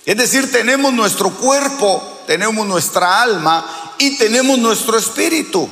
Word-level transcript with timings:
Es 0.06 0.18
decir, 0.18 0.52
tenemos 0.52 0.94
nuestro 0.94 1.32
cuerpo, 1.32 2.22
tenemos 2.28 2.66
nuestra 2.68 3.22
alma 3.22 3.94
y 3.98 4.18
tenemos 4.18 4.60
nuestro 4.60 4.98
espíritu. 4.98 5.68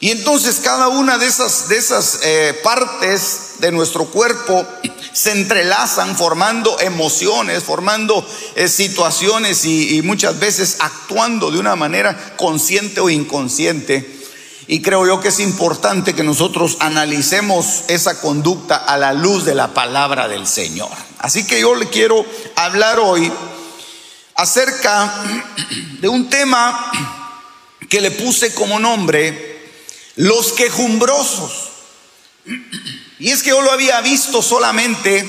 Y 0.00 0.10
entonces 0.10 0.60
cada 0.62 0.88
una 0.88 1.18
de 1.18 1.26
esas, 1.26 1.68
de 1.68 1.76
esas 1.76 2.20
eh, 2.22 2.60
partes 2.62 3.47
de 3.58 3.72
nuestro 3.72 4.06
cuerpo 4.06 4.66
se 5.12 5.32
entrelazan 5.32 6.16
formando 6.16 6.78
emociones, 6.80 7.62
formando 7.62 8.26
eh, 8.54 8.68
situaciones 8.68 9.64
y, 9.64 9.96
y 9.96 10.02
muchas 10.02 10.38
veces 10.38 10.76
actuando 10.80 11.50
de 11.50 11.58
una 11.58 11.76
manera 11.76 12.34
consciente 12.36 13.00
o 13.00 13.10
inconsciente. 13.10 14.18
Y 14.66 14.82
creo 14.82 15.06
yo 15.06 15.18
que 15.20 15.28
es 15.28 15.40
importante 15.40 16.14
que 16.14 16.22
nosotros 16.22 16.76
analicemos 16.80 17.84
esa 17.88 18.20
conducta 18.20 18.76
a 18.76 18.98
la 18.98 19.14
luz 19.14 19.46
de 19.46 19.54
la 19.54 19.72
palabra 19.72 20.28
del 20.28 20.46
Señor. 20.46 20.90
Así 21.18 21.46
que 21.46 21.60
yo 21.60 21.74
le 21.74 21.88
quiero 21.88 22.24
hablar 22.54 22.98
hoy 23.00 23.32
acerca 24.34 25.24
de 26.00 26.08
un 26.08 26.28
tema 26.28 26.92
que 27.88 28.00
le 28.00 28.10
puse 28.10 28.54
como 28.54 28.78
nombre, 28.78 29.70
los 30.16 30.52
quejumbrosos. 30.52 31.70
Y 33.18 33.30
es 33.30 33.42
que 33.42 33.50
yo 33.50 33.60
lo 33.62 33.72
había 33.72 34.00
visto 34.00 34.42
solamente 34.42 35.28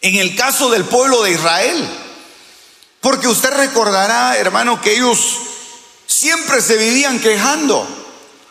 en 0.00 0.16
el 0.16 0.36
caso 0.36 0.70
del 0.70 0.84
pueblo 0.84 1.22
de 1.22 1.32
Israel. 1.32 1.88
Porque 3.00 3.28
usted 3.28 3.50
recordará, 3.52 4.36
hermano, 4.36 4.80
que 4.80 4.96
ellos 4.96 5.38
siempre 6.06 6.60
se 6.60 6.76
vivían 6.76 7.20
quejando. 7.20 7.86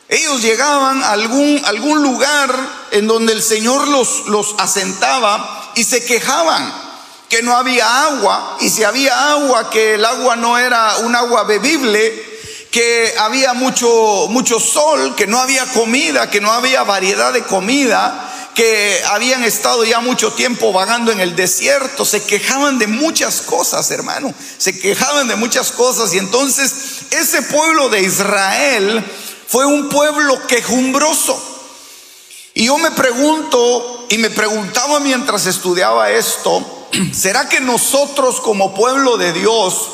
Ellos 0.08 0.42
llegaban 0.42 1.04
a 1.04 1.12
algún, 1.12 1.62
algún 1.66 2.04
lugar 2.04 2.56
en 2.92 3.08
donde 3.08 3.34
el 3.34 3.42
Señor 3.42 3.88
los, 3.88 4.28
los 4.28 4.56
asentaba 4.60 5.74
y 5.76 5.84
se 5.84 6.06
quejaban 6.06 6.86
que 7.30 7.42
no 7.42 7.58
había 7.58 8.06
agua 8.06 8.58
y 8.62 8.70
si 8.70 8.84
había 8.84 9.32
agua, 9.32 9.70
que 9.70 9.96
el 9.96 10.06
agua 10.06 10.36
no 10.36 10.58
era 10.58 10.98
un 10.98 11.16
agua 11.16 11.44
bebible, 11.44 12.35
que 12.76 13.14
había 13.20 13.54
mucho, 13.54 14.28
mucho 14.28 14.60
sol, 14.60 15.16
que 15.16 15.28
no 15.28 15.40
había 15.40 15.66
comida, 15.68 16.30
que 16.30 16.42
no 16.42 16.52
había 16.52 16.84
variedad 16.84 17.32
de 17.32 17.42
comida, 17.44 18.50
que 18.54 19.02
habían 19.08 19.46
estado 19.46 19.86
ya 19.86 20.02
mucho 20.02 20.34
tiempo 20.34 20.74
vagando 20.74 21.14
en 21.14 21.22
el 21.22 21.38
desierto, 21.38 22.04
se 22.04 22.26
quejaban 22.26 22.78
de 22.78 22.88
muchas 22.88 23.40
cosas, 23.44 23.90
hermano, 23.92 24.34
se 24.58 24.78
quejaban 24.78 25.30
de 25.30 25.38
muchas 25.38 25.72
cosas. 25.72 26.14
Y 26.16 26.18
entonces 26.18 26.74
ese 27.12 27.44
pueblo 27.44 27.88
de 27.88 28.02
Israel 28.02 29.06
fue 29.48 29.66
un 29.66 29.88
pueblo 29.88 30.46
quejumbroso. 30.46 31.42
Y 32.56 32.66
yo 32.66 32.78
me 32.78 32.92
pregunto, 32.92 34.06
y 34.10 34.18
me 34.18 34.32
preguntaba 34.32 35.00
mientras 35.00 35.46
estudiaba 35.46 36.12
esto, 36.12 36.90
¿será 37.14 37.48
que 37.48 37.62
nosotros 37.62 38.42
como 38.42 38.76
pueblo 38.76 39.16
de 39.16 39.32
Dios 39.32 39.92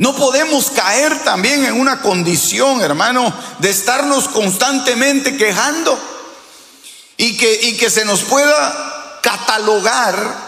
no 0.00 0.16
podemos 0.16 0.70
caer 0.70 1.24
también 1.24 1.66
en 1.66 1.78
una 1.78 2.00
condición, 2.00 2.80
hermano, 2.80 3.34
de 3.58 3.68
estarnos 3.68 4.28
constantemente 4.28 5.36
quejando 5.36 5.98
y 7.18 7.36
que, 7.36 7.52
y 7.64 7.76
que 7.76 7.90
se 7.90 8.06
nos 8.06 8.22
pueda 8.22 9.20
catalogar, 9.22 10.38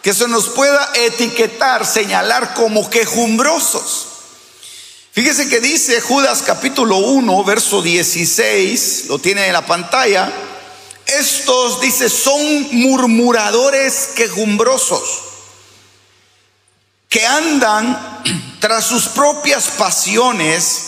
que 0.00 0.14
se 0.14 0.26
nos 0.28 0.48
pueda 0.48 0.92
etiquetar, 0.94 1.84
señalar 1.84 2.54
como 2.54 2.88
quejumbrosos. 2.88 4.06
Fíjese 5.12 5.46
que 5.50 5.60
dice 5.60 6.00
Judas 6.00 6.42
capítulo 6.46 6.96
1, 6.96 7.44
verso 7.44 7.82
16, 7.82 9.04
lo 9.08 9.18
tiene 9.18 9.46
en 9.46 9.52
la 9.52 9.66
pantalla, 9.66 10.32
estos, 11.04 11.82
dice, 11.82 12.08
son 12.08 12.40
murmuradores 12.72 14.12
quejumbrosos, 14.16 15.02
que 17.10 17.26
andan 17.26 18.22
tras 18.62 18.84
sus 18.86 19.08
propias 19.08 19.70
pasiones, 19.76 20.84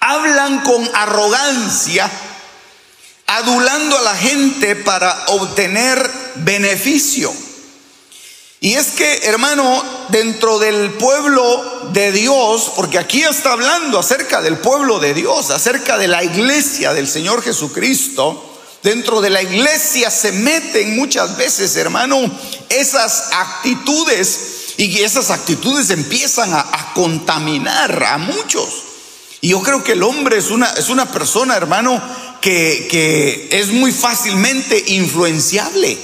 hablan 0.00 0.62
con 0.62 0.90
arrogancia, 0.94 2.10
adulando 3.28 3.96
a 3.96 4.02
la 4.02 4.16
gente 4.16 4.74
para 4.74 5.26
obtener 5.28 6.10
beneficio. 6.34 7.32
Y 8.58 8.74
es 8.74 8.88
que, 8.88 9.28
hermano, 9.28 9.80
dentro 10.08 10.58
del 10.58 10.90
pueblo 10.94 11.88
de 11.92 12.10
Dios, 12.10 12.72
porque 12.74 12.98
aquí 12.98 13.22
está 13.22 13.52
hablando 13.52 14.00
acerca 14.00 14.42
del 14.42 14.58
pueblo 14.58 14.98
de 14.98 15.14
Dios, 15.14 15.50
acerca 15.50 15.98
de 15.98 16.08
la 16.08 16.24
iglesia 16.24 16.92
del 16.92 17.06
Señor 17.06 17.44
Jesucristo, 17.44 18.58
dentro 18.82 19.20
de 19.20 19.30
la 19.30 19.40
iglesia 19.40 20.10
se 20.10 20.32
meten 20.32 20.96
muchas 20.96 21.36
veces, 21.36 21.76
hermano, 21.76 22.28
esas 22.68 23.28
actitudes 23.30 24.49
y 24.86 25.02
esas 25.02 25.30
actitudes 25.30 25.90
empiezan 25.90 26.54
a, 26.54 26.92
contaminar 26.94 28.02
a 28.02 28.16
muchos. 28.16 28.68
Y 29.42 29.48
yo 29.48 29.60
creo 29.62 29.84
que 29.84 29.92
el 29.92 30.02
hombre 30.02 30.38
es 30.38 30.50
una, 30.50 30.70
es 30.70 30.88
una 30.88 31.04
persona, 31.04 31.54
hermano, 31.54 32.02
que, 32.40 33.48
es 33.50 33.68
muy 33.68 33.92
fácilmente 33.92 34.82
influenciable. 34.86 35.98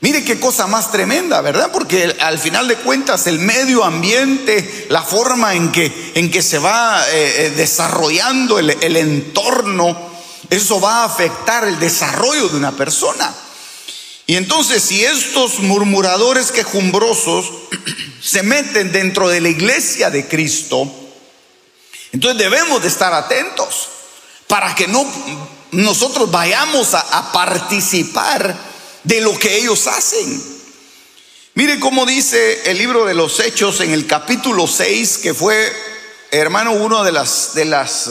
Mire 0.00 0.24
qué 0.24 0.38
cosa 0.38 0.66
más 0.66 0.92
tremenda, 0.92 1.40
¿verdad? 1.40 1.70
Porque 1.72 2.14
al 2.20 2.38
final 2.38 2.68
de 2.68 2.76
cuentas 2.76 3.26
el 3.26 3.38
medio 3.38 3.82
ambiente, 3.82 4.86
la 4.90 5.02
forma 5.02 5.54
en 5.54 5.72
que, 5.72 6.12
en 6.16 6.30
que 6.30 6.42
se 6.42 6.58
va 6.58 7.02
eh, 7.08 7.46
eh, 7.46 7.50
desarrollando 7.56 8.58
el 8.58 8.96
entorno, 8.96 9.96
eso 10.50 10.82
va 10.82 11.02
a 11.02 11.04
afectar 11.04 11.64
el 11.64 11.78
desarrollo 11.78 12.48
de 12.48 12.58
una 12.58 12.72
persona. 12.72 13.34
Y 14.30 14.36
entonces 14.36 14.84
si 14.84 15.04
estos 15.04 15.58
murmuradores 15.58 16.52
quejumbrosos 16.52 17.50
se 18.22 18.44
meten 18.44 18.92
dentro 18.92 19.28
de 19.28 19.40
la 19.40 19.48
iglesia 19.48 20.08
de 20.08 20.28
Cristo, 20.28 20.88
entonces 22.12 22.38
debemos 22.38 22.80
de 22.80 22.86
estar 22.86 23.12
atentos 23.12 23.88
para 24.46 24.72
que 24.76 24.86
no 24.86 25.04
nosotros 25.72 26.30
vayamos 26.30 26.94
a, 26.94 27.32
participar 27.32 28.56
de 29.02 29.20
lo 29.20 29.36
que 29.36 29.56
ellos 29.56 29.88
hacen. 29.88 30.40
Mire 31.54 31.80
cómo 31.80 32.06
dice 32.06 32.70
el 32.70 32.78
libro 32.78 33.06
de 33.06 33.14
los 33.14 33.40
Hechos 33.40 33.80
en 33.80 33.90
el 33.90 34.06
capítulo 34.06 34.68
6, 34.68 35.18
que 35.18 35.34
fue, 35.34 35.72
hermano, 36.30 36.74
uno 36.74 37.02
de 37.02 37.10
las, 37.10 37.54
de 37.54 37.64
las, 37.64 38.08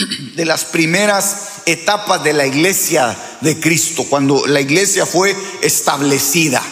de 0.34 0.44
las 0.44 0.64
primeras 0.64 1.36
etapas 1.66 2.22
de 2.22 2.32
la 2.32 2.46
iglesia 2.46 3.16
de 3.40 3.58
Cristo, 3.60 4.04
cuando 4.08 4.46
la 4.46 4.60
iglesia 4.60 5.06
fue 5.06 5.36
establecida. 5.62 6.62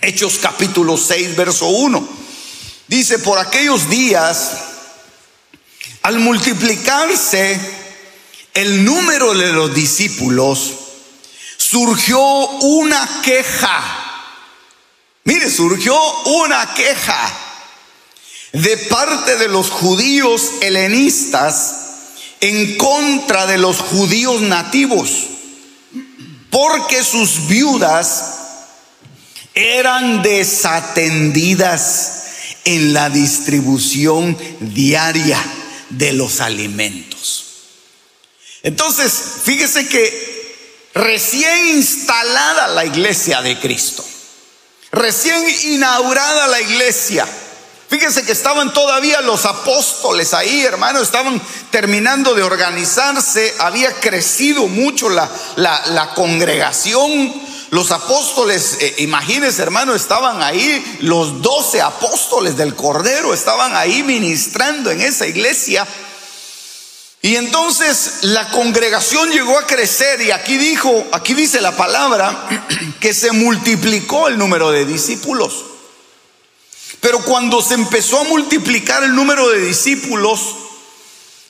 Hechos 0.00 0.38
capítulo 0.40 0.96
6, 0.96 1.36
verso 1.36 1.68
1. 1.68 2.08
Dice, 2.88 3.18
por 3.18 3.38
aquellos 3.38 3.88
días, 3.88 4.52
al 6.02 6.18
multiplicarse 6.18 7.60
el 8.54 8.84
número 8.84 9.34
de 9.34 9.52
los 9.52 9.74
discípulos, 9.74 10.74
surgió 11.56 12.20
una 12.20 13.22
queja. 13.22 13.82
Mire, 15.24 15.50
surgió 15.50 15.96
una 16.24 16.74
queja 16.74 17.32
de 18.52 18.76
parte 18.78 19.36
de 19.36 19.48
los 19.48 19.68
judíos 19.68 20.52
helenistas 20.62 21.87
en 22.40 22.76
contra 22.76 23.46
de 23.46 23.58
los 23.58 23.78
judíos 23.78 24.40
nativos, 24.40 25.10
porque 26.50 27.04
sus 27.04 27.48
viudas 27.48 28.34
eran 29.54 30.22
desatendidas 30.22 32.12
en 32.64 32.92
la 32.92 33.10
distribución 33.10 34.36
diaria 34.60 35.42
de 35.90 36.12
los 36.12 36.40
alimentos. 36.40 37.44
Entonces, 38.62 39.12
fíjese 39.44 39.88
que 39.88 40.90
recién 40.94 41.76
instalada 41.76 42.68
la 42.68 42.84
iglesia 42.84 43.40
de 43.42 43.58
Cristo, 43.58 44.04
recién 44.92 45.42
inaugurada 45.72 46.46
la 46.48 46.60
iglesia, 46.60 47.26
Fíjense 47.88 48.22
que 48.22 48.32
estaban 48.32 48.74
todavía 48.74 49.22
los 49.22 49.46
apóstoles 49.46 50.34
ahí, 50.34 50.62
hermano, 50.62 51.00
estaban 51.00 51.40
terminando 51.70 52.34
de 52.34 52.42
organizarse, 52.42 53.54
había 53.60 53.94
crecido 53.94 54.66
mucho 54.66 55.08
la, 55.08 55.30
la, 55.56 56.12
congregación. 56.14 57.32
Los 57.70 57.90
apóstoles, 57.90 58.76
eh, 58.80 58.94
imagínense 58.98 59.62
hermano, 59.62 59.94
estaban 59.94 60.42
ahí, 60.42 60.98
los 61.00 61.40
doce 61.40 61.80
apóstoles 61.80 62.58
del 62.58 62.74
Cordero 62.74 63.32
estaban 63.32 63.74
ahí 63.74 64.02
ministrando 64.02 64.90
en 64.90 65.00
esa 65.00 65.26
iglesia. 65.26 65.86
Y 67.22 67.36
entonces 67.36 68.18
la 68.22 68.50
congregación 68.50 69.30
llegó 69.30 69.58
a 69.58 69.66
crecer 69.66 70.20
y 70.20 70.30
aquí 70.30 70.58
dijo, 70.58 71.06
aquí 71.12 71.32
dice 71.32 71.62
la 71.62 71.74
palabra, 71.74 72.48
que 73.00 73.14
se 73.14 73.32
multiplicó 73.32 74.28
el 74.28 74.36
número 74.36 74.70
de 74.70 74.84
discípulos. 74.84 75.64
Pero 77.00 77.22
cuando 77.22 77.62
se 77.62 77.74
empezó 77.74 78.20
a 78.20 78.24
multiplicar 78.24 79.02
el 79.04 79.14
número 79.14 79.48
de 79.48 79.60
discípulos, 79.60 80.40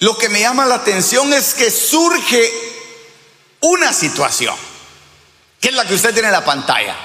lo 0.01 0.17
que 0.19 0.29
me 0.29 0.41
llama 0.41 0.67
la 0.67 0.77
atención 0.77 1.33
es 1.33 1.55
que 1.55 1.71
surge 1.71 2.53
una 3.61 3.93
situación, 3.93 4.55
que 5.61 5.69
es 5.69 5.75
la 5.75 5.87
que 5.87 5.95
usted 5.95 6.13
tiene 6.13 6.29
en 6.29 6.33
la 6.33 6.45
pantalla. 6.45 6.97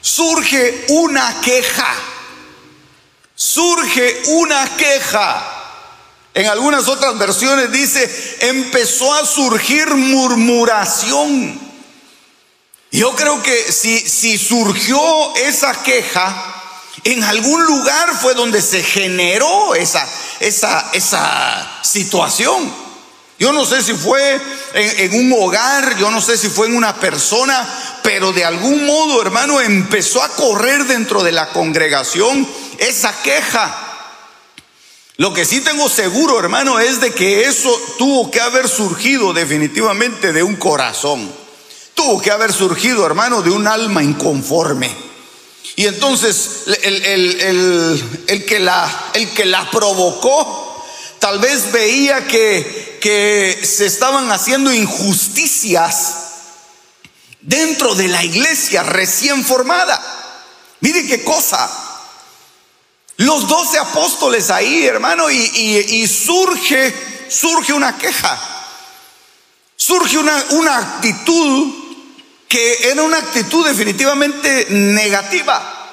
Surge 0.00 0.86
una 0.88 1.40
queja. 1.40 1.94
Surge 3.34 4.22
una 4.26 4.76
queja. 4.76 5.58
En 6.34 6.46
algunas 6.46 6.88
otras 6.88 7.18
versiones 7.18 7.70
dice, 7.70 8.38
empezó 8.40 9.12
a 9.14 9.26
surgir 9.26 9.86
murmuración. 9.94 11.60
Yo 12.90 13.14
creo 13.14 13.42
que 13.42 13.70
si, 13.70 14.00
si 14.00 14.38
surgió 14.38 15.36
esa 15.36 15.82
queja, 15.82 16.61
en 17.04 17.24
algún 17.24 17.64
lugar 17.64 18.10
fue 18.20 18.34
donde 18.34 18.62
se 18.62 18.82
generó 18.82 19.74
esa, 19.74 20.06
esa, 20.40 20.90
esa 20.92 21.80
situación. 21.82 22.72
Yo 23.38 23.52
no 23.52 23.64
sé 23.64 23.82
si 23.82 23.94
fue 23.94 24.40
en, 24.74 25.12
en, 25.12 25.32
un 25.32 25.42
hogar, 25.42 25.96
yo 25.98 26.10
no 26.10 26.20
sé 26.20 26.36
si 26.36 26.48
fue 26.48 26.68
en 26.68 26.76
una 26.76 26.94
persona, 27.00 27.66
pero 28.02 28.32
de 28.32 28.44
algún 28.44 28.86
modo, 28.86 29.20
hermano, 29.20 29.60
empezó 29.60 30.22
a 30.22 30.28
correr 30.28 30.84
dentro 30.84 31.24
de 31.24 31.32
la 31.32 31.48
congregación 31.48 32.46
esa 32.78 33.12
queja. 33.22 33.88
Lo 35.16 35.32
que 35.32 35.44
sí 35.44 35.60
tengo 35.60 35.88
seguro, 35.88 36.38
hermano, 36.38 36.78
es 36.78 37.00
de 37.00 37.12
que 37.12 37.44
eso 37.44 37.70
tuvo 37.98 38.30
que 38.30 38.40
haber 38.40 38.68
surgido 38.68 39.32
definitivamente 39.32 40.32
de 40.32 40.42
un 40.42 40.56
corazón. 40.56 41.32
Tuvo 41.94 42.20
que 42.20 42.30
haber 42.30 42.52
surgido, 42.52 43.04
hermano, 43.04 43.42
de 43.42 43.50
un 43.50 43.66
alma 43.66 44.02
inconforme. 44.02 45.11
Y 45.76 45.86
entonces 45.86 46.64
el, 46.82 48.44
que, 48.46 48.60
la, 48.60 49.10
el 49.14 49.30
que 49.30 49.44
la 49.46 49.70
provocó 49.70 50.84
tal 51.18 51.38
vez 51.38 51.72
veía 51.72 52.26
que, 52.26 52.98
que 53.00 53.64
se 53.64 53.86
estaban 53.86 54.30
haciendo 54.30 54.72
injusticias 54.72 56.14
dentro 57.40 57.94
de 57.94 58.08
la 58.08 58.22
iglesia 58.24 58.82
recién 58.82 59.44
formada. 59.44 60.00
Mire 60.80 61.06
qué 61.06 61.22
cosa. 61.24 61.70
Los 63.18 63.46
doce 63.46 63.78
apóstoles 63.78 64.50
ahí, 64.50 64.84
hermano, 64.84 65.30
y, 65.30 65.36
y, 65.36 66.08
surge, 66.08 66.94
surge 67.28 67.72
una 67.72 67.96
queja. 67.96 68.38
Surge 69.76 70.18
una, 70.18 70.44
una 70.50 70.78
actitud 70.78 71.81
que 72.52 72.90
era 72.90 73.02
una 73.02 73.16
actitud 73.16 73.66
definitivamente 73.66 74.66
negativa. 74.68 75.88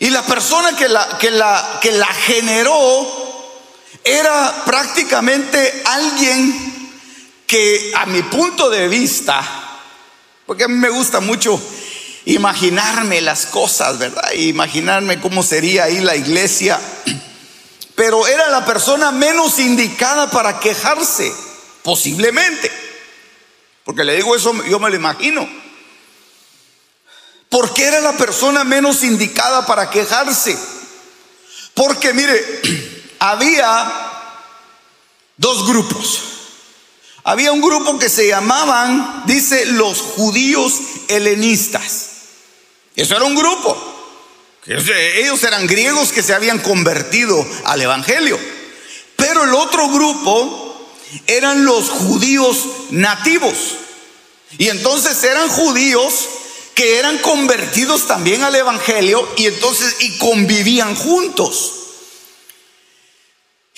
Y 0.00 0.10
la 0.10 0.26
persona 0.26 0.74
que 0.74 0.88
la, 0.88 1.16
que 1.16 1.30
la, 1.30 1.78
que 1.80 1.92
la 1.92 2.08
generó 2.08 3.06
era 4.02 4.64
prácticamente 4.64 5.84
alguien 5.84 6.90
que 7.46 7.92
a 7.94 8.06
mi 8.06 8.22
punto 8.24 8.70
de 8.70 8.88
vista, 8.88 9.40
porque 10.44 10.64
a 10.64 10.68
mí 10.68 10.74
me 10.74 10.90
gusta 10.90 11.20
mucho 11.20 11.62
imaginarme 12.24 13.20
las 13.20 13.46
cosas, 13.46 13.98
¿verdad? 13.98 14.32
Imaginarme 14.32 15.20
cómo 15.20 15.44
sería 15.44 15.84
ahí 15.84 16.00
la 16.00 16.16
iglesia, 16.16 16.80
pero 17.94 18.26
era 18.26 18.48
la 18.48 18.64
persona 18.64 19.12
menos 19.12 19.60
indicada 19.60 20.28
para 20.28 20.58
quejarse, 20.58 21.32
posiblemente. 21.84 22.85
Porque 23.86 24.02
le 24.02 24.16
digo 24.16 24.34
eso, 24.34 24.52
yo 24.64 24.80
me 24.80 24.90
lo 24.90 24.96
imagino. 24.96 25.48
Porque 27.48 27.84
era 27.84 28.00
la 28.00 28.14
persona 28.14 28.64
menos 28.64 29.04
indicada 29.04 29.64
para 29.64 29.88
quejarse. 29.88 30.58
Porque 31.72 32.12
mire, 32.12 32.62
había 33.20 33.92
dos 35.36 35.68
grupos. 35.68 36.22
Había 37.22 37.52
un 37.52 37.60
grupo 37.60 37.96
que 37.96 38.08
se 38.08 38.26
llamaban, 38.26 39.22
dice, 39.24 39.66
los 39.66 40.00
judíos 40.00 40.74
helenistas. 41.06 42.08
Eso 42.96 43.14
era 43.14 43.24
un 43.24 43.36
grupo. 43.36 43.94
Ellos 44.66 45.44
eran 45.44 45.68
griegos 45.68 46.10
que 46.10 46.24
se 46.24 46.34
habían 46.34 46.58
convertido 46.58 47.46
al 47.66 47.82
Evangelio. 47.82 48.36
Pero 49.14 49.44
el 49.44 49.54
otro 49.54 49.88
grupo 49.90 50.65
eran 51.26 51.64
los 51.64 51.88
judíos 51.88 52.64
nativos. 52.90 53.76
Y 54.58 54.68
entonces 54.68 55.22
eran 55.24 55.48
judíos 55.48 56.12
que 56.74 56.98
eran 56.98 57.18
convertidos 57.18 58.06
también 58.06 58.42
al 58.42 58.54
Evangelio 58.54 59.26
y 59.36 59.46
entonces 59.46 59.96
y 60.00 60.18
convivían 60.18 60.94
juntos. 60.94 61.72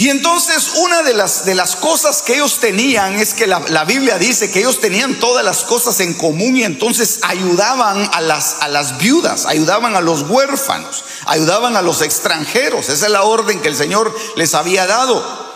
Y 0.00 0.10
entonces 0.10 0.74
una 0.76 1.02
de 1.02 1.12
las, 1.12 1.44
de 1.44 1.56
las 1.56 1.74
cosas 1.74 2.22
que 2.22 2.34
ellos 2.34 2.58
tenían 2.60 3.18
es 3.18 3.34
que 3.34 3.48
la, 3.48 3.58
la, 3.68 3.84
Biblia 3.84 4.16
dice 4.16 4.48
que 4.48 4.60
ellos 4.60 4.80
tenían 4.80 5.18
todas 5.18 5.44
las 5.44 5.64
cosas 5.64 5.98
en 5.98 6.14
común 6.14 6.56
y 6.56 6.62
entonces 6.62 7.18
ayudaban 7.22 8.08
a 8.12 8.20
las, 8.20 8.58
a 8.60 8.68
las 8.68 8.98
viudas, 8.98 9.46
ayudaban 9.46 9.96
a 9.96 10.00
los 10.00 10.22
huérfanos, 10.22 11.02
ayudaban 11.26 11.76
a 11.76 11.82
los 11.82 12.00
extranjeros. 12.02 12.88
Esa 12.88 13.06
es 13.06 13.10
la 13.10 13.24
orden 13.24 13.60
que 13.60 13.66
el 13.66 13.76
Señor 13.76 14.14
les 14.36 14.54
había 14.54 14.86
dado. 14.86 15.47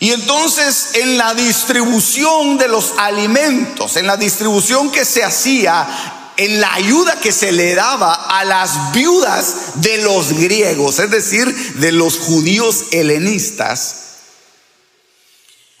Y 0.00 0.12
entonces 0.12 0.90
en 0.94 1.18
la 1.18 1.34
distribución 1.34 2.56
de 2.56 2.68
los 2.68 2.94
alimentos, 2.98 3.96
en 3.96 4.06
la 4.06 4.16
distribución 4.16 4.90
que 4.90 5.04
se 5.04 5.24
hacía, 5.24 5.86
en 6.36 6.60
la 6.60 6.72
ayuda 6.74 7.18
que 7.20 7.32
se 7.32 7.50
le 7.50 7.74
daba 7.74 8.14
a 8.14 8.44
las 8.44 8.92
viudas 8.92 9.80
de 9.82 9.98
los 9.98 10.34
griegos, 10.34 11.00
es 11.00 11.10
decir, 11.10 11.52
de 11.74 11.90
los 11.90 12.18
judíos 12.18 12.84
helenistas, 12.92 13.96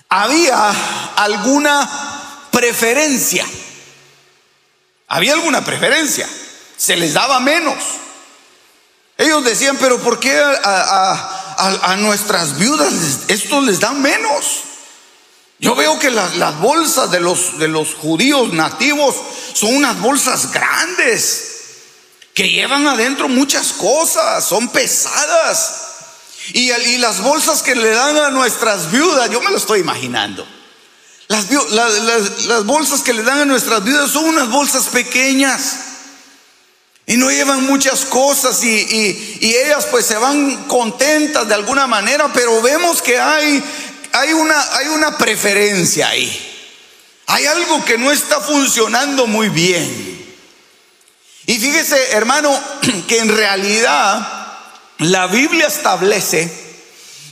había 0.08 0.70
alguna 1.16 2.48
preferencia. 2.50 3.46
Había 5.06 5.34
alguna 5.34 5.64
preferencia. 5.64 6.28
Se 6.76 6.96
les 6.96 7.14
daba 7.14 7.38
menos. 7.38 7.76
Ellos 9.16 9.44
decían, 9.44 9.76
pero 9.78 9.98
¿por 10.00 10.18
qué 10.20 10.38
a, 10.38 11.37
nuestras 11.98 12.58
viudas 12.58 12.92
esto 13.28 13.60
les 13.60 13.80
da 13.80 13.92
menos. 13.92 14.62
Yo 15.60 15.74
veo 15.74 15.98
que 15.98 16.10
las, 16.10 16.60
bolsas 16.60 17.10
de 17.10 17.20
los, 17.20 17.58
de 17.58 17.68
los 17.68 17.94
judíos 17.94 18.52
nativos 18.52 19.16
son 19.54 19.76
unas 19.76 20.00
bolsas 20.00 20.52
grandes 20.52 21.48
que 22.32 22.48
llevan 22.48 22.86
adentro 22.86 23.28
muchas 23.28 23.72
cosas, 23.72 24.44
son 24.44 24.68
pesadas. 24.68 25.86
Y, 26.52 26.70
las 26.98 27.20
bolsas 27.20 27.62
que 27.62 27.74
le 27.74 27.90
dan 27.90 28.16
a 28.16 28.30
nuestras 28.30 28.92
viudas, 28.92 29.28
yo 29.30 29.40
me 29.40 29.50
lo 29.50 29.56
estoy 29.56 29.80
imaginando. 29.80 30.46
Las, 31.26 31.48
bolsas 32.64 33.02
que 33.02 33.12
le 33.12 33.24
dan 33.24 33.40
a 33.40 33.44
nuestras 33.44 33.82
viudas 33.82 34.12
son 34.12 34.26
unas 34.26 34.48
bolsas 34.50 34.86
pequeñas. 34.86 35.78
Y 37.08 37.16
no 37.16 37.30
llevan 37.30 37.64
muchas 37.64 38.04
cosas 38.04 38.62
y, 38.62 38.68
y, 38.68 39.38
y, 39.40 39.56
ellas 39.56 39.86
pues 39.90 40.04
se 40.04 40.18
van 40.18 40.64
contentas 40.66 41.48
de 41.48 41.54
alguna 41.54 41.86
manera, 41.86 42.30
pero 42.34 42.60
vemos 42.60 43.00
que 43.00 43.18
hay, 43.18 43.64
hay, 44.12 44.32
una, 44.34 44.76
hay 44.76 44.88
una 44.88 45.16
preferencia 45.16 46.10
ahí. 46.10 46.44
Hay 47.28 47.46
algo 47.46 47.82
que 47.86 47.96
no 47.96 48.12
está 48.12 48.42
funcionando 48.42 49.26
muy 49.26 49.48
bien. 49.48 50.36
Y 51.46 51.58
fíjese, 51.58 52.12
hermano, 52.12 52.54
que 53.08 53.18
en 53.20 53.34
realidad 53.34 54.58
la 54.98 55.28
Biblia 55.28 55.66
establece 55.66 56.52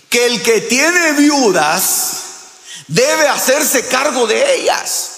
que 0.09 0.25
el 0.25 0.43
que 0.43 0.63
tiene 0.63 1.13
viudas 1.13 2.23
debe 2.87 3.29
hacerse 3.29 3.87
cargo 3.89 4.27
de 4.27 4.55
ellas. 4.55 5.11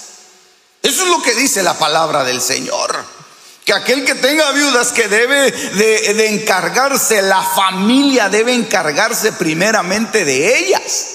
Eso 0.83 1.05
es 1.05 1.09
lo 1.09 1.23
que 1.23 1.37
dice 1.37 1.63
la 1.63 1.79
palabra 1.79 2.25
del 2.25 2.41
Señor. 2.43 3.18
Que 3.69 3.75
aquel 3.75 4.03
que 4.03 4.15
tenga 4.15 4.51
viudas 4.53 4.93
que 4.93 5.09
debe 5.09 5.51
de, 5.51 6.29
encargarse, 6.29 7.21
la 7.21 7.43
familia 7.43 8.31
debe 8.31 8.55
encargarse 8.55 9.33
primeramente 9.33 10.25
de 10.25 10.59
ellas. 10.59 11.09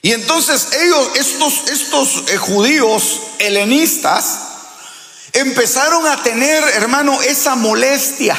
Y 0.00 0.12
entonces 0.12 0.68
ellos, 0.74 1.10
estos, 1.16 1.68
estos 1.72 2.22
eh, 2.28 2.36
judíos 2.36 3.20
helenistas, 3.40 4.38
empezaron 5.32 6.06
a 6.06 6.22
tener, 6.22 6.62
hermano, 6.76 7.20
esa 7.22 7.56
molestia. 7.56 8.36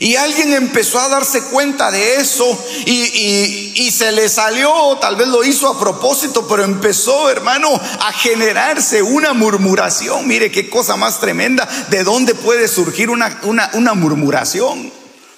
Y 0.00 0.16
alguien 0.16 0.52
empezó 0.54 0.98
a 0.98 1.08
darse 1.08 1.42
cuenta 1.44 1.90
de 1.90 2.16
eso 2.16 2.66
y, 2.86 3.72
y, 3.76 3.90
se 3.90 4.12
le 4.12 4.28
salió, 4.28 4.72
tal 5.00 5.14
vez 5.14 5.28
lo 5.28 5.44
hizo 5.44 5.68
a 5.68 5.78
propósito, 5.78 6.48
pero 6.48 6.64
empezó, 6.64 7.28
hermano, 7.30 7.68
a 7.70 8.12
generarse 8.12 9.02
una 9.02 9.34
murmuración. 9.34 10.26
Mire 10.26 10.50
qué 10.50 10.70
cosa 10.70 10.96
más 10.96 11.20
tremenda, 11.20 11.68
de 11.90 12.02
dónde 12.02 12.34
puede 12.34 12.66
surgir 12.66 13.10
una, 13.10 13.38
una, 13.42 13.70
una 13.74 13.94
murmuración. 13.94 14.90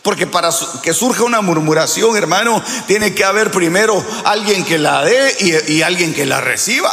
Porque 0.03 0.29
para 0.29 0.51
que 0.83 0.95
surja 0.95 1.25
una 1.25 1.41
murmuración, 1.41 2.17
hermano, 2.17 2.63
tiene 2.87 3.13
que 3.13 3.25
haber 3.25 3.51
primero 3.51 4.03
alguien 4.25 4.65
que 4.65 4.79
la 4.79 5.05
dé 5.05 5.37
y, 5.41 5.73
y 5.73 5.83
alguien 5.83 6.15
que 6.15 6.25
la 6.25 6.41
reciba. 6.41 6.93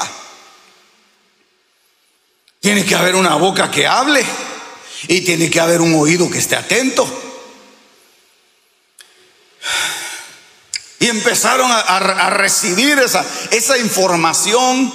Tiene 2.60 2.84
que 2.84 2.96
haber 2.96 3.16
una 3.16 3.36
boca 3.36 3.70
que 3.70 3.86
hable 3.86 4.26
y 5.08 5.22
tiene 5.22 5.50
que 5.52 5.60
haber 5.60 5.82
un 5.82 5.94
oído 5.94 6.30
que 6.32 6.40
esté 6.40 6.56
atento. 6.56 7.23
Y 11.04 11.08
empezaron 11.08 11.70
a, 11.70 12.30
recibir 12.30 12.98
esa, 12.98 13.26
esa 13.52 13.78
información 13.78 14.94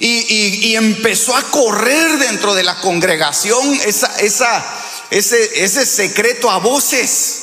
y, 0.00 0.08
y, 0.08 0.66
y, 0.66 0.74
empezó 0.74 1.36
a 1.36 1.44
correr 1.44 2.18
dentro 2.18 2.54
de 2.54 2.64
la 2.64 2.80
congregación 2.80 3.72
esa, 3.86 4.18
esa, 4.18 4.64
ese, 5.12 5.64
ese 5.64 5.86
secreto 5.86 6.50
a 6.50 6.58
voces. 6.58 7.42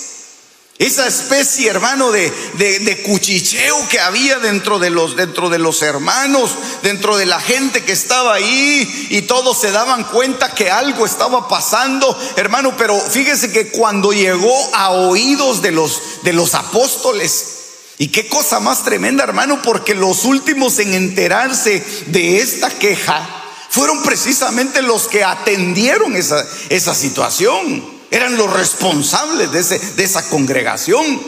Esa 0.78 1.08
especie, 1.08 1.70
hermano, 1.70 2.12
de, 2.12 2.30
de, 2.56 2.80
de, 2.80 3.02
cuchicheo 3.02 3.88
que 3.88 4.02
había 4.02 4.40
dentro 4.40 4.78
de, 4.78 4.90
los, 4.90 5.16
dentro 5.16 5.50
de 5.50 5.60
los 5.60 5.82
hermanos, 5.82 6.52
dentro 6.84 7.16
de 7.16 7.28
la 7.28 7.40
gente 7.40 7.86
que 7.86 7.94
estaba 7.94 8.34
ahí, 8.34 9.08
y 9.10 9.22
todos 9.22 9.62
se 9.62 9.72
daban 9.72 10.04
cuenta 10.04 10.54
que 10.54 10.70
algo 10.70 11.06
estaba 11.06 11.48
pasando, 11.48 12.20
hermano. 12.36 12.76
Pero 12.78 13.00
fíjese 13.00 13.54
que 13.54 13.70
cuando 13.70 14.12
llegó 14.12 14.76
a 14.76 14.90
oídos 14.92 15.62
de 15.62 15.72
los, 15.72 16.02
de 16.24 16.34
los 16.34 16.56
apóstoles, 16.56 17.61
y 18.02 18.08
qué 18.08 18.28
cosa 18.28 18.60
más 18.60 18.84
tremenda, 18.84 19.24
hermano, 19.24 19.62
porque 19.62 19.94
los 19.94 20.26
últimos 20.26 20.80
en 20.80 20.96
enterarse 20.96 21.86
de 22.08 22.40
esta 22.40 22.72
queja 22.72 23.24
fueron 23.70 24.02
precisamente 24.02 24.82
los 24.82 25.08
que 25.08 25.24
atendieron 25.24 26.16
esa, 26.16 26.44
esa 26.70 26.96
situación 26.96 27.86
eran 28.10 28.38
los 28.38 28.52
responsables 28.52 29.52
de, 29.52 29.60
ese, 29.60 29.78
de 29.78 30.04
esa 30.04 30.28
congregación. 30.30 31.22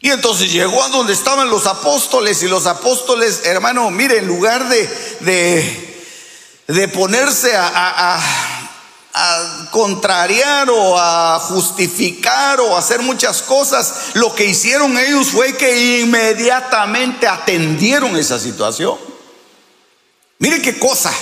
Y 0.00 0.10
entonces 0.10 0.52
llegó 0.52 0.80
a 0.80 0.90
donde 0.90 1.12
estaban 1.12 1.50
los 1.50 1.66
apóstoles 1.66 2.40
y 2.44 2.46
los 2.46 2.66
apóstoles, 2.66 3.40
hermano, 3.46 3.90
mire, 3.90 4.18
en 4.18 4.28
lugar 4.28 4.68
de, 4.68 4.88
de, 6.68 6.86
ponerse 6.86 7.50
a, 7.56 8.22
contrariar 9.70 10.70
o 10.70 10.98
a 10.98 11.38
justificar 11.40 12.60
o 12.60 12.74
a 12.74 12.78
hacer 12.78 13.00
muchas 13.00 13.42
cosas, 13.42 14.10
lo 14.14 14.34
que 14.34 14.44
hicieron 14.44 14.96
ellos 14.98 15.28
fue 15.28 15.56
que 15.56 16.00
inmediatamente 16.00 17.26
atendieron 17.26 18.16
esa 18.16 18.38
situación. 18.38 18.96
Mire 20.38 20.62
qué 20.62 20.78
cosa. 20.78 21.12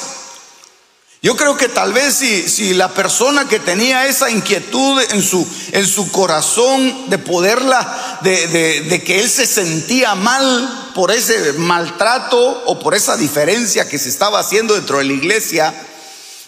Yo 1.20 1.36
creo 1.36 1.56
que 1.56 1.68
tal 1.68 1.92
vez 1.92 2.14
si, 2.14 2.48
si, 2.48 2.74
la 2.74 2.94
persona 2.94 3.48
que 3.48 3.58
tenía 3.58 4.06
esa 4.06 4.30
inquietud 4.30 5.02
en 5.10 5.20
su, 5.20 5.44
en 5.72 5.84
su 5.84 6.12
corazón 6.12 7.10
de 7.10 7.18
poderla, 7.18 8.20
de, 8.22 8.46
de, 8.46 8.80
de, 8.82 9.02
que 9.02 9.18
él 9.18 9.28
se 9.28 9.44
sentía 9.44 10.14
mal 10.14 10.92
por 10.94 11.10
ese 11.10 11.54
maltrato 11.54 12.62
o 12.66 12.78
por 12.78 12.94
esa 12.94 13.16
diferencia 13.16 13.88
que 13.88 13.98
se 13.98 14.08
estaba 14.08 14.38
haciendo 14.38 14.74
dentro 14.74 14.98
de 14.98 15.04
la 15.06 15.12
iglesia, 15.12 15.74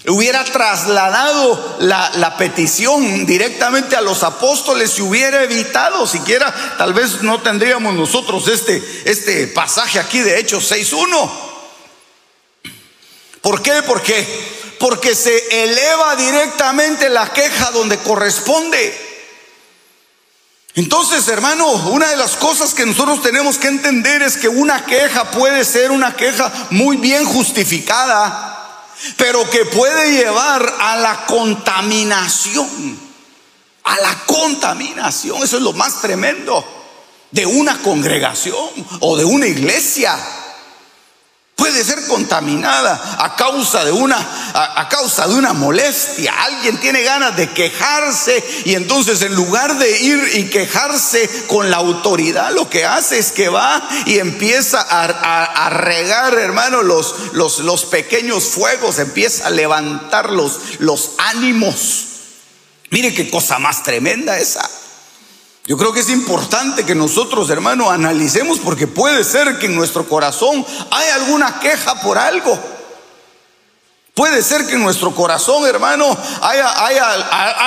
hubiera 0.06 0.44
trasladado 0.44 1.76
la, 1.80 2.36
petición 2.38 3.26
directamente 3.26 3.96
a 3.96 4.00
los 4.00 4.22
apóstoles 4.22 4.98
y 4.98 5.02
hubiera 5.02 5.42
evitado 5.42 6.06
siquiera, 6.06 6.54
tal 6.78 6.94
vez 6.94 7.22
no 7.22 7.40
tendríamos 7.42 7.94
nosotros 7.94 8.48
este, 8.48 8.82
este 9.04 9.46
pasaje 9.48 9.98
aquí 9.98 10.20
de 10.20 10.38
Hechos 10.38 10.70
6.1. 10.70 11.30
¿Por 13.42 13.62
qué? 13.62 13.82
Porque, 13.86 14.76
porque 14.78 15.14
se 15.14 15.64
eleva 15.64 16.16
directamente 16.16 17.08
la 17.10 17.32
queja 17.32 17.70
donde 17.70 17.98
corresponde. 17.98 19.10
Entonces, 20.74 21.26
hermano, 21.28 21.66
una 21.90 22.08
de 22.08 22.16
las 22.16 22.36
cosas 22.36 22.74
que 22.74 22.86
nosotros 22.86 23.22
tenemos 23.22 23.58
que 23.58 23.68
entender 23.68 24.22
es 24.22 24.36
que 24.36 24.48
una 24.48 24.84
queja 24.86 25.30
puede 25.30 25.64
ser 25.64 25.90
una 25.90 26.14
queja 26.14 26.52
muy 26.70 26.96
bien 26.96 27.24
justificada, 27.24 28.49
pero 29.16 29.48
que 29.48 29.64
puede 29.66 30.12
llevar 30.12 30.76
a 30.78 30.96
la 30.96 31.26
contaminación. 31.26 33.10
A 33.82 33.98
la 34.00 34.14
contaminación, 34.26 35.42
eso 35.42 35.56
es 35.56 35.62
lo 35.62 35.72
más 35.72 36.00
tremendo 36.02 36.64
de 37.30 37.46
una 37.46 37.80
congregación 37.80 38.68
o 39.00 39.16
de 39.16 39.24
una 39.24 39.46
iglesia 39.46 40.18
puede 41.60 41.84
ser 41.84 42.06
contaminada 42.06 43.18
a 43.18 43.36
causa 43.36 43.84
de 43.84 43.92
una 43.92 44.16
a, 44.54 44.88
causa 44.88 45.28
de 45.28 45.34
una 45.34 45.52
molestia. 45.52 46.32
Alguien 46.42 46.80
tiene 46.80 47.02
ganas 47.02 47.36
de 47.36 47.50
quejarse 47.50 48.42
y 48.64 48.74
entonces 48.74 49.20
en 49.20 49.34
lugar 49.34 49.78
de 49.78 50.00
ir 50.00 50.30
y 50.36 50.44
quejarse 50.48 51.28
con 51.48 51.70
la 51.70 51.76
autoridad, 51.76 52.50
lo 52.52 52.70
que 52.70 52.86
hace 52.86 53.18
es 53.18 53.30
que 53.30 53.50
va 53.50 53.86
y 54.06 54.18
empieza 54.18 54.80
a 54.80 55.68
regar, 55.68 56.32
hermano, 56.38 56.82
los, 56.82 57.14
los, 57.34 57.58
los, 57.58 57.84
pequeños 57.84 58.44
fuegos, 58.44 58.98
empieza 58.98 59.48
a 59.48 59.50
levantar 59.50 60.30
los, 60.30 60.60
los 60.78 61.10
ánimos. 61.18 62.06
Mire 62.88 63.12
qué 63.12 63.28
cosa 63.28 63.58
más 63.58 63.82
tremenda 63.82 64.38
esa. 64.38 64.66
Yo 65.70 65.76
creo 65.76 65.92
que 65.92 66.00
es 66.00 66.10
importante 66.10 66.84
que 66.84 66.96
nosotros, 66.96 67.48
hermano, 67.48 67.92
analicemos 67.92 68.58
porque 68.58 68.88
puede 68.88 69.22
ser 69.22 69.60
que 69.60 69.66
en 69.66 69.76
nuestro 69.76 70.04
corazón 70.08 70.66
hay 70.90 71.08
alguna 71.10 71.60
queja 71.60 72.00
por 72.00 72.18
algo. 72.18 72.58
Puede 74.12 74.42
ser 74.42 74.66
que 74.66 74.74
en 74.74 74.80
nuestro 74.80 75.14
corazón, 75.14 75.64
hermano, 75.68 76.06
haya, 76.42 76.84
haya, 76.84 77.12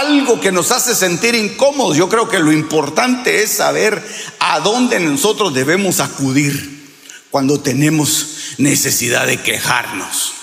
algo 0.01 0.37
que 0.41 0.51
nos 0.51 0.71
hace 0.71 0.93
sentir 0.93 1.33
incómodos. 1.33 1.95
Yo 1.95 2.09
creo 2.09 2.27
que 2.27 2.39
lo 2.39 2.51
importante 2.51 3.41
es 3.41 3.53
saber 3.53 4.05
a 4.37 4.59
dónde 4.59 4.99
nosotros 4.99 5.53
debemos 5.53 6.01
acudir 6.01 6.97
cuando 7.31 7.61
tenemos 7.61 8.55
necesidad 8.57 9.27
de 9.27 9.41
quejarnos. 9.41 10.33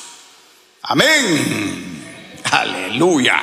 Amén. 0.81 2.41
Aleluya. 2.51 3.39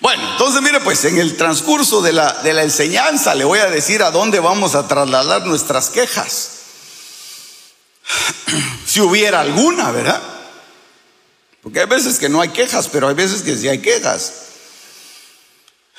Bueno, 0.00 0.32
entonces 0.32 0.62
mire, 0.62 0.80
pues 0.80 1.04
en 1.04 1.18
el 1.18 1.36
transcurso 1.36 2.00
de 2.00 2.12
la, 2.12 2.32
de 2.42 2.54
la 2.54 2.62
enseñanza 2.62 3.34
le 3.34 3.44
voy 3.44 3.58
a 3.58 3.66
decir 3.66 4.02
a 4.02 4.10
dónde 4.10 4.40
vamos 4.40 4.74
a 4.74 4.88
trasladar 4.88 5.46
nuestras 5.46 5.90
quejas. 5.90 6.50
Si 8.86 9.00
hubiera 9.00 9.40
alguna, 9.40 9.90
¿verdad? 9.92 10.20
Porque 11.62 11.80
hay 11.80 11.86
veces 11.86 12.18
que 12.18 12.28
no 12.28 12.40
hay 12.40 12.48
quejas, 12.48 12.88
pero 12.88 13.08
hay 13.08 13.14
veces 13.14 13.42
que 13.42 13.56
sí 13.56 13.68
hay 13.68 13.80
quejas. 13.80 14.32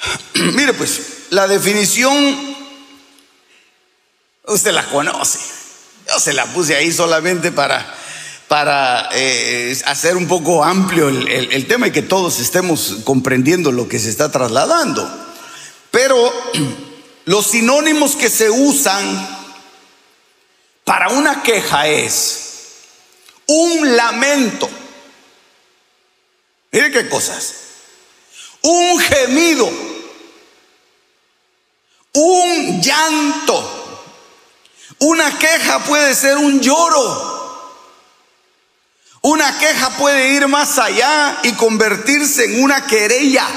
Mire, 0.33 0.73
pues 0.73 1.01
la 1.29 1.47
definición, 1.47 2.55
usted 4.47 4.71
la 4.71 4.85
conoce. 4.87 5.39
Yo 6.07 6.19
se 6.19 6.33
la 6.33 6.45
puse 6.47 6.75
ahí 6.75 6.91
solamente 6.91 7.51
para, 7.51 7.95
para 8.51 9.07
eh, 9.13 9.79
hacer 9.85 10.17
un 10.17 10.27
poco 10.27 10.61
amplio 10.61 11.07
el 11.07 11.67
tema 11.67 11.87
y 11.87 11.91
que 11.93 12.01
todos 12.01 12.41
estemos 12.41 12.97
comprendiendo 13.05 13.71
lo 13.71 13.87
que 13.87 13.97
se 13.97 14.09
está 14.09 14.29
trasladando. 14.29 15.09
Pero 15.89 16.33
los 17.23 17.47
sinónimos 17.47 18.17
que 18.17 18.29
se 18.29 18.49
usan 18.49 19.05
para 20.83 21.07
una 21.07 21.41
queja 21.43 21.87
es 21.87 22.73
un 23.47 23.95
lamento. 23.95 24.69
Mire 26.73 26.91
qué 26.91 27.07
cosas. 27.07 27.53
Un 28.63 28.99
gemido. 28.99 29.71
Un 32.15 32.81
llanto. 32.81 34.09
Una 34.99 35.39
queja 35.39 35.85
puede 35.85 36.13
ser 36.15 36.35
un 36.35 36.59
lloro. 36.59 37.40
Una 39.21 39.59
queja 39.59 39.91
puede 39.97 40.29
ir 40.29 40.47
más 40.47 40.79
allá 40.79 41.39
y 41.43 41.51
convertirse 41.53 42.45
en 42.45 42.63
una 42.63 42.87
querella, 42.87 43.47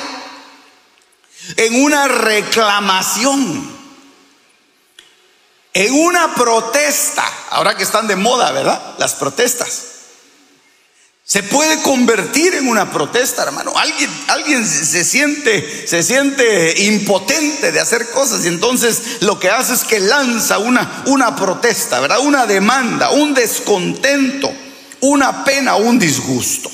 en 1.57 1.83
una 1.83 2.07
reclamación, 2.07 3.75
en 5.73 5.95
una 5.95 6.35
protesta. 6.35 7.25
Ahora 7.51 7.77
que 7.77 7.83
están 7.83 8.07
de 8.07 8.17
moda, 8.17 8.53
¿verdad? 8.53 8.95
Las 8.99 9.15
protestas. 9.15 9.95
Se 11.27 11.43
puede 11.43 11.81
convertir 11.81 12.55
en 12.55 12.69
una 12.69 12.93
protesta, 12.93 13.45
hermano. 13.45 13.73
Alguien, 13.75 14.11
alguien 14.29 14.67
se 14.67 15.03
siente, 15.05 15.87
se 15.89 16.03
siente 16.03 16.83
impotente 16.85 17.73
de 17.73 17.81
hacer 17.81 18.11
cosas 18.11 18.45
y 18.45 18.49
entonces 18.49 19.23
lo 19.23 19.41
que 19.41 19.49
hace 19.49 19.73
es 19.73 19.85
que 19.85 20.01
lanza 20.01 20.59
una, 20.59 21.03
una 21.07 21.35
protesta, 21.35 21.99
¿verdad? 22.01 22.19
Una 22.21 22.45
demanda, 22.45 23.09
un 23.09 23.33
descontento, 23.33 24.53
una 25.05 25.45
pena, 25.45 25.77
un 25.77 25.99
disgusto. 25.99 26.71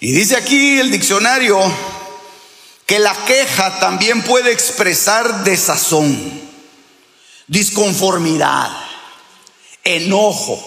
Y 0.00 0.12
dice 0.12 0.36
aquí 0.36 0.78
el 0.78 0.90
diccionario 0.90 1.58
que 2.86 2.98
la 2.98 3.14
queja 3.24 3.80
también 3.80 4.22
puede 4.22 4.52
expresar 4.52 5.44
desazón, 5.44 6.42
disconformidad, 7.46 8.70
enojo 9.82 10.62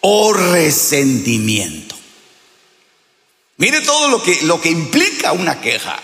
o 0.00 0.32
resentimiento. 0.32 1.96
Mire 3.56 3.80
todo 3.82 4.08
lo 4.08 4.22
que, 4.22 4.42
lo 4.42 4.60
que 4.60 4.70
implica 4.70 5.32
una 5.32 5.60
queja. 5.60 6.00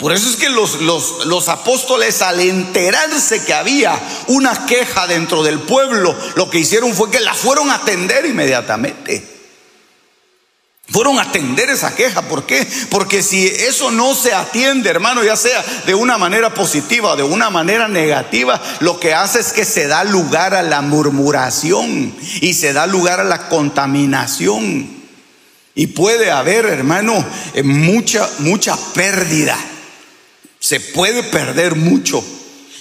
Por 0.00 0.14
eso 0.14 0.30
es 0.30 0.36
que 0.36 0.48
los, 0.48 0.80
los, 0.80 1.26
los, 1.26 1.50
apóstoles 1.50 2.22
al 2.22 2.40
enterarse 2.40 3.44
que 3.44 3.52
había 3.52 4.00
una 4.28 4.64
queja 4.64 5.06
dentro 5.06 5.42
del 5.42 5.60
pueblo, 5.60 6.16
lo 6.36 6.48
que 6.48 6.58
hicieron 6.58 6.94
fue 6.94 7.10
que 7.10 7.20
la 7.20 7.34
fueron 7.34 7.70
a 7.70 7.74
atender 7.74 8.24
inmediatamente. 8.24 9.22
Fueron 10.88 11.18
a 11.18 11.22
atender 11.22 11.68
esa 11.68 11.94
queja. 11.94 12.22
¿Por 12.22 12.46
qué? 12.46 12.66
Porque 12.88 13.22
si 13.22 13.46
eso 13.46 13.90
no 13.90 14.14
se 14.14 14.32
atiende, 14.32 14.88
hermano, 14.88 15.22
ya 15.22 15.36
sea 15.36 15.62
de 15.84 15.94
una 15.94 16.16
manera 16.16 16.54
positiva 16.54 17.12
o 17.12 17.16
de 17.16 17.22
una 17.22 17.50
manera 17.50 17.86
negativa, 17.86 18.60
lo 18.80 18.98
que 18.98 19.12
hace 19.12 19.40
es 19.40 19.52
que 19.52 19.66
se 19.66 19.86
da 19.86 20.02
lugar 20.02 20.54
a 20.54 20.62
la 20.62 20.80
murmuración 20.80 22.12
y 22.40 22.54
se 22.54 22.72
da 22.72 22.86
lugar 22.86 23.20
a 23.20 23.24
la 23.24 23.50
contaminación. 23.50 24.88
Y 25.74 25.88
puede 25.88 26.30
haber, 26.30 26.64
hermano, 26.64 27.22
eh, 27.52 27.62
mucha, 27.62 28.28
mucha 28.38 28.76
pérdida. 28.94 29.56
Se 30.60 30.78
puede 30.78 31.24
perder 31.24 31.74
mucho 31.74 32.24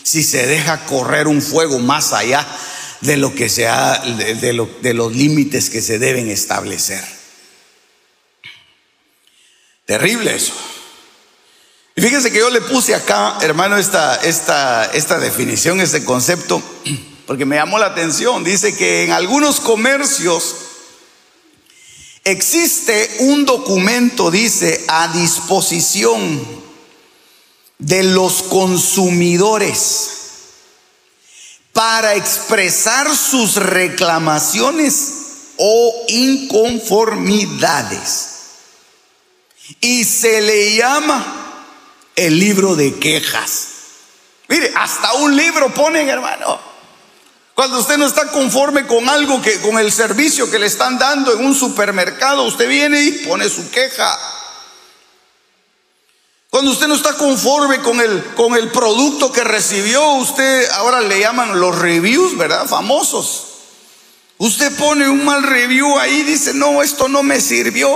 si 0.04 0.24
se 0.24 0.46
deja 0.46 0.86
correr 0.86 1.28
un 1.28 1.42
fuego 1.42 1.80
más 1.80 2.14
allá 2.14 2.46
de 3.02 3.18
lo 3.18 3.34
que 3.34 3.50
sea, 3.50 4.00
de, 4.00 4.36
de 4.82 4.94
los 4.94 5.16
límites 5.16 5.70
que 5.70 5.82
se 5.82 5.98
deben 5.98 6.30
establecer. 6.30 7.04
Terrible 9.86 10.36
eso. 10.36 10.54
Y 11.96 12.02
fíjense 12.02 12.32
que 12.32 12.40
yo 12.40 12.50
le 12.50 12.62
puse 12.62 12.96
acá, 12.96 13.40
hermano, 13.42 13.78
esta, 13.78 14.16
esta, 14.18 14.86
esta 14.94 15.20
definición, 15.20 15.82
este 15.82 16.06
concepto, 16.06 16.62
porque 17.26 17.46
me 17.46 17.56
llamó 17.56 17.80
la 17.80 17.88
atención. 17.88 18.44
Dice 18.44 18.76
que 18.76 19.04
en 19.04 19.12
algunos 19.12 19.60
comercios 19.60 20.56
existe 22.24 23.18
un 23.20 23.46
documento, 23.46 24.32
dice, 24.32 24.86
a 24.88 25.08
disposición 25.10 26.69
de 27.80 28.04
los 28.04 28.44
consumidores 28.44 30.12
para 31.74 32.14
expresar 32.16 33.16
sus 33.16 33.56
reclamaciones 33.56 35.14
o 35.58 36.06
inconformidades. 36.10 38.26
Y 39.82 40.04
se 40.04 40.42
le 40.42 40.76
llama 40.76 41.66
el 42.16 42.40
libro 42.40 42.76
de 42.76 43.00
quejas. 43.00 43.68
Mire, 44.50 44.74
hasta 44.76 45.14
un 45.14 45.36
libro 45.36 45.74
ponen, 45.74 46.10
hermano. 46.10 46.60
Cuando 47.54 47.80
usted 47.80 47.98
no 47.98 48.08
está 48.08 48.28
conforme 48.28 48.88
con 48.88 49.08
algo 49.08 49.42
que 49.42 49.62
con 49.62 49.78
el 49.78 49.92
servicio 49.92 50.50
que 50.50 50.60
le 50.60 50.66
están 50.66 50.98
dando 50.98 51.34
en 51.34 51.46
un 51.46 51.54
supermercado, 51.54 52.44
usted 52.44 52.68
viene 52.68 53.02
y 53.02 53.12
pone 53.26 53.48
su 53.50 53.70
queja. 53.70 54.18
Cuando 56.50 56.72
usted 56.72 56.88
no 56.88 56.96
está 56.96 57.14
conforme 57.14 57.80
con 57.80 58.02
el, 58.02 58.24
con 58.36 58.56
el 58.56 58.72
producto 58.72 59.32
que 59.32 59.44
recibió, 59.44 60.04
usted 60.14 60.68
ahora 60.72 61.00
le 61.02 61.20
llaman 61.20 61.60
los 61.60 61.78
reviews, 61.78 62.36
¿verdad? 62.38 62.66
Famosos. 62.66 63.46
Usted 64.40 64.76
pone 64.76 65.08
un 65.08 65.24
mal 65.24 65.44
review 65.44 66.00
ahí, 66.00 66.24
dice, 66.24 66.54
no, 66.56 66.82
esto 66.82 67.08
no 67.08 67.22
me 67.22 67.40
sirvió. 67.40 67.92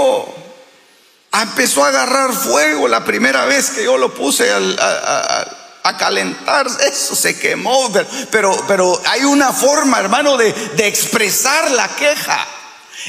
Ah, 1.31 1.43
empezó 1.43 1.83
a 1.83 1.87
agarrar 1.87 2.31
fuego 2.31 2.87
la 2.87 3.03
primera 3.03 3.45
vez 3.45 3.71
que 3.71 3.85
yo 3.85 3.97
lo 3.97 4.13
puse 4.13 4.51
a, 4.51 5.97
calentar, 5.97 6.67
eso 6.87 7.15
se 7.15 7.39
quemó, 7.39 7.91
pero, 8.29 8.55
pero 8.67 9.01
hay 9.05 9.23
una 9.23 9.51
forma, 9.51 9.99
hermano, 9.99 10.37
de, 10.37 10.53
de 10.53 10.85
expresar 10.87 11.71
la 11.71 11.87
queja. 11.95 12.47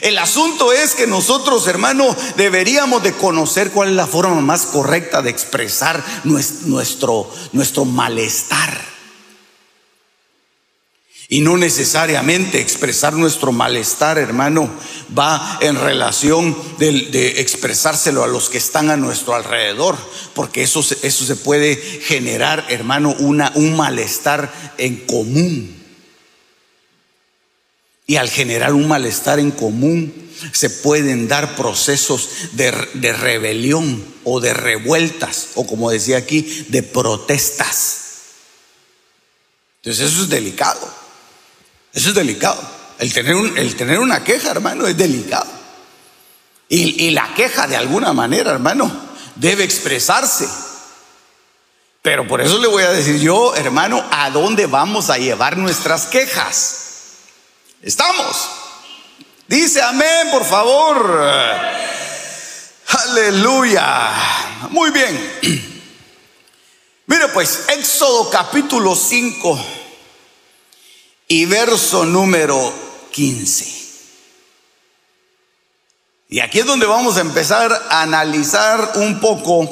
El 0.00 0.18
asunto 0.18 0.72
es 0.72 0.94
que 0.94 1.07
nosotros, 1.07 1.66
hermano, 1.66 2.14
deberíamos 2.37 3.02
de 3.02 3.12
conocer 3.12 3.70
cuál 3.70 3.90
es 3.90 3.94
la 3.94 4.07
forma 4.07 4.40
más 4.40 4.66
correcta 4.66 5.22
de 5.22 5.30
expresar 5.30 6.04
nuestro, 6.24 7.30
nuestro 7.52 7.85
malestar. 7.85 8.94
Y 11.28 11.40
no 11.40 11.57
necesariamente 11.57 12.61
expresar 12.61 13.14
nuestro 13.14 13.50
malestar, 13.50 14.18
hermano, 14.18 14.70
va 15.16 15.59
en 15.62 15.76
relación 15.76 16.57
de, 16.78 17.40
expresárselo 17.40 18.24
a 18.24 18.28
los 18.28 18.50
que 18.50 18.59
están 18.59 18.90
a 18.90 18.96
nuestro 18.96 19.35
alrededor, 19.35 19.96
porque 20.35 20.62
eso, 20.62 20.80
eso 20.80 21.24
se 21.24 21.37
puede 21.37 21.76
generar, 21.76 22.66
hermano, 22.68 23.14
una, 23.18 23.52
un 23.54 23.74
malestar 23.74 24.52
en 24.76 24.96
común. 25.07 25.84
Y 28.06 28.16
al 28.16 28.28
generar 28.28 28.72
un 28.74 28.86
malestar 28.86 29.38
en 29.38 29.50
común, 29.50 30.12
se 30.52 30.70
pueden 30.70 31.28
dar 31.28 31.56
procesos 31.56 32.28
de, 32.52 32.72
de 32.94 33.12
rebelión 33.12 34.04
o 34.24 34.40
de 34.40 34.52
revueltas, 34.52 35.48
o 35.54 35.66
como 35.66 35.90
decía 35.90 36.18
aquí, 36.18 36.66
de 36.68 36.82
protestas. 36.82 38.00
Entonces 39.82 40.12
eso 40.12 40.22
es 40.22 40.28
delicado. 40.28 40.88
Eso 41.92 42.08
es 42.10 42.14
delicado. 42.14 42.60
El 42.98 43.12
tener, 43.12 43.36
el 43.56 43.76
tener 43.76 43.98
una 43.98 44.24
queja, 44.24 44.50
hermano, 44.50 44.86
es 44.86 44.96
delicado. 44.96 45.46
Y, 46.68 47.06
y 47.06 47.10
la 47.10 47.34
queja, 47.34 47.66
de 47.66 47.76
alguna 47.76 48.12
manera, 48.12 48.50
hermano, 48.50 48.90
debe 49.36 49.64
expresarse. 49.64 50.48
Pero 52.02 52.26
por 52.26 52.40
eso 52.40 52.58
le 52.58 52.66
voy 52.66 52.82
a 52.82 52.90
decir 52.90 53.18
yo, 53.18 53.54
hermano, 53.56 54.04
¿a 54.10 54.30
dónde 54.30 54.66
vamos 54.66 55.10
a 55.10 55.18
llevar 55.18 55.56
nuestras 55.56 56.06
quejas? 56.06 56.84
¿Estamos? 57.85 58.49
Dice 59.47 59.83
amén, 59.83 60.31
por 60.31 60.42
favor. 60.42 61.23
Aleluya. 62.88 64.11
Muy 64.70 64.90
bien. 64.90 65.40
Mire 67.07 67.29
pues, 67.29 67.64
Éxodo 67.68 68.31
capítulo 68.31 68.97
5 68.97 69.66
y 71.29 71.44
verso 71.44 72.07
número 72.07 72.73
15. 73.12 73.85
Y 76.31 76.40
aquí 76.40 76.61
es 76.61 76.66
donde 76.66 76.87
vamos 76.87 77.18
a 77.18 77.20
empezar 77.20 77.70
a 77.90 78.01
analizar 78.01 78.92
un 78.94 79.20
poco 79.20 79.70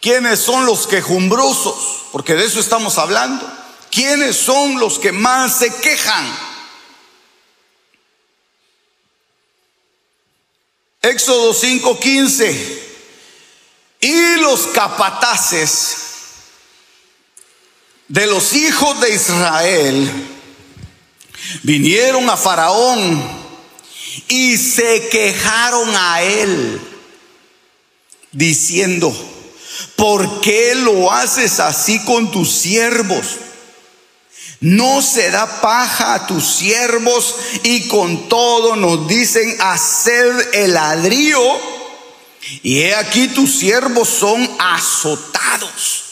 quiénes 0.00 0.40
son 0.40 0.64
los 0.64 0.86
quejumbrosos, 0.86 2.06
porque 2.12 2.34
de 2.34 2.46
eso 2.46 2.60
estamos 2.60 2.96
hablando. 2.96 3.46
¿Quiénes 3.90 4.38
son 4.38 4.80
los 4.80 4.98
que 4.98 5.12
más 5.12 5.58
se 5.58 5.70
quejan? 5.80 6.49
Éxodo 11.02 11.54
5:15. 11.54 12.78
Y 14.00 14.36
los 14.36 14.68
capataces 14.68 15.96
de 18.08 18.26
los 18.26 18.54
hijos 18.54 19.00
de 19.00 19.14
Israel 19.14 20.30
Vinieron 21.62 22.28
a 22.30 22.36
Faraón 22.36 23.22
y 24.28 24.56
se 24.56 25.08
quejaron 25.08 25.90
a 25.94 26.22
él, 26.22 26.80
diciendo, 28.32 29.14
¿por 29.96 30.40
qué 30.40 30.74
lo 30.74 31.12
haces 31.12 31.60
así 31.60 32.02
con 32.04 32.30
tus 32.30 32.50
siervos? 32.50 33.26
No 34.60 35.00
se 35.00 35.30
da 35.30 35.60
paja 35.62 36.14
a 36.14 36.26
tus 36.26 36.44
siervos 36.44 37.34
y 37.62 37.88
con 37.88 38.28
todo 38.28 38.76
nos 38.76 39.08
dicen 39.08 39.56
hacer 39.60 40.50
el 40.52 40.74
ladrillo. 40.74 41.40
Y 42.62 42.80
he 42.80 42.94
aquí 42.94 43.28
tus 43.28 43.58
siervos 43.58 44.08
son 44.08 44.48
azotados. 44.58 46.04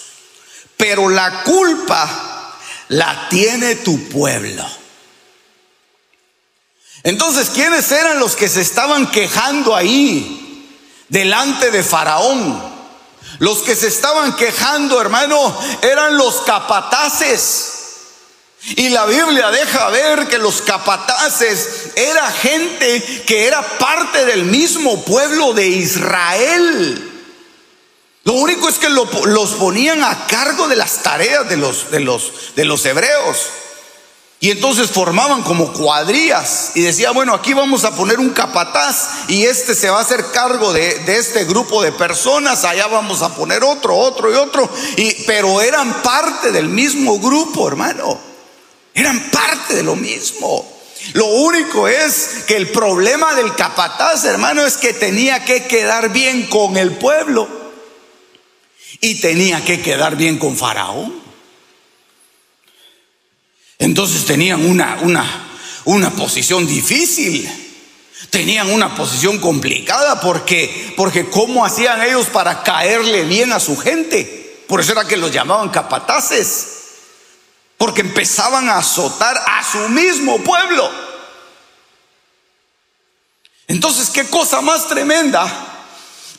Pero 0.78 1.10
la 1.10 1.42
culpa 1.42 2.56
la 2.88 3.28
tiene 3.28 3.76
tu 3.76 4.08
pueblo. 4.08 4.64
Entonces, 7.02 7.50
¿quiénes 7.50 7.90
eran 7.92 8.18
los 8.18 8.34
que 8.34 8.48
se 8.48 8.62
estaban 8.62 9.10
quejando 9.10 9.76
ahí 9.76 10.68
delante 11.08 11.70
de 11.70 11.82
Faraón? 11.82 12.78
Los 13.40 13.58
que 13.58 13.76
se 13.76 13.88
estaban 13.88 14.34
quejando, 14.36 15.00
hermano, 15.00 15.56
eran 15.82 16.16
los 16.16 16.40
capataces. 16.42 17.77
Y 18.60 18.88
la 18.88 19.06
Biblia 19.06 19.50
deja 19.50 19.88
ver 19.90 20.26
que 20.26 20.38
los 20.38 20.62
capataces 20.62 21.90
era 21.94 22.30
gente 22.30 23.22
que 23.26 23.46
era 23.46 23.62
parte 23.78 24.24
del 24.24 24.44
mismo 24.44 25.04
pueblo 25.04 25.52
de 25.52 25.68
Israel. 25.68 27.04
Lo 28.24 28.32
único 28.34 28.68
es 28.68 28.78
que 28.78 28.90
los 28.90 29.50
ponían 29.52 30.04
a 30.04 30.26
cargo 30.26 30.68
de 30.68 30.76
las 30.76 31.02
tareas 31.02 31.48
de 31.48 31.56
los, 31.56 31.90
de 31.90 32.00
los, 32.00 32.54
de 32.56 32.64
los 32.64 32.84
hebreos. 32.84 33.46
Y 34.40 34.50
entonces 34.50 34.90
formaban 34.90 35.42
como 35.42 35.72
cuadrillas 35.72 36.72
y 36.74 36.82
decía, 36.82 37.10
bueno, 37.10 37.34
aquí 37.34 37.54
vamos 37.54 37.84
a 37.84 37.96
poner 37.96 38.20
un 38.20 38.30
capataz 38.30 39.28
y 39.28 39.46
este 39.46 39.74
se 39.74 39.90
va 39.90 39.98
a 39.98 40.02
hacer 40.02 40.30
cargo 40.30 40.72
de, 40.72 40.96
de, 41.00 41.16
este 41.16 41.44
grupo 41.44 41.82
de 41.82 41.90
personas, 41.90 42.64
allá 42.64 42.86
vamos 42.86 43.22
a 43.22 43.34
poner 43.34 43.64
otro, 43.64 43.96
otro 43.96 44.30
y 44.30 44.34
otro. 44.34 44.68
Y, 44.96 45.24
pero 45.24 45.60
eran 45.60 46.02
parte 46.02 46.52
del 46.52 46.68
mismo 46.68 47.18
grupo, 47.18 47.66
hermano. 47.66 48.27
Eran 48.98 49.30
parte 49.30 49.76
de 49.76 49.84
lo 49.84 49.94
mismo. 49.94 50.68
Lo 51.12 51.26
único 51.26 51.86
es 51.86 52.42
que 52.48 52.56
el 52.56 52.68
problema 52.70 53.32
del 53.36 53.54
capataz, 53.54 54.24
hermano, 54.24 54.66
es 54.66 54.76
que 54.76 54.92
tenía 54.92 55.44
que 55.44 55.68
quedar 55.68 56.12
bien 56.12 56.48
con 56.48 56.76
el 56.76 56.90
pueblo 56.96 57.48
y 59.00 59.20
tenía 59.20 59.64
que 59.64 59.80
quedar 59.80 60.16
bien 60.16 60.36
con 60.36 60.56
Faraón. 60.56 61.14
Entonces 63.78 64.24
tenían 64.24 64.68
una, 64.68 64.98
una, 65.02 65.48
una 65.84 66.10
posición 66.10 66.66
difícil. 66.66 67.48
Tenían 68.30 68.68
una 68.68 68.96
posición 68.96 69.38
complicada 69.38 70.20
porque, 70.20 70.92
porque 70.96 71.30
¿cómo 71.30 71.64
hacían 71.64 72.02
ellos 72.02 72.26
para 72.26 72.64
caerle 72.64 73.22
bien 73.22 73.52
a 73.52 73.60
su 73.60 73.76
gente? 73.76 74.64
Por 74.66 74.80
eso 74.80 74.90
era 74.90 75.06
que 75.06 75.16
los 75.16 75.30
llamaban 75.30 75.68
capataces 75.68 76.77
porque 77.78 78.02
empezaban 78.02 78.68
a 78.68 78.78
azotar 78.78 79.36
a 79.46 79.64
su 79.64 79.88
mismo 79.88 80.38
pueblo. 80.42 80.90
Entonces, 83.68 84.10
qué 84.10 84.28
cosa 84.28 84.60
más 84.60 84.88
tremenda 84.88 85.46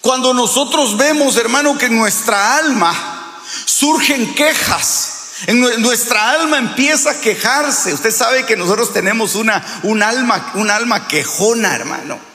cuando 0.02 0.34
nosotros 0.34 0.98
vemos, 0.98 1.38
hermano, 1.38 1.78
que 1.78 1.88
en 1.88 1.98
nuestra 1.98 2.58
alma 2.58 3.40
surgen 3.66 4.36
quejas. 4.36 5.16
En 5.48 5.62
nuestra 5.82 6.32
alma 6.32 6.58
empieza 6.58 7.12
a 7.12 7.22
quejarse. 7.22 7.94
Usted 7.94 8.12
sabe 8.12 8.46
que 8.46 8.58
nosotros 8.58 8.92
tenemos 8.92 9.36
una, 9.36 9.64
un 9.84 10.04
alma, 10.04 10.52
un 10.56 10.70
alma 10.70 11.08
quejona, 11.08 11.74
hermano. 11.76 12.29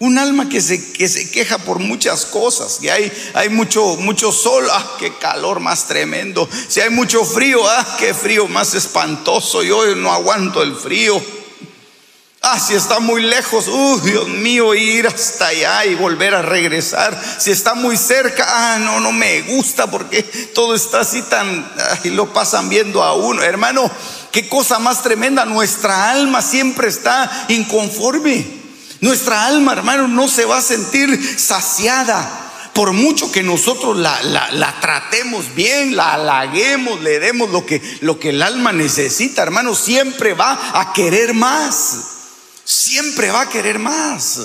Un 0.00 0.16
alma 0.16 0.48
que 0.48 0.60
se, 0.60 0.92
que 0.92 1.08
se 1.08 1.28
queja 1.28 1.58
por 1.58 1.80
muchas 1.80 2.24
cosas. 2.24 2.78
Y 2.82 2.88
hay, 2.88 3.12
hay 3.34 3.48
mucho, 3.48 3.96
mucho 3.96 4.30
sol, 4.30 4.64
ah, 4.70 4.96
qué 4.98 5.12
calor 5.14 5.58
más 5.58 5.88
tremendo. 5.88 6.48
Si 6.68 6.80
hay 6.80 6.90
mucho 6.90 7.24
frío, 7.24 7.68
ah, 7.68 7.96
qué 7.98 8.14
frío 8.14 8.46
más 8.46 8.74
espantoso. 8.74 9.64
Yo 9.64 9.96
no 9.96 10.12
aguanto 10.12 10.62
el 10.62 10.76
frío. 10.76 11.20
Ah, 12.40 12.60
si 12.60 12.74
está 12.74 13.00
muy 13.00 13.22
lejos, 13.22 13.66
uh, 13.66 14.00
Dios 14.00 14.28
mío, 14.28 14.72
ir 14.72 15.08
hasta 15.08 15.48
allá 15.48 15.84
y 15.86 15.96
volver 15.96 16.32
a 16.36 16.42
regresar. 16.42 17.20
Si 17.40 17.50
está 17.50 17.74
muy 17.74 17.96
cerca, 17.96 18.46
ah, 18.46 18.78
no, 18.78 19.00
no 19.00 19.10
me 19.10 19.42
gusta 19.42 19.90
porque 19.90 20.22
todo 20.54 20.76
está 20.76 21.00
así 21.00 21.22
tan, 21.22 21.68
y 22.04 22.10
lo 22.10 22.32
pasan 22.32 22.68
viendo 22.68 23.02
a 23.02 23.14
uno. 23.14 23.42
Hermano, 23.42 23.90
qué 24.30 24.48
cosa 24.48 24.78
más 24.78 25.02
tremenda. 25.02 25.44
Nuestra 25.44 26.10
alma 26.10 26.40
siempre 26.40 26.86
está 26.88 27.46
inconforme. 27.48 28.57
Nuestra 29.00 29.46
alma, 29.46 29.72
hermano, 29.72 30.08
no 30.08 30.28
se 30.28 30.44
va 30.44 30.58
a 30.58 30.62
sentir 30.62 31.38
saciada. 31.38 32.46
Por 32.74 32.92
mucho 32.92 33.32
que 33.32 33.42
nosotros 33.42 33.96
la, 33.96 34.76
tratemos 34.80 35.54
bien, 35.54 35.96
la 35.96 36.14
halaguemos, 36.14 37.00
le 37.00 37.18
demos 37.18 37.50
lo 37.50 37.66
que, 37.66 37.82
lo 38.02 38.18
que 38.20 38.30
el 38.30 38.42
alma 38.42 38.72
necesita, 38.72 39.42
hermano, 39.42 39.74
siempre 39.74 40.34
va 40.34 40.80
a 40.80 40.92
querer 40.92 41.34
más. 41.34 41.98
Siempre 42.64 43.30
va 43.30 43.42
a 43.42 43.48
querer 43.48 43.78
más. 43.78 44.40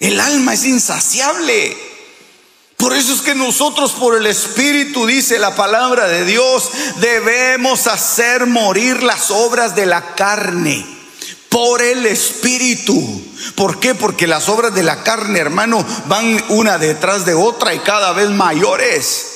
El 0.00 0.20
alma 0.20 0.54
es 0.54 0.64
insaciable. 0.64 1.76
Por 2.76 2.94
eso 2.94 3.12
es 3.12 3.20
que 3.20 3.34
nosotros 3.34 3.92
por 3.92 4.16
el 4.16 4.26
Espíritu, 4.26 5.06
dice 5.06 5.38
la 5.38 5.54
palabra 5.54 6.08
de 6.08 6.24
Dios, 6.24 6.70
debemos 6.96 7.86
hacer 7.86 8.46
morir 8.46 9.02
las 9.02 9.30
obras 9.30 9.76
de 9.76 9.84
la 9.84 10.14
carne 10.14 10.99
por 11.50 11.82
el 11.82 12.06
Espíritu. 12.06 13.22
¿Por 13.56 13.78
qué? 13.80 13.94
Porque 13.94 14.26
las 14.26 14.48
obras 14.48 14.74
de 14.74 14.82
la 14.82 15.02
carne, 15.02 15.38
hermano, 15.40 15.84
van 16.06 16.42
una 16.48 16.78
detrás 16.78 17.26
de 17.26 17.34
otra 17.34 17.74
y 17.74 17.80
cada 17.80 18.12
vez 18.12 18.30
mayores. 18.30 19.26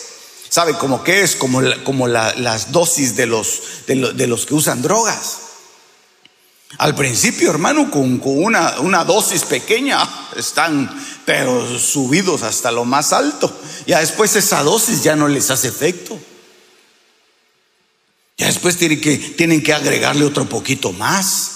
¿Sabe 0.48 0.74
cómo 0.74 1.02
que 1.02 1.22
es? 1.22 1.34
Como, 1.34 1.60
como 1.82 2.06
las 2.06 2.72
dosis 2.72 3.16
de 3.16 3.26
los, 3.26 3.60
de, 3.86 4.26
los 4.26 4.46
que 4.46 4.54
usan 4.54 4.80
drogas. 4.80 5.38
Al 6.78 6.94
principio, 6.94 7.50
hermano, 7.50 7.90
con, 7.90 8.20
una, 8.24 8.80
una, 8.80 9.04
dosis 9.04 9.42
pequeña 9.42 10.08
están, 10.36 10.88
pero 11.24 11.78
subidos 11.78 12.44
hasta 12.44 12.70
lo 12.70 12.84
más 12.84 13.12
alto. 13.12 13.52
Ya 13.86 13.98
después 13.98 14.36
esa 14.36 14.62
dosis 14.62 15.02
ya 15.02 15.16
no 15.16 15.26
les 15.26 15.50
hace 15.50 15.66
efecto. 15.66 16.16
Ya 18.38 18.46
después 18.46 18.76
tienen 18.76 19.00
que, 19.00 19.16
tienen 19.16 19.62
que 19.62 19.72
agregarle 19.72 20.24
otro 20.24 20.48
poquito 20.48 20.92
más 20.92 21.53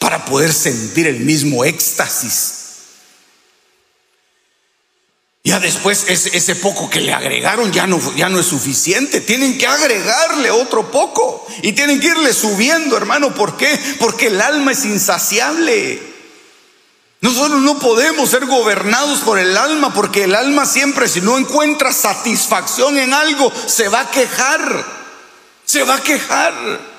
para 0.00 0.24
poder 0.24 0.52
sentir 0.52 1.06
el 1.06 1.20
mismo 1.20 1.62
éxtasis. 1.62 2.54
Ya 5.44 5.60
después 5.60 6.06
ese, 6.08 6.54
poco 6.56 6.90
que 6.90 7.00
le 7.00 7.12
agregaron 7.12 7.70
ya 7.70 7.86
no, 7.86 7.98
ya 8.16 8.28
no 8.28 8.40
es 8.40 8.46
suficiente. 8.46 9.20
Tienen 9.20 9.58
que 9.58 9.66
agregarle 9.66 10.50
otro 10.50 10.90
poco. 10.90 11.46
Y 11.62 11.72
tienen 11.72 12.00
que 12.00 12.08
irle 12.08 12.32
subiendo, 12.32 12.96
hermano. 12.96 13.34
¿Por 13.34 13.56
qué? 13.56 13.78
Porque 13.98 14.28
el 14.28 14.40
alma 14.40 14.72
es 14.72 14.84
insaciable. 14.84 16.00
Nosotros 17.20 17.60
no 17.60 17.78
podemos 17.78 18.30
ser 18.30 18.46
gobernados 18.46 19.20
por 19.20 19.38
el 19.38 19.54
alma 19.54 19.92
porque 19.92 20.24
el 20.24 20.34
alma 20.34 20.64
siempre 20.64 21.06
si 21.06 21.20
no 21.20 21.36
encuentra 21.36 21.92
satisfacción 21.92 22.96
en 22.96 23.12
algo 23.12 23.52
se 23.66 23.88
va 23.88 24.00
a 24.00 24.10
quejar. 24.10 24.84
Se 25.66 25.82
va 25.82 25.96
a 25.96 26.02
quejar. 26.02 26.89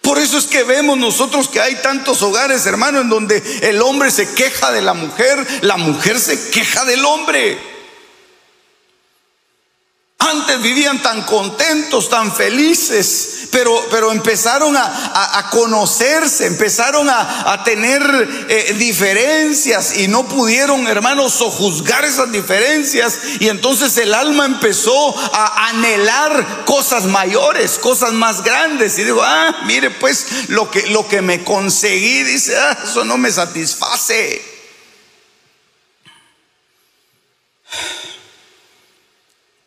Por 0.00 0.18
eso 0.18 0.38
es 0.38 0.46
que 0.46 0.64
vemos 0.64 0.96
nosotros 0.96 1.48
que 1.48 1.60
hay 1.60 1.76
tantos 1.76 2.22
hogares, 2.22 2.64
hermano, 2.66 3.00
en 3.00 3.08
donde 3.08 3.42
el 3.62 3.82
hombre 3.82 4.10
se 4.10 4.32
queja 4.34 4.72
de 4.72 4.80
la 4.80 4.94
mujer, 4.94 5.46
la 5.60 5.76
mujer 5.76 6.18
se 6.18 6.50
queja 6.50 6.84
del 6.84 7.04
hombre. 7.04 7.58
Antes 10.20 10.60
vivían 10.60 11.00
tan 11.00 11.22
contentos, 11.22 12.10
tan 12.10 12.34
felices, 12.34 13.48
pero, 13.50 13.86
pero 13.90 14.12
empezaron 14.12 14.76
a, 14.76 15.48
conocerse, 15.50 16.44
empezaron 16.46 17.08
a, 17.08 17.62
tener 17.64 18.02
eh, 18.48 18.74
diferencias 18.78 19.96
y 19.96 20.08
no 20.08 20.28
pudieron, 20.28 20.86
hermanos, 20.86 21.32
sojuzgar 21.32 22.04
esas 22.04 22.30
diferencias. 22.30 23.18
Y 23.40 23.48
entonces 23.48 23.96
el 23.96 24.12
alma 24.12 24.44
empezó 24.44 25.18
a 25.18 25.68
anhelar 25.70 26.64
cosas 26.66 27.04
mayores, 27.04 27.78
cosas 27.78 28.12
más 28.12 28.44
grandes. 28.44 28.98
Y 28.98 29.04
digo, 29.04 29.22
ah, 29.22 29.62
mire, 29.64 29.90
pues 29.90 30.48
lo 30.48 30.70
que, 30.70 30.86
lo 30.88 31.08
que 31.08 31.22
me 31.22 31.42
conseguí, 31.44 32.24
dice, 32.24 32.58
ah, 32.58 32.78
eso 32.84 33.04
no 33.04 33.16
me 33.16 33.32
satisface. 33.32 34.50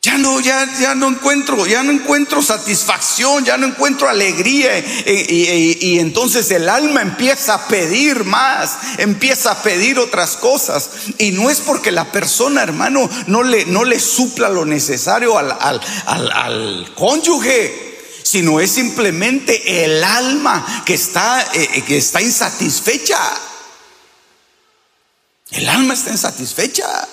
Ya 0.04 0.18
no, 0.18 0.42
ya, 0.42 0.70
ya 0.82 0.96
no 0.96 1.08
encuentro, 1.08 1.66
ya 1.66 1.82
no 1.82 1.94
encuentro 1.94 2.42
satisfacción, 2.42 3.46
ya 3.46 3.58
no 3.58 3.68
encuentro 3.68 4.10
alegría. 4.10 4.78
Y, 4.78 5.98
entonces 5.98 6.52
el 6.52 6.68
alma 6.68 7.02
empieza 7.02 7.54
a 7.54 7.68
pedir 7.70 8.26
más, 8.26 8.80
empieza 8.98 9.52
a 9.52 9.63
pedir 9.63 10.00
otras 10.00 10.36
cosas. 10.36 10.89
Y 11.20 11.32
no 11.32 11.50
es 11.50 11.62
porque 11.62 11.94
la 11.94 12.12
persona, 12.12 12.62
hermano, 12.62 13.10
no 13.28 13.44
le, 13.44 13.66
no 13.66 13.86
le 13.86 13.98
supla 13.98 14.50
lo 14.50 14.66
necesario 14.66 15.38
al, 15.38 15.54
al, 15.54 15.80
al, 16.06 16.32
al 16.32 16.92
cónyuge 16.96 17.94
sino 18.24 18.60
es 18.60 18.72
simplemente 18.72 19.84
el 19.86 20.04
alma 20.04 20.84
que 20.86 20.96
está, 20.96 21.42
eh, 21.54 21.70
eh, 21.76 21.82
que 21.84 21.98
está 21.98 22.22
insatisfecha. 22.22 23.20
El 25.52 25.70
alma 25.70 25.94
está 25.94 26.10
insatisfecha. 26.10 27.08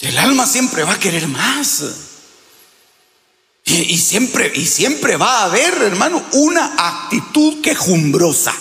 El 0.00 0.18
alma 0.18 0.46
siempre 0.46 0.84
va 0.84 0.94
a 0.94 0.98
querer 0.98 1.28
más. 1.28 1.82
Y, 3.66 3.96
siempre, 3.96 4.52
y 4.54 4.66
siempre 4.66 5.16
va 5.16 5.38
a 5.38 5.44
haber, 5.44 5.74
hermano, 5.82 6.22
una 6.32 6.74
actitud 6.76 7.62
quejumbrosa. 7.62 8.54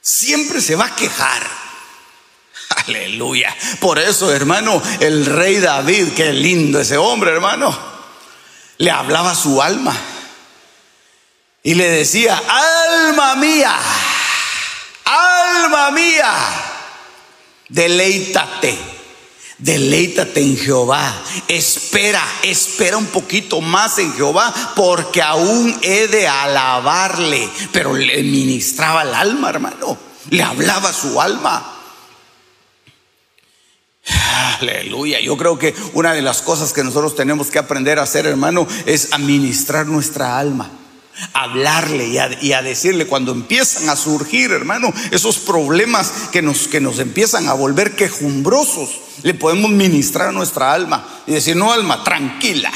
Siempre 0.00 0.60
se 0.60 0.74
va 0.74 0.86
a 0.86 0.96
quejar. 0.96 1.46
Aleluya. 2.86 3.54
Por 3.78 3.98
eso, 3.98 4.32
hermano, 4.32 4.82
el 4.98 5.24
rey 5.26 5.58
David, 5.60 6.08
qué 6.16 6.32
lindo 6.32 6.80
ese 6.80 6.96
hombre, 6.96 7.30
hermano, 7.30 7.78
le 8.78 8.90
hablaba 8.90 9.32
a 9.32 9.36
su 9.36 9.62
alma 9.62 9.96
y 11.62 11.74
le 11.74 11.88
decía, 11.88 12.42
alma 12.48 13.36
mía, 13.36 13.78
alma 15.04 15.90
mía, 15.92 16.34
deleítate 17.68 18.99
Deleítate 19.60 20.40
en 20.40 20.56
Jehová. 20.56 21.12
Espera, 21.48 22.22
espera 22.42 22.96
un 22.96 23.06
poquito 23.06 23.60
más 23.60 23.98
en 23.98 24.12
Jehová, 24.14 24.52
porque 24.74 25.22
aún 25.22 25.78
he 25.82 26.08
de 26.08 26.26
alabarle. 26.26 27.48
Pero 27.72 27.94
le 27.94 28.22
ministraba 28.22 29.02
el 29.02 29.14
alma, 29.14 29.50
hermano. 29.50 29.96
Le 30.30 30.42
hablaba 30.42 30.92
su 30.92 31.20
alma. 31.20 31.76
Aleluya. 34.60 35.20
Yo 35.20 35.36
creo 35.36 35.58
que 35.58 35.74
una 35.92 36.12
de 36.14 36.22
las 36.22 36.42
cosas 36.42 36.72
que 36.72 36.84
nosotros 36.84 37.14
tenemos 37.14 37.48
que 37.48 37.58
aprender 37.58 37.98
a 37.98 38.02
hacer, 38.02 38.26
hermano, 38.26 38.66
es 38.86 39.12
administrar 39.12 39.86
nuestra 39.86 40.38
alma 40.38 40.70
hablarle 41.32 42.06
y 42.40 42.52
a, 42.52 42.62
decirle 42.62 43.06
cuando 43.06 43.32
empiezan 43.32 43.88
a 43.88 43.96
surgir, 43.96 44.52
hermano, 44.52 44.92
esos 45.10 45.38
problemas 45.38 46.12
que 46.32 46.42
nos, 46.42 46.68
que 46.68 46.80
nos 46.80 46.98
empiezan 46.98 47.48
a 47.48 47.52
volver 47.52 47.96
quejumbrosos, 47.96 49.00
le 49.22 49.34
podemos 49.34 49.70
ministrar 49.70 50.28
a 50.28 50.32
nuestra 50.32 50.72
alma 50.72 51.22
y 51.26 51.32
decir, 51.32 51.56
no 51.56 51.72
alma, 51.72 52.02
tranquila. 52.04 52.72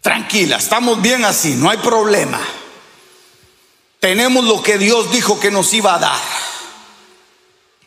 Tranquila, 0.00 0.56
estamos 0.56 1.00
bien 1.00 1.24
así, 1.24 1.54
no 1.54 1.70
hay 1.70 1.78
problema. 1.78 2.40
Tenemos 4.00 4.44
lo 4.44 4.62
que 4.62 4.76
Dios 4.76 5.10
dijo 5.10 5.40
que 5.40 5.50
nos 5.50 5.72
iba 5.72 5.94
a 5.94 5.98
dar. 5.98 6.43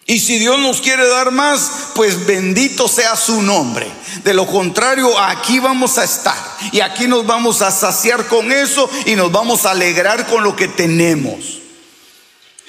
Y 0.09 0.19
si 0.19 0.39
Dios 0.39 0.57
nos 0.59 0.79
quiere 0.79 1.05
dar 1.05 1.31
más, 1.31 1.89
pues 1.93 2.25
bendito 2.25 2.87
sea 2.87 3.17
su 3.17 3.41
nombre. 3.41 3.91
De 4.23 4.33
lo 4.33 4.47
contrario, 4.47 5.19
aquí 5.19 5.59
vamos 5.59 5.97
a 5.97 6.05
estar. 6.05 6.37
Y 6.71 6.79
aquí 6.79 7.07
nos 7.07 7.25
vamos 7.25 7.61
a 7.61 7.71
saciar 7.71 8.25
con 8.27 8.53
eso 8.53 8.89
y 9.05 9.15
nos 9.15 9.33
vamos 9.33 9.65
a 9.65 9.71
alegrar 9.71 10.25
con 10.27 10.45
lo 10.45 10.55
que 10.55 10.69
tenemos. 10.69 11.59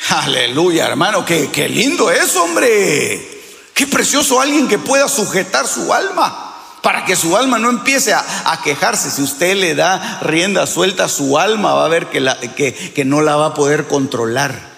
Aleluya, 0.08 0.86
hermano. 0.86 1.24
Qué, 1.24 1.48
qué 1.52 1.68
lindo 1.68 2.10
es, 2.10 2.34
hombre. 2.34 3.40
Qué 3.72 3.86
precioso 3.86 4.40
alguien 4.40 4.66
que 4.66 4.80
pueda 4.80 5.08
sujetar 5.08 5.68
su 5.68 5.94
alma. 5.94 6.56
Para 6.82 7.04
que 7.04 7.14
su 7.14 7.36
alma 7.36 7.60
no 7.60 7.70
empiece 7.70 8.14
a, 8.14 8.60
quejarse. 8.64 9.12
Si 9.12 9.22
usted 9.22 9.54
le 9.54 9.76
da 9.76 10.18
rienda 10.22 10.66
suelta 10.66 11.04
a 11.04 11.08
su 11.08 11.38
alma, 11.38 11.74
va 11.74 11.84
a 11.84 11.88
ver 11.88 12.06
que, 12.06 12.18
la, 12.18 12.40
que, 12.40 12.74
que 12.74 13.04
no 13.04 13.20
la 13.20 13.36
va 13.36 13.46
a 13.46 13.54
poder 13.54 13.86
controlar. 13.86 14.77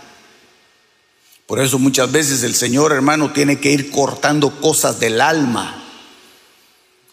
Por 1.50 1.58
eso 1.58 1.80
muchas 1.80 2.12
veces 2.12 2.44
el 2.44 2.54
Señor, 2.54 2.92
hermano, 2.92 3.32
tiene 3.32 3.58
que 3.58 3.72
ir 3.72 3.90
cortando 3.90 4.60
cosas 4.60 5.00
del 5.00 5.20
alma, 5.20 5.82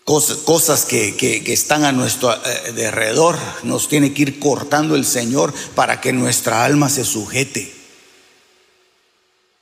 cosas, 0.03 0.37
cosas 0.37 0.85
que, 0.85 1.41
están 1.47 1.83
a 1.85 1.91
nuestro 1.91 2.31
eh, 2.45 2.85
alrededor. 2.85 3.35
Nos 3.63 3.87
tiene 3.87 4.13
que 4.13 4.21
ir 4.21 4.39
cortando 4.39 4.95
el 4.95 5.05
Señor 5.05 5.51
para 5.73 5.99
que 6.01 6.13
nuestra 6.13 6.63
alma 6.63 6.87
se 6.87 7.03
sujete. 7.03 7.73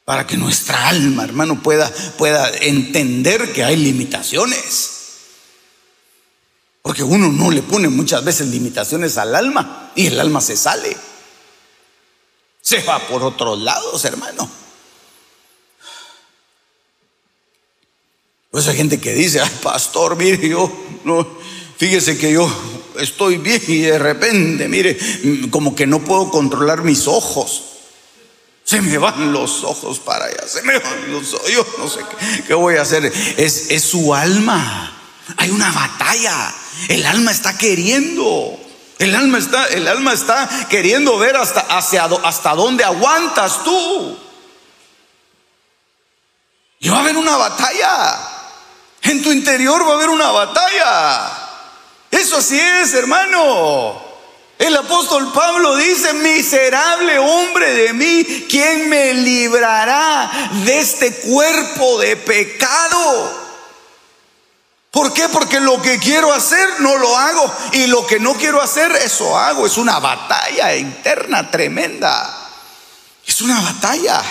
Para 0.03 0.27
que 0.27 0.35
nuestra 0.35 0.89
alma, 0.89 1.23
hermano, 1.23 1.63
pueda, 1.63 1.89
pueda 2.17 2.49
entender 2.57 3.53
que 3.53 3.63
hay 3.63 3.77
limitaciones. 3.77 4.89
Porque 6.81 7.01
uno 7.01 7.31
no 7.31 7.49
le 7.49 7.61
pone 7.61 7.87
muchas 7.87 8.25
veces 8.25 8.49
limitaciones 8.49 9.17
al 9.17 9.35
alma 9.35 9.93
y 9.95 10.07
el 10.07 10.19
alma 10.19 10.41
se 10.41 10.57
sale. 10.57 10.97
Se 12.59 12.81
va 12.81 12.99
por 13.07 13.23
otros 13.23 13.57
lados, 13.61 14.03
hermano. 14.03 14.64
Pues 18.55 18.67
gente 18.67 19.01
que 19.01 19.13
dice, 19.13 19.41
pastor, 19.61 20.15
mire, 20.15 20.47
yo, 20.47 20.71
no, 21.03 21.27
fíjese 21.75 22.17
que 22.17 22.31
yo 22.31 22.49
estoy 22.97 23.35
bien 23.35 23.61
y 23.67 23.79
de 23.79 23.99
repente, 23.99 24.69
mire, 24.69 24.97
como 25.49 25.75
que 25.75 25.85
no 25.85 25.99
puedo 25.99 26.29
controlar 26.29 26.81
mis 26.81 27.05
ojos. 27.05 27.63
Se 28.63 28.81
me 28.81 28.97
van 28.97 29.33
los 29.33 29.65
ojos 29.65 29.99
para 29.99 30.27
allá, 30.27 30.47
se 30.47 30.61
me 30.61 30.79
van 30.79 31.11
los 31.11 31.33
ojos, 31.33 31.51
yo 31.51 31.67
no 31.79 31.89
sé 31.89 31.99
qué, 32.47 32.53
voy 32.53 32.77
a 32.77 32.83
hacer. 32.83 33.11
Es, 33.35 33.71
es 33.71 33.83
su 33.83 34.15
alma. 34.15 35.01
Hay 35.35 35.49
una 35.49 35.73
batalla. 35.73 36.55
El 36.87 37.05
alma 37.05 37.31
está 37.31 37.57
queriendo. 37.57 38.57
El 38.99 39.15
alma 39.15 39.37
está, 39.37 39.65
el 39.65 39.85
alma 39.85 40.13
está 40.13 40.67
queriendo 40.69 41.17
ver 41.17 41.35
hasta, 41.35 41.59
hacia, 41.59 42.05
hasta 42.05 42.55
dónde 42.55 42.85
aguantas 42.85 43.65
tú. 43.65 44.17
Y 46.79 46.87
va 46.87 46.99
a 46.99 47.01
haber 47.01 47.17
una 47.17 47.35
batalla. 47.35 48.31
En 49.05 49.21
tu 49.21 49.31
interior 49.31 49.85
va 49.87 49.91
a 49.91 49.95
haber 49.95 50.09
una 50.09 50.31
batalla. 50.31 51.31
Eso 52.11 52.37
así 52.37 52.59
es, 52.59 52.93
hermano. 52.93 54.03
El 54.57 54.75
apóstol 54.75 55.31
Pablo 55.33 55.75
dice, 55.75 56.13
miserable 56.13 57.19
hombre 57.19 57.73
de 57.73 57.93
mí, 57.93 58.47
¿quién 58.49 58.89
me 58.89 59.13
librará 59.13 60.31
de 60.63 60.79
este 60.79 61.13
cuerpo 61.17 61.99
de 61.99 62.15
pecado? 62.15 63.45
¿Por 64.91 65.11
qué? 65.11 65.27
Porque 65.27 65.59
lo 65.59 65.81
que 65.81 65.99
quiero 65.99 66.31
hacer 66.33 66.79
no 66.79 66.97
lo 66.97 67.17
hago 67.17 67.53
y 67.73 67.87
lo 67.87 68.07
que 68.07 68.17
no 68.17 68.33
quiero 68.35 68.61
hacer, 68.61 68.91
eso 68.93 69.37
hago. 69.37 69.65
Es 69.65 69.77
una 69.77 69.99
batalla 69.99 70.73
interna 70.73 71.51
tremenda. 71.51 72.49
Es 73.27 73.41
una 73.41 73.59
batalla. 73.59 74.23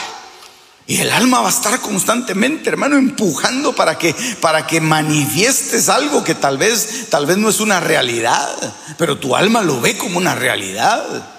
Y 0.86 1.00
el 1.00 1.10
alma 1.10 1.40
va 1.40 1.48
a 1.48 1.50
estar 1.50 1.80
constantemente, 1.80 2.68
hermano, 2.68 2.96
empujando 2.96 3.74
para 3.74 3.96
que 3.96 4.14
para 4.40 4.66
que 4.66 4.82
manifiestes 4.82 5.88
algo 5.88 6.22
que 6.22 6.34
tal 6.34 6.58
vez 6.58 7.08
tal 7.08 7.24
vez 7.24 7.38
no 7.38 7.48
es 7.48 7.60
una 7.60 7.80
realidad, 7.80 8.74
pero 8.98 9.18
tu 9.18 9.34
alma 9.34 9.62
lo 9.62 9.80
ve 9.80 9.96
como 9.96 10.18
una 10.18 10.34
realidad. 10.34 11.30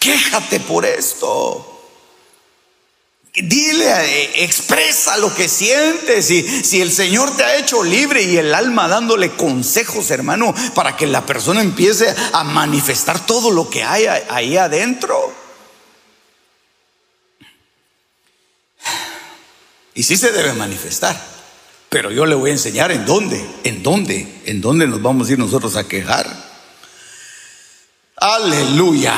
Quéjate 0.00 0.58
por 0.60 0.84
esto. 0.84 1.69
Dile, 3.32 3.84
eh, 3.86 4.44
expresa 4.44 5.16
lo 5.18 5.32
que 5.32 5.48
sientes. 5.48 6.26
Si, 6.26 6.42
si 6.42 6.80
el 6.80 6.90
Señor 6.90 7.36
te 7.36 7.44
ha 7.44 7.56
hecho 7.56 7.84
libre 7.84 8.22
y 8.22 8.36
el 8.36 8.52
alma 8.54 8.88
dándole 8.88 9.30
consejos, 9.30 10.10
hermano, 10.10 10.52
para 10.74 10.96
que 10.96 11.06
la 11.06 11.24
persona 11.24 11.60
empiece 11.60 12.12
a 12.32 12.42
manifestar 12.42 13.24
todo 13.26 13.52
lo 13.52 13.70
que 13.70 13.84
hay 13.84 14.06
ahí 14.06 14.56
adentro. 14.56 15.32
Y 19.94 20.02
sí 20.02 20.16
se 20.16 20.32
debe 20.32 20.52
manifestar. 20.54 21.20
Pero 21.88 22.10
yo 22.10 22.26
le 22.26 22.34
voy 22.34 22.50
a 22.50 22.54
enseñar 22.54 22.90
en 22.90 23.04
dónde, 23.04 23.44
en 23.64 23.82
dónde, 23.82 24.42
en 24.46 24.60
dónde 24.60 24.86
nos 24.86 25.02
vamos 25.02 25.28
a 25.28 25.32
ir 25.32 25.38
nosotros 25.38 25.76
a 25.76 25.86
quejar. 25.86 26.26
Aleluya. 28.16 29.16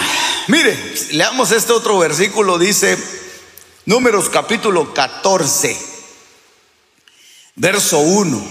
Mire, 0.49 0.77
leamos 1.13 1.51
este 1.51 1.73
otro 1.73 1.99
versículo, 1.99 2.59
dice 2.59 2.99
Números 3.85 4.29
capítulo 4.29 4.95
14, 4.95 5.77
verso 7.57 7.99
1. 7.99 8.43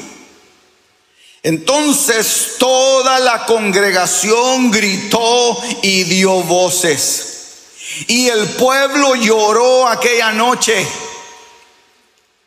Entonces 1.44 2.56
toda 2.60 3.18
la 3.20 3.46
congregación 3.46 4.72
gritó 4.72 5.58
y 5.82 6.04
dio 6.04 6.44
voces. 6.44 7.28
Y 8.08 8.28
el 8.28 8.46
pueblo 8.50 9.16
lloró 9.16 9.88
aquella 9.88 10.34
noche. 10.34 10.86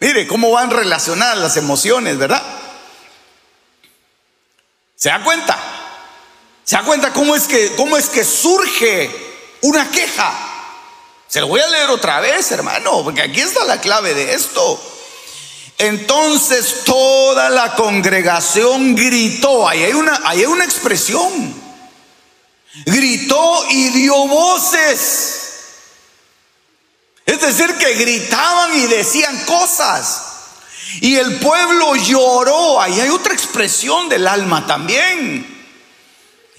Mire 0.01 0.27
cómo 0.27 0.51
van 0.51 0.71
relacionadas 0.71 1.39
las 1.39 1.57
emociones, 1.57 2.19
¿verdad? 2.19 2.43
¿Se 4.95 5.09
da 5.09 5.23
cuenta? 5.25 5.59
¿Se 6.65 6.77
da 6.77 6.83
cuenta 6.83 7.15
cómo 7.15 7.35
es 7.35 7.45
que, 7.45 7.75
cómo 7.77 7.97
es 7.97 8.11
que 8.11 8.25
surge 8.25 9.11
una 9.63 9.91
queja? 9.91 10.44
Se 11.29 11.41
lo 11.41 11.49
voy 11.49 11.61
a 11.61 11.67
leer 11.67 11.91
otra 11.91 12.21
vez, 12.21 12.51
hermano, 12.53 13.03
porque 13.03 13.23
aquí 13.23 13.41
está 13.41 13.65
la 13.65 13.81
clave 13.81 14.15
de 14.15 14.35
esto. 14.35 14.81
Entonces 15.79 16.85
toda 16.85 17.51
la 17.51 17.75
congregación 17.75 18.95
gritó, 18.95 19.69
ahí 19.69 19.83
hay 19.83 19.93
una, 19.93 20.21
ahí 20.25 20.41
hay 20.41 20.47
una 20.47 20.65
expresión, 20.65 21.55
gritó 22.87 23.65
y 23.71 23.89
dio 23.89 24.15
voces. 24.29 25.41
Es 27.27 27.41
decir, 27.41 27.75
que 27.77 27.95
gritaban 27.95 28.75
y 28.79 28.87
decían 28.87 29.45
cosas. 29.47 30.23
Y 31.01 31.17
el 31.17 31.41
pueblo 31.41 31.97
lloró. 31.97 32.81
Ahí 32.81 33.01
hay 33.01 33.09
otra 33.09 33.33
expresión 33.33 34.09
del 34.09 34.27
alma 34.27 34.67
también. 34.67 35.54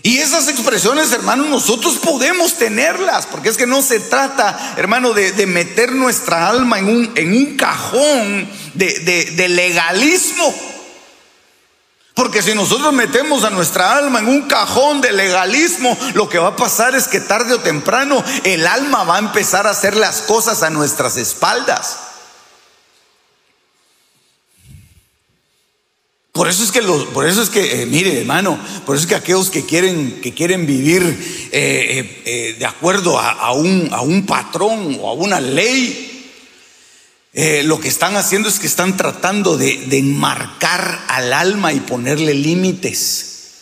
Y 0.05 0.19
esas 0.19 0.47
expresiones, 0.49 1.11
hermanos, 1.13 1.47
nosotros 1.47 1.97
podemos 1.97 2.59
tenerlas, 2.59 3.25
porque 3.25 3.49
es 3.49 3.57
que 3.57 3.65
no 3.65 3.81
se 3.81 3.99
trata, 3.99 4.75
hermano, 4.77 5.13
de, 5.13 5.47
meter 5.47 5.93
nuestra 5.93 6.47
alma 6.47 6.77
en 6.77 6.89
un, 6.89 7.11
en 7.15 7.35
un 7.35 7.57
cajón 7.57 8.47
de, 8.75 9.31
de 9.35 9.49
legalismo. 9.49 10.53
Porque 12.13 12.43
si 12.43 12.53
nosotros 12.53 12.93
metemos 12.93 13.45
a 13.45 13.49
nuestra 13.49 13.97
alma 13.97 14.19
en 14.19 14.27
un 14.27 14.43
cajón 14.43 15.01
de 15.01 15.11
legalismo, 15.11 15.97
lo 16.13 16.29
que 16.29 16.37
va 16.37 16.49
a 16.49 16.55
pasar 16.55 16.93
es 16.93 17.07
que 17.07 17.19
tarde 17.19 17.55
o 17.55 17.61
temprano 17.61 18.23
el 18.43 18.67
alma 18.67 19.05
va 19.05 19.15
a 19.15 19.19
empezar 19.19 19.65
a 19.65 19.71
hacer 19.71 19.95
las 19.95 20.21
cosas 20.21 20.61
a 20.61 20.69
nuestras 20.69 21.17
espaldas. 21.17 21.97
Por 26.36 26.50
eso 26.50 26.65
es 26.65 26.71
que, 26.74 26.82
los, 26.82 27.06
por 27.06 27.26
eso 27.26 27.41
es 27.41 27.50
que 27.50 27.82
eh, 27.82 27.86
mire 27.86 28.19
hermano, 28.19 28.60
por 28.86 28.98
eso 28.98 29.04
es 29.04 29.08
que 29.08 29.15
aquellos 29.15 29.50
que 29.50 29.65
quieren, 29.65 30.19
que 30.19 30.34
quieren 30.34 30.65
vivir 30.65 31.02
eh, 31.54 32.24
eh, 32.26 32.56
de 32.60 32.65
acuerdo 32.65 33.17
a, 33.17 33.54
un, 33.54 33.88
a, 33.93 34.02
un, 34.02 34.26
patrón 34.26 34.98
o 35.00 35.10
a 35.10 35.13
una 35.13 35.39
ley, 35.39 36.12
lo 37.63 37.80
que 37.80 37.88
están 37.88 38.17
haciendo 38.17 38.50
es 38.50 38.60
que 38.60 38.67
están 38.67 38.98
tratando 38.98 39.56
de, 39.56 39.78
de 39.88 39.98
enmarcar 39.98 41.06
al 41.08 41.32
alma 41.32 41.71
y 41.71 41.80
ponerle 41.80 42.34
límites. 42.34 43.54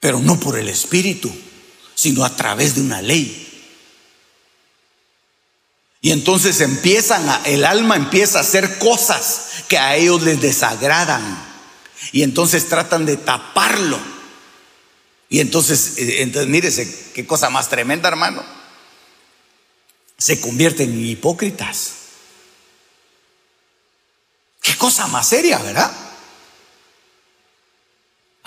Pero 0.00 0.18
no 0.18 0.38
por 0.38 0.58
el 0.58 0.68
espíritu, 0.68 1.32
sino 1.94 2.26
a 2.26 2.36
través 2.36 2.74
de 2.74 2.82
una 2.82 3.00
ley. 3.00 3.49
Y 6.00 6.12
entonces 6.12 6.60
empiezan 6.60 7.28
a, 7.28 7.42
el 7.44 7.64
alma 7.64 7.96
empieza 7.96 8.38
a 8.38 8.42
hacer 8.42 8.78
cosas 8.78 9.64
que 9.68 9.78
a 9.78 9.96
ellos 9.96 10.22
les 10.22 10.40
desagradan. 10.40 11.22
Y 12.12 12.22
entonces 12.22 12.68
tratan 12.68 13.04
de 13.04 13.16
taparlo. 13.16 13.98
Y 15.28 15.40
entonces, 15.40 15.98
eh, 15.98 16.22
entonces 16.22 16.50
mírese, 16.50 17.12
qué 17.14 17.26
cosa 17.26 17.50
más 17.50 17.68
tremenda, 17.68 18.08
hermano. 18.08 18.42
Se 20.16 20.40
convierten 20.40 20.90
en 20.90 21.06
hipócritas. 21.06 21.92
Qué 24.62 24.76
cosa 24.76 25.06
más 25.06 25.28
seria, 25.28 25.58
¿verdad? 25.58 25.90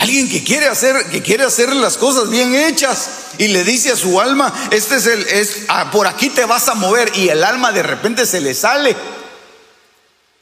Alguien 0.03 0.27
que 0.27 0.43
quiere 0.43 0.67
hacer, 0.67 1.05
que 1.05 1.21
quiere 1.21 1.45
hacer 1.45 1.73
las 1.73 1.95
cosas 1.95 2.29
bien 2.29 2.53
hechas 2.53 3.07
y 3.37 3.47
le 3.47 3.63
dice 3.63 3.89
a 3.89 3.95
su 3.95 4.19
alma, 4.19 4.53
este 4.71 4.97
es 4.97 5.05
el, 5.07 5.25
es, 5.29 5.59
ah, 5.69 5.91
por 5.91 6.07
aquí 6.07 6.29
te 6.29 6.43
vas 6.43 6.67
a 6.67 6.75
mover 6.75 7.09
y 7.15 7.29
el 7.29 7.41
alma 7.41 7.71
de 7.71 7.83
repente 7.83 8.25
se 8.25 8.41
le 8.41 8.53
sale. 8.53 8.97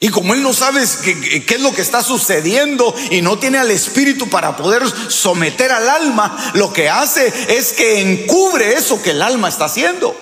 Y 0.00 0.08
como 0.08 0.34
él 0.34 0.42
no 0.42 0.52
sabe 0.52 0.84
qué, 1.04 1.44
qué 1.44 1.54
es 1.54 1.60
lo 1.60 1.72
que 1.72 1.80
está 1.80 2.02
sucediendo 2.02 2.92
y 3.12 3.22
no 3.22 3.38
tiene 3.38 3.58
al 3.58 3.70
espíritu 3.70 4.28
para 4.28 4.56
poder 4.56 4.82
someter 5.08 5.70
al 5.70 5.88
alma, 5.88 6.50
lo 6.54 6.72
que 6.72 6.88
hace 6.90 7.32
es 7.56 7.72
que 7.72 8.00
encubre 8.00 8.74
eso 8.74 9.00
que 9.00 9.10
el 9.10 9.22
alma 9.22 9.48
está 9.48 9.66
haciendo. 9.66 10.20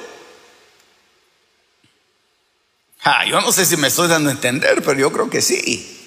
Ah, 3.04 3.24
yo 3.24 3.40
no 3.40 3.50
sé 3.52 3.64
si 3.64 3.78
me 3.78 3.88
estoy 3.88 4.06
dando 4.06 4.28
a 4.28 4.32
entender, 4.32 4.82
pero 4.82 5.00
yo 5.00 5.10
creo 5.10 5.30
que 5.30 5.40
sí. 5.40 5.99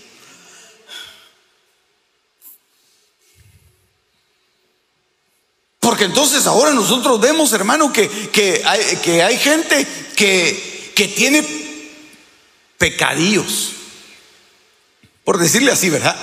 Porque 5.84 6.06
entonces 6.06 6.48
ahora 6.48 6.72
nosotros 6.72 7.20
vemos, 7.20 7.52
hermano, 7.54 7.92
que, 7.92 8.10
que, 8.10 8.64
hay, 8.66 8.96
que 9.04 9.22
hay 9.22 9.38
gente 9.38 9.86
que, 10.16 10.94
que 10.96 11.10
tiene 11.10 11.46
pecadillos. 12.78 13.74
Por 15.26 15.38
decirle 15.38 15.72
así, 15.72 15.90
¿verdad? 15.90 16.16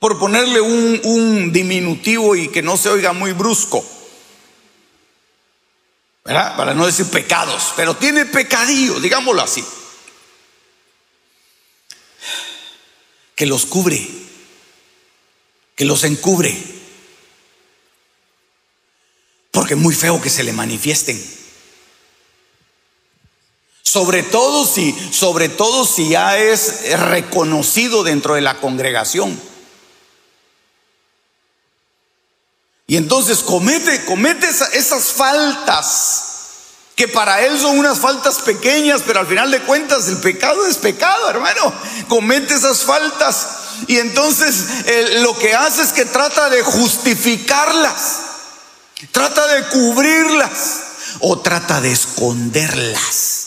Por 0.00 0.18
ponerle 0.18 0.60
un, 0.60 1.00
un 1.04 1.52
diminutivo 1.52 2.34
y 2.34 2.48
que 2.48 2.62
no 2.62 2.76
se 2.76 2.88
oiga 2.88 3.12
muy 3.12 3.32
brusco. 3.32 3.84
¿verdad? 6.24 6.56
Para 6.56 6.74
no 6.74 6.86
decir 6.86 7.06
pecados, 7.06 7.72
pero 7.76 7.96
tiene 7.96 8.26
pecadillos, 8.26 9.02
digámoslo 9.02 9.42
así. 9.42 9.64
Que 13.34 13.46
los 13.46 13.66
cubre, 13.66 14.06
que 15.74 15.84
los 15.84 16.04
encubre. 16.04 16.71
Porque 19.52 19.74
es 19.74 19.80
muy 19.80 19.94
feo 19.94 20.20
que 20.20 20.30
se 20.30 20.42
le 20.42 20.52
manifiesten. 20.52 21.22
Sobre 23.82 24.22
todo 24.22 24.66
si, 24.66 24.96
sobre 25.12 25.50
todo 25.50 25.84
si 25.84 26.08
ya 26.08 26.38
es 26.38 26.98
reconocido 26.98 28.02
dentro 28.02 28.34
de 28.34 28.40
la 28.40 28.58
congregación. 28.58 29.38
Y 32.86 32.96
entonces 32.96 33.38
comete, 33.38 34.04
comete 34.06 34.48
esas 34.48 35.12
faltas 35.12 36.30
que 36.96 37.08
para 37.08 37.42
él 37.42 37.58
son 37.58 37.78
unas 37.78 38.00
faltas 38.00 38.38
pequeñas, 38.38 39.02
pero 39.06 39.20
al 39.20 39.26
final 39.26 39.50
de 39.50 39.60
cuentas 39.62 40.08
el 40.08 40.18
pecado 40.18 40.66
es 40.66 40.78
pecado, 40.78 41.28
hermano. 41.28 41.72
Comete 42.08 42.54
esas 42.54 42.84
faltas 42.84 43.48
y 43.88 43.98
entonces 43.98 44.64
lo 45.20 45.38
que 45.38 45.54
hace 45.54 45.82
es 45.82 45.92
que 45.92 46.06
trata 46.06 46.48
de 46.48 46.62
justificarlas. 46.62 48.31
Trata 49.10 49.46
de 49.48 49.68
cubrirlas 49.68 50.82
o 51.20 51.40
trata 51.40 51.80
de 51.80 51.92
esconderlas 51.92 53.42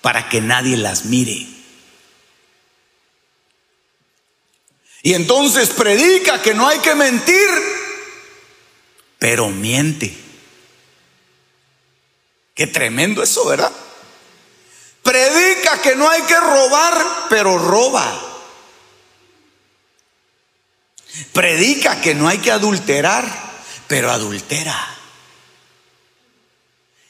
para 0.00 0.28
que 0.28 0.40
nadie 0.40 0.76
las 0.76 1.04
mire. 1.04 1.46
Y 5.02 5.14
entonces 5.14 5.70
predica 5.70 6.42
que 6.42 6.54
no 6.54 6.66
hay 6.66 6.78
que 6.80 6.94
mentir, 6.94 7.48
pero 9.18 9.48
miente. 9.50 10.16
Qué 12.54 12.66
tremendo 12.66 13.22
eso, 13.22 13.46
¿verdad? 13.46 13.72
Predica 15.02 15.80
que 15.80 15.94
no 15.94 16.08
hay 16.08 16.22
que 16.22 16.38
robar, 16.38 17.26
pero 17.30 17.56
roba. 17.56 18.20
Predica 21.32 22.00
que 22.00 22.14
no 22.14 22.28
hay 22.28 22.38
que 22.38 22.50
adulterar, 22.50 23.47
pero 23.88 24.12
adultera. 24.12 24.98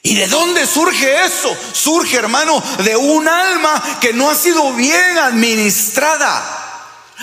¿Y 0.03 0.15
de 0.15 0.29
dónde 0.29 0.67
surge 0.67 1.25
eso? 1.27 1.55
Surge, 1.73 2.17
hermano, 2.17 2.63
de 2.85 2.97
un 2.97 3.29
alma 3.29 3.99
que 4.01 4.15
no 4.15 4.31
ha 4.31 4.35
sido 4.35 4.73
bien 4.73 5.19
administrada. 5.19 6.65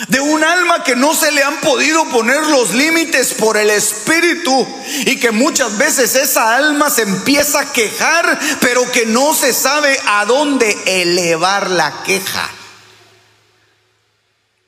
De 0.08 0.20
un 0.20 0.44
alma 0.44 0.84
que 0.84 0.94
no 0.94 1.14
se 1.14 1.32
le 1.32 1.42
han 1.42 1.56
podido 1.62 2.04
poner 2.10 2.42
los 2.48 2.74
límites 2.74 3.32
por 3.32 3.56
el 3.56 3.70
espíritu 3.70 4.68
y 5.06 5.18
que 5.18 5.30
muchas 5.30 5.78
veces 5.78 6.14
esa 6.14 6.54
alma 6.54 6.90
se 6.90 7.02
empieza 7.02 7.60
a 7.60 7.72
quejar, 7.72 8.38
pero 8.60 8.92
que 8.92 9.06
no 9.06 9.34
se 9.34 9.54
sabe 9.54 9.98
a 10.06 10.26
dónde 10.26 10.76
elevar 10.84 11.70
la 11.70 12.02
queja. 12.02 12.46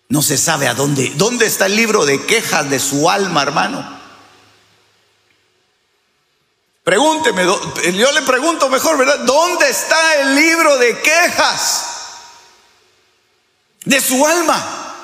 No 0.08 0.22
se 0.22 0.38
sabe 0.38 0.66
a 0.66 0.72
dónde. 0.72 1.12
¿Dónde 1.16 1.44
está 1.44 1.66
el 1.66 1.76
libro 1.76 2.06
de 2.06 2.24
quejas 2.24 2.70
de 2.70 2.80
su 2.80 3.10
alma, 3.10 3.42
hermano? 3.42 3.97
Pregúnteme, 6.88 7.44
yo 7.44 8.12
le 8.12 8.22
pregunto 8.22 8.70
mejor, 8.70 8.96
¿verdad? 8.96 9.18
¿Dónde 9.18 9.68
está 9.68 10.14
el 10.20 10.34
libro 10.34 10.78
de 10.78 10.98
quejas 11.02 11.84
de 13.84 14.00
su 14.00 14.26
alma? 14.26 14.96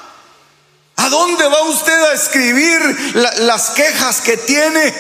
¿A 0.96 1.10
dónde 1.10 1.46
va 1.46 1.60
usted 1.64 2.04
a 2.04 2.14
escribir 2.14 2.80
las 3.40 3.68
quejas 3.72 4.22
que 4.22 4.38
tiene? 4.38 4.94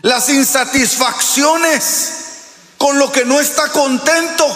Las 0.00 0.30
insatisfacciones 0.30 2.12
con 2.78 2.98
lo 2.98 3.12
que 3.12 3.26
no 3.26 3.38
está 3.38 3.70
contento. 3.70 4.46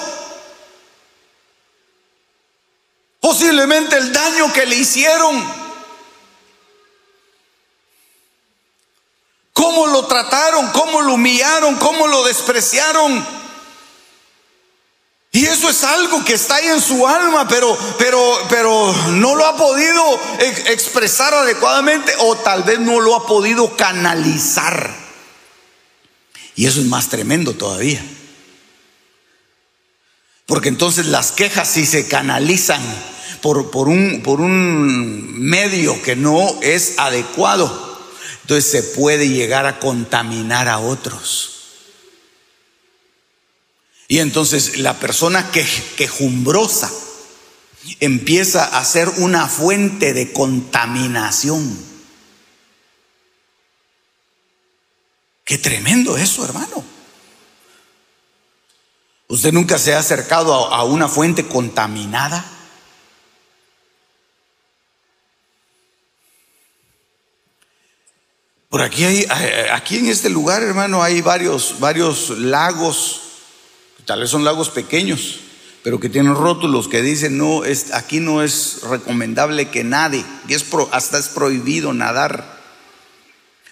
Posiblemente 3.20 3.98
el 3.98 4.10
daño 4.14 4.50
que 4.50 4.64
le 4.64 4.76
hicieron. 4.76 5.61
Cómo 9.62 9.86
lo 9.86 10.06
trataron, 10.06 10.70
cómo 10.72 11.02
lo 11.02 11.14
humillaron, 11.14 11.76
cómo 11.76 12.08
lo 12.08 12.24
despreciaron. 12.24 13.24
Y 15.30 15.46
eso 15.46 15.70
es 15.70 15.84
algo 15.84 16.24
que 16.24 16.34
está 16.34 16.56
ahí 16.56 16.66
en 16.66 16.80
su 16.80 17.06
alma, 17.06 17.46
pero, 17.46 17.78
pero, 17.96 18.38
pero 18.50 18.92
no 19.12 19.36
lo 19.36 19.46
ha 19.46 19.56
podido 19.56 20.02
expresar 20.66 21.32
adecuadamente 21.32 22.12
o 22.18 22.34
tal 22.38 22.64
vez 22.64 22.80
no 22.80 22.98
lo 22.98 23.14
ha 23.14 23.24
podido 23.24 23.76
canalizar. 23.76 24.92
Y 26.56 26.66
eso 26.66 26.80
es 26.80 26.86
más 26.86 27.08
tremendo 27.08 27.54
todavía. 27.54 28.04
Porque 30.44 30.70
entonces 30.70 31.06
las 31.06 31.30
quejas 31.30 31.68
si 31.68 31.86
se 31.86 32.08
canalizan 32.08 32.82
por, 33.40 33.70
por, 33.70 33.88
un, 33.88 34.22
por 34.24 34.40
un 34.40 35.38
medio 35.40 36.02
que 36.02 36.16
no 36.16 36.58
es 36.62 36.98
adecuado, 36.98 37.91
entonces 38.42 38.70
se 38.70 38.82
puede 38.82 39.28
llegar 39.28 39.66
a 39.66 39.78
contaminar 39.78 40.68
a 40.68 40.78
otros. 40.78 41.52
Y 44.08 44.18
entonces 44.18 44.78
la 44.78 44.98
persona 44.98 45.50
que, 45.50 45.66
quejumbrosa 45.96 46.90
empieza 48.00 48.78
a 48.78 48.84
ser 48.84 49.08
una 49.08 49.48
fuente 49.48 50.12
de 50.12 50.32
contaminación. 50.32 51.92
Qué 55.44 55.58
tremendo 55.58 56.16
eso, 56.16 56.44
hermano. 56.44 56.84
¿Usted 59.28 59.52
nunca 59.52 59.78
se 59.78 59.94
ha 59.94 59.98
acercado 59.98 60.52
a, 60.54 60.84
una 60.84 61.08
fuente 61.08 61.46
contaminada? 61.46 62.44
Por 68.72 68.80
aquí 68.80 69.04
hay, 69.04 69.26
aquí 69.70 69.98
en 69.98 70.06
este 70.06 70.30
lugar, 70.30 70.62
hermano, 70.62 71.02
hay 71.02 71.20
varios, 71.20 71.78
varios 71.78 72.30
lagos, 72.30 73.20
tal 74.06 74.20
vez 74.20 74.30
son 74.30 74.44
lagos 74.44 74.70
pequeños, 74.70 75.40
pero 75.82 76.00
que 76.00 76.08
tienen 76.08 76.34
rótulos 76.34 76.88
que 76.88 77.02
dicen 77.02 77.36
no, 77.36 77.66
es, 77.66 77.92
aquí 77.92 78.18
no 78.18 78.42
es 78.42 78.80
recomendable 78.84 79.68
que 79.68 79.84
nade, 79.84 80.24
y 80.48 80.54
es 80.54 80.64
hasta 80.90 81.18
es 81.18 81.28
prohibido 81.28 81.92
nadar, 81.92 82.62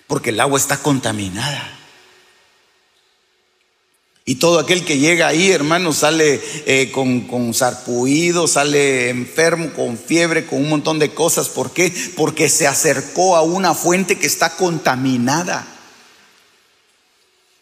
porque 0.06 0.28
el 0.28 0.40
agua 0.40 0.58
está 0.58 0.76
contaminada. 0.76 1.79
Y 4.24 4.36
todo 4.36 4.58
aquel 4.58 4.84
que 4.84 4.98
llega 4.98 5.28
ahí, 5.28 5.50
hermano, 5.50 5.92
sale 5.92 6.40
eh, 6.66 6.90
con, 6.92 7.22
con 7.22 7.54
sale 7.54 9.08
enfermo, 9.08 9.72
con 9.74 9.98
fiebre, 9.98 10.46
con 10.46 10.60
un 10.60 10.68
montón 10.68 10.98
de 10.98 11.12
cosas. 11.14 11.48
¿Por 11.48 11.72
qué? 11.72 11.92
Porque 12.16 12.48
se 12.48 12.66
acercó 12.66 13.34
a 13.34 13.42
una 13.42 13.74
fuente 13.74 14.18
que 14.18 14.26
está 14.26 14.56
contaminada. 14.56 15.66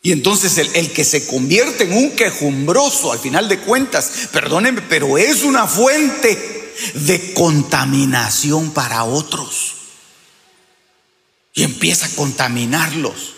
Y 0.03 0.13
entonces 0.13 0.59
el, 0.59 0.69
el, 0.75 0.93
que 0.93 1.05
se 1.05 1.27
convierte 1.27 1.85
en 1.85 1.93
un 1.93 2.11
quejumbroso, 2.11 3.13
al 3.13 3.19
final 3.19 3.49
de 3.49 3.61
cuentas, 3.61 4.29
perdónenme, 4.33 4.83
pero 4.83 5.17
es 5.19 5.45
una 5.45 5.67
fuente 5.67 6.73
de 6.95 7.35
contaminación 7.35 8.73
para 8.73 9.05
otros. 9.05 9.75
Y 11.55 11.63
empieza 11.63 12.07
a 12.07 12.11
contaminarlos. 12.11 13.38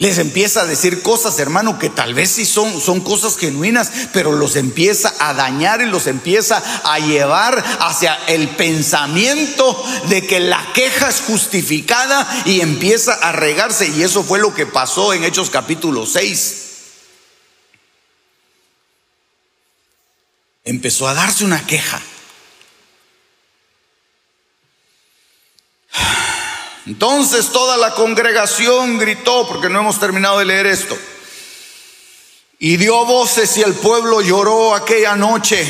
Les 0.00 0.18
empieza 0.18 0.60
a 0.60 0.66
decir 0.66 1.02
cosas, 1.02 1.40
hermano, 1.40 1.80
que 1.80 1.90
tal 1.90 2.14
vez 2.14 2.30
sí 2.30 2.46
son, 2.46 2.80
son 2.80 3.00
cosas 3.00 3.36
genuinas, 3.36 3.90
pero 4.12 4.30
los 4.30 4.54
empieza 4.54 5.12
a 5.18 5.34
dañar 5.34 5.80
y 5.80 5.86
los 5.86 6.06
empieza 6.06 6.62
a 6.84 7.00
llevar 7.00 7.64
hacia 7.80 8.14
el 8.28 8.48
pensamiento 8.50 9.84
de 10.08 10.24
que 10.24 10.38
la 10.38 10.64
queja 10.72 11.08
es 11.08 11.20
justificada 11.22 12.28
y 12.44 12.60
empieza 12.60 13.12
a 13.12 13.32
regarse. 13.32 13.88
Y 13.88 14.04
eso 14.04 14.22
fue 14.22 14.38
lo 14.38 14.54
que 14.54 14.66
pasó 14.66 15.12
en 15.12 15.24
Hechos 15.24 15.50
capítulo 15.50 16.06
6. 16.06 16.66
Empezó 20.62 21.08
a 21.08 21.14
darse 21.14 21.44
una 21.44 21.66
queja. 21.66 22.00
Entonces 26.88 27.50
toda 27.50 27.76
la 27.76 27.92
congregación 27.92 28.98
gritó, 28.98 29.46
porque 29.46 29.68
no 29.68 29.80
hemos 29.80 30.00
terminado 30.00 30.38
de 30.38 30.46
leer 30.46 30.64
esto, 30.64 30.96
y 32.58 32.78
dio 32.78 33.04
voces 33.04 33.54
y 33.58 33.62
el 33.62 33.74
pueblo 33.74 34.22
lloró 34.22 34.74
aquella 34.74 35.14
noche 35.14 35.66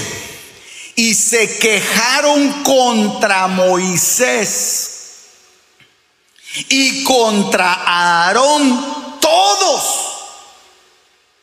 y 0.95 1.15
se 1.15 1.59
quejaron 1.59 2.63
contra 2.63 3.49
Moisés 3.49 4.91
y 6.69 7.03
contra 7.03 7.83
Aarón 7.85 9.19
todos. 9.21 9.83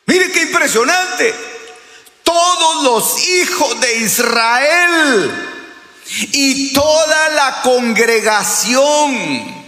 Mire 0.06 0.32
qué 0.32 0.44
impresionante. 0.44 1.36
Todos 2.24 2.84
los 2.84 3.28
hijos 3.28 3.78
de 3.82 3.98
Israel 3.98 5.52
y 6.32 6.72
toda 6.72 7.28
la 7.30 7.62
congregación 7.62 9.65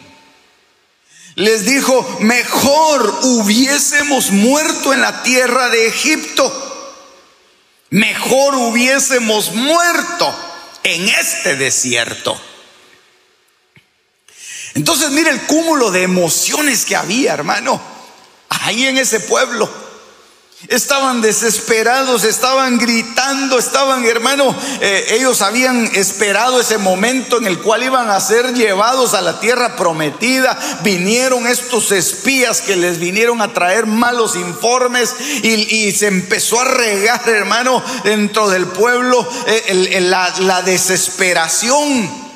les 1.38 1.66
dijo, 1.66 2.18
mejor 2.20 3.20
hubiésemos 3.22 4.32
muerto 4.32 4.92
en 4.92 5.02
la 5.02 5.22
tierra 5.22 5.70
de 5.70 5.86
Egipto, 5.86 6.52
mejor 7.92 8.56
hubiésemos 8.56 9.52
muerto 9.52 10.36
en 10.82 11.08
este 11.08 11.56
desierto. 11.56 12.42
Entonces 14.74 15.12
mire 15.12 15.30
el 15.30 15.42
cúmulo 15.44 15.92
de 15.92 16.02
emociones 16.02 16.86
que 16.86 16.96
había, 16.96 17.36
hermano, 17.36 17.80
ahí 18.50 18.88
en 18.88 18.98
ese 18.98 19.20
pueblo. 19.20 19.87
Estaban 20.70 21.22
desesperados, 21.22 22.24
estaban 22.24 22.80
gritando, 22.80 23.60
estaban, 23.60 24.04
hermano, 24.06 24.56
eh, 24.82 25.06
ellos 25.12 25.44
habían 25.44 25.86
esperado 25.94 26.60
ese 26.60 26.80
momento 26.80 27.38
en 27.38 27.46
el 27.46 27.60
cual 27.60 27.84
iban 27.84 28.10
a 28.10 28.20
ser 28.20 28.56
llevados 28.56 29.14
a 29.14 29.22
la 29.22 29.40
tierra 29.40 29.76
prometida. 29.76 30.58
Vinieron 30.84 31.46
estos 31.46 31.92
espías 31.92 32.62
que 32.62 32.76
les 32.76 32.98
vinieron 32.98 33.40
a 33.44 33.54
traer 33.54 33.86
malos 33.86 34.36
informes 34.36 35.14
y, 35.44 35.92
se 35.92 36.08
empezó 36.08 36.60
a 36.60 36.66
regar, 36.66 37.30
hermano, 37.30 37.84
dentro 38.04 38.50
del 38.50 38.66
pueblo 38.66 39.30
eh, 39.46 40.02
la 40.02 40.62
desesperación. 40.64 42.27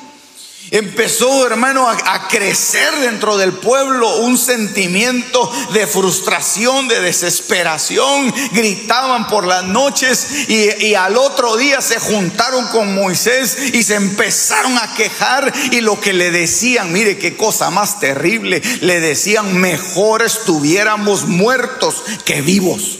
Empezó, 0.72 1.46
hermano, 1.46 1.86
a, 1.86 2.28
crecer 2.28 2.96
dentro 3.00 3.36
del 3.36 3.52
pueblo 3.52 4.16
un 4.20 4.38
sentimiento 4.38 5.52
de 5.74 5.86
frustración, 5.86 6.88
de 6.88 6.98
desesperación. 7.02 8.32
Gritaban 8.52 9.28
por 9.28 9.46
las 9.46 9.64
noches 9.64 10.48
y, 10.48 10.86
y, 10.86 10.94
al 10.94 11.18
otro 11.18 11.58
día 11.58 11.82
se 11.82 12.00
juntaron 12.00 12.68
con 12.68 12.94
Moisés 12.94 13.74
y 13.74 13.82
se 13.82 13.96
empezaron 13.96 14.78
a 14.78 14.94
quejar 14.94 15.52
y 15.72 15.82
lo 15.82 16.00
que 16.00 16.14
le 16.14 16.30
decían, 16.30 16.90
mire 16.90 17.18
qué 17.18 17.36
cosa 17.36 17.68
más 17.68 18.00
terrible, 18.00 18.62
le 18.80 18.98
decían, 19.00 19.54
mejor 19.60 20.22
estuviéramos 20.22 21.26
muertos 21.26 21.96
que 22.24 22.40
vivos. 22.40 22.98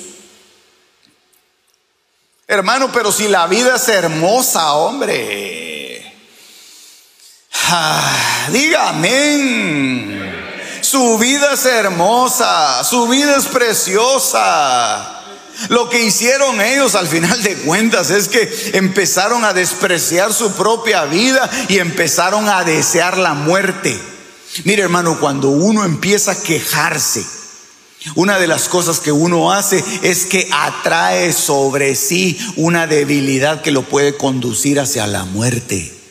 Hermano, 2.46 2.92
pero 2.92 3.10
si 3.10 3.28
la 3.28 3.46
vida 3.46 3.76
es 3.76 3.88
hermosa, 3.88 4.74
hombre. 4.74 5.61
Ah, 7.68 8.48
diga 8.50 8.90
amén. 8.90 10.20
Su 10.80 11.16
vida 11.18 11.54
es 11.54 11.64
hermosa, 11.64 12.82
su 12.84 13.08
vida 13.08 13.36
es 13.36 13.46
preciosa. 13.46 15.20
Lo 15.68 15.88
que 15.88 16.02
hicieron 16.02 16.60
ellos 16.60 16.94
al 16.94 17.06
final 17.06 17.42
de 17.42 17.56
cuentas 17.58 18.10
es 18.10 18.28
que 18.28 18.72
empezaron 18.74 19.44
a 19.44 19.52
despreciar 19.52 20.32
su 20.32 20.52
propia 20.52 21.04
vida 21.04 21.48
y 21.68 21.78
empezaron 21.78 22.48
a 22.48 22.64
desear 22.64 23.16
la 23.16 23.34
muerte. 23.34 23.98
Mire 24.64 24.82
hermano, 24.82 25.18
cuando 25.20 25.48
uno 25.48 25.84
empieza 25.84 26.32
a 26.32 26.42
quejarse, 26.42 27.24
una 28.16 28.38
de 28.38 28.48
las 28.48 28.68
cosas 28.68 28.98
que 28.98 29.12
uno 29.12 29.52
hace 29.52 29.82
es 30.02 30.26
que 30.26 30.48
atrae 30.52 31.32
sobre 31.32 31.94
sí 31.94 32.38
una 32.56 32.86
debilidad 32.86 33.62
que 33.62 33.70
lo 33.70 33.82
puede 33.82 34.16
conducir 34.16 34.80
hacia 34.80 35.06
la 35.06 35.24
muerte. 35.24 36.01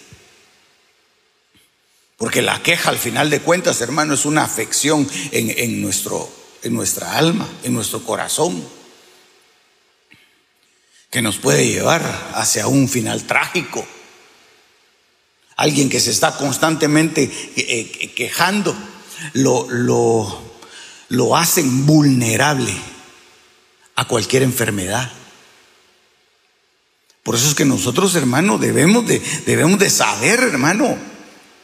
Porque 2.22 2.44
la 2.44 2.62
queja 2.62 2.92
al 2.92 3.00
final 3.00 3.32
de 3.32 3.42
cuentas, 3.42 3.82
hermano, 3.82 4.14
es 4.14 4.26
una 4.26 4.44
afección 4.44 5.10
en, 5.32 5.82
nuestro, 5.82 6.32
en 6.62 6.72
nuestra 6.76 7.18
alma, 7.18 7.50
en 7.64 7.74
nuestro 7.74 8.04
corazón, 8.04 8.64
que 11.10 11.24
nos 11.24 11.38
puede 11.38 11.66
llevar 11.66 12.04
hacia 12.36 12.68
un 12.68 12.88
final 12.88 13.24
trágico. 13.24 13.84
Alguien 15.56 15.90
que 15.90 16.00
se 16.00 16.12
está 16.12 16.38
constantemente 16.38 17.24
eh, 17.24 17.92
eh, 18.00 18.14
quejando, 18.14 18.78
lo, 19.34 19.68
lo, 19.72 20.44
lo 21.10 21.36
vulnerable 21.64 22.74
a 23.96 24.06
cualquier 24.06 24.44
enfermedad. 24.44 25.12
Por 27.24 27.34
eso 27.34 27.48
es 27.48 27.56
que 27.56 27.66
nosotros, 27.66 28.14
hermano, 28.14 28.60
debemos 28.60 29.08
de, 29.08 29.20
debemos 29.48 29.80
de 29.80 29.90
saber, 29.90 30.40
hermano, 30.42 31.10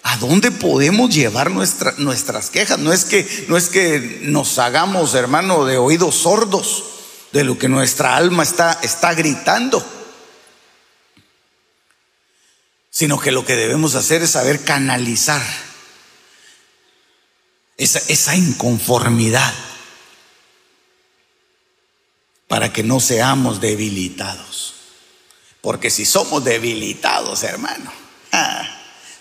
¿A 0.08 0.16
dónde 0.16 0.52
podemos 0.52 1.14
llevar 1.14 1.52
nuestras 1.52 2.50
quejas? 2.50 2.80
No 2.80 2.94
es, 2.94 3.04
que, 3.04 3.46
no 3.50 3.58
es 3.58 3.68
que 3.68 4.20
nos 4.22 4.58
hagamos, 4.58 5.14
hermano, 5.16 5.66
de 5.66 5.78
oídos 5.78 6.16
sordos 6.16 6.86
de 7.34 7.44
lo 7.44 7.60
que 7.60 7.68
nuestra 7.68 8.16
alma 8.16 8.44
está, 8.44 8.80
está 8.84 9.14
gritando, 9.14 9.86
sino 12.90 13.20
que 13.20 13.34
lo 13.34 13.44
que 13.44 13.58
debemos 13.58 13.96
hacer 13.96 14.22
es 14.22 14.32
saber 14.32 14.64
canalizar 14.64 15.46
esa, 17.76 18.00
esa 18.08 18.34
inconformidad 18.34 19.54
para 22.48 22.72
que 22.72 22.84
no 22.84 23.02
seamos 23.02 23.60
debilitados. 23.60 24.74
Porque 25.60 25.90
si 25.90 26.06
somos 26.06 26.46
debilitados, 26.46 27.44
hermano, 27.44 27.92
ah, 28.32 28.77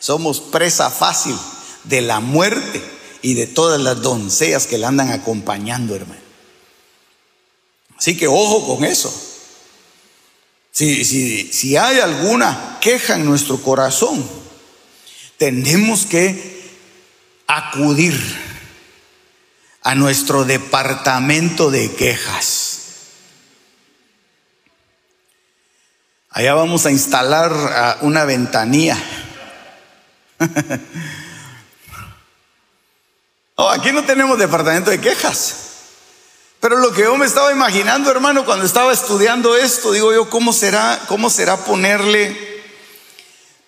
somos 0.06 0.38
presa 0.38 0.88
fácil 0.88 1.36
de 1.82 2.00
la 2.00 2.20
muerte 2.20 2.80
y 3.22 3.34
de 3.34 3.48
todas 3.48 3.80
las 3.80 4.02
doncellas 4.02 4.68
que 4.68 4.78
la 4.78 4.86
andan 4.86 5.10
acompañando, 5.10 5.96
hermano. 5.96 6.20
Así 7.98 8.16
que 8.16 8.28
ojo 8.28 8.64
con 8.68 8.84
eso. 8.84 9.12
Si, 10.70 11.04
si, 11.04 11.52
si 11.52 11.76
hay 11.76 11.98
alguna 11.98 12.78
queja 12.80 13.16
en 13.16 13.24
nuestro 13.24 13.60
corazón, 13.60 14.24
tenemos 15.38 16.06
que 16.06 16.70
acudir 17.48 18.14
a 19.82 19.96
nuestro 19.96 20.44
departamento 20.44 21.72
de 21.72 21.90
quejas. 21.90 22.78
Allá 26.30 26.54
vamos 26.54 26.86
a 26.86 26.92
instalar 26.92 27.98
una 28.02 28.24
ventanilla. 28.24 28.96
oh, 33.56 33.68
aquí 33.68 33.92
no 33.92 34.04
tenemos 34.04 34.38
departamento 34.38 34.90
de 34.90 35.00
quejas. 35.00 35.62
Pero 36.60 36.78
lo 36.78 36.92
que 36.92 37.02
yo 37.02 37.16
me 37.16 37.26
estaba 37.26 37.52
imaginando, 37.52 38.10
hermano, 38.10 38.44
cuando 38.44 38.64
estaba 38.64 38.92
estudiando 38.92 39.56
esto, 39.56 39.92
digo 39.92 40.12
yo, 40.12 40.28
¿cómo 40.30 40.52
será, 40.52 41.00
cómo 41.06 41.30
será 41.30 41.58
ponerle, 41.58 42.64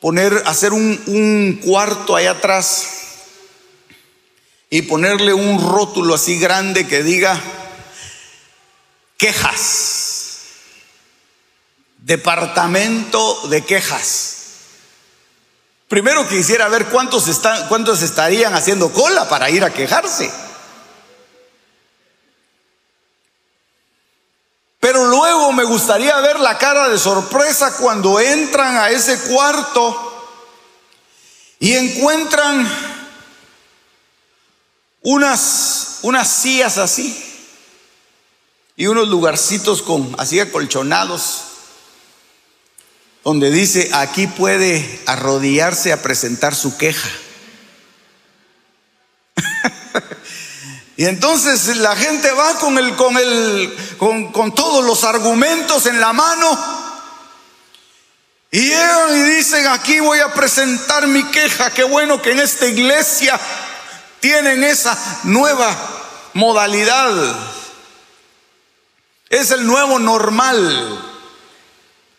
poner, 0.01 0.43
hacer 0.47 0.73
un, 0.73 1.01
un 1.07 1.61
cuarto 1.65 2.17
ahí 2.17 2.27
atrás 2.27 2.89
y 4.71 4.83
ponerle 4.83 5.33
un 5.33 5.61
rótulo 5.61 6.15
así 6.15 6.39
grande 6.39 6.87
que 6.87 7.03
diga 7.03 7.41
quejas, 9.19 10.39
departamento 11.99 13.49
de 13.49 13.65
quejas. 13.65 14.38
Primero 15.89 16.29
quisiera 16.29 16.69
ver 16.69 16.87
cuántos, 16.87 17.29
están, 17.29 17.67
cuántos 17.69 18.03
estarían 18.03 18.55
haciendo 18.55 18.93
cola 18.93 19.27
para 19.27 19.49
ir 19.49 19.65
a 19.65 19.73
quejarse. 19.73 20.31
Pero 24.81 25.07
luego 25.07 25.53
me 25.53 25.65
gustaría 25.65 26.15
ver 26.21 26.39
la 26.41 26.59
cara 26.59 26.91
de 26.91 26.99
sorpresa 26.99 27.77
cuando 27.79 28.21
entran 28.21 28.77
a 28.77 28.91
ese 28.91 29.19
cuarto 29.29 30.05
y 31.59 31.75
encuentran 31.75 32.71
unas, 35.03 35.99
unas 36.03 36.29
sillas 36.29 36.77
así 36.77 37.25
y 38.77 38.87
unos 38.87 39.09
lugarcitos 39.09 39.81
con 39.81 40.15
así 40.19 40.39
acolchonados 40.39 41.48
donde 43.25 43.51
dice 43.51 43.91
aquí 43.93 44.27
puede 44.27 45.01
arrodillarse 45.07 45.93
a 45.93 46.03
presentar 46.03 46.55
su 46.55 46.77
queja. 46.77 47.09
y 50.97 51.05
entonces 51.05 51.77
la 51.77 51.95
gente 51.97 52.31
va 52.33 52.55
con 52.59 52.79
el, 52.79 52.97
con 52.97 53.17
el, 53.17 53.77
con, 53.99 54.33
con 54.33 54.55
todos 54.55 54.85
los 54.85 55.05
argumentos 55.05 55.87
en 55.87 56.01
la 56.01 56.13
mano. 56.13 56.79
Y 58.51 58.61
llegan 58.61 59.17
y 59.17 59.23
dicen, 59.37 59.67
aquí 59.67 60.01
voy 60.01 60.21
a 60.21 60.33
presentar 60.33 61.07
mi 61.07 61.23
queja. 61.25 61.71
Qué 61.71 61.85
bueno 61.85 62.23
que 62.23 62.33
en 62.33 62.41
esta 62.41 62.67
iglesia 62.67 63.39
tienen 64.21 64.65
esa 64.65 64.97
nueva 65.25 65.77
modalidad. 66.33 67.37
Es 69.29 69.51
el 69.51 69.67
nuevo 69.67 69.99
normal. 69.99 71.08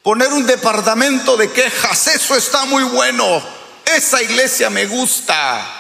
Poner 0.10 0.34
un 0.34 0.48
departamento 0.48 1.38
de 1.38 1.52
quejas, 1.52 2.08
eso 2.08 2.36
está 2.36 2.66
muy 2.66 2.82
bueno. 2.82 3.44
Esa 3.86 4.20
iglesia 4.24 4.68
me 4.72 4.88
gusta. 4.88 5.79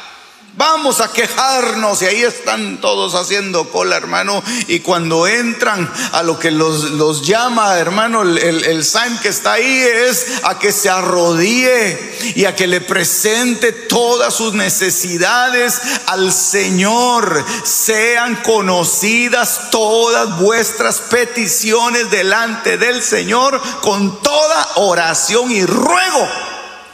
Vamos 0.60 0.99
a 0.99 1.14
quejarnos 1.14 2.01
y 2.01 2.05
ahí 2.05 2.22
están 2.22 2.82
todos 2.82 3.16
haciendo 3.16 3.70
cola, 3.70 3.95
hermano. 3.95 4.43
Y 4.68 4.82
cuando 4.82 5.26
entran 5.26 5.89
a 6.12 6.22
lo 6.22 6.38
que 6.38 6.51
los, 6.51 7.26
llama, 7.26 7.78
hermano, 7.78 8.24
el, 8.24 8.38
el, 8.38 8.86
que 9.22 9.30
está 9.30 9.53
ahí 9.53 9.66
es 9.66 10.26
a 10.43 10.60
que 10.60 10.74
se 10.74 10.89
arrodille 10.89 11.97
y 12.36 12.43
a 12.43 12.57
que 12.57 12.68
le 12.68 12.82
presente 12.82 13.72
todas 13.72 14.34
sus 14.34 14.53
necesidades 14.53 15.80
al 16.07 16.34
Señor. 16.34 17.45
Sean 17.64 18.36
conocidas 18.43 19.70
todas 19.72 20.39
vuestras 20.39 20.99
peticiones 20.99 22.12
delante 22.12 22.78
del 22.78 23.01
Señor 23.01 23.62
con 23.80 24.22
toda 24.22 24.68
oración 24.76 25.53
y 25.53 25.66
ruego 25.66 26.28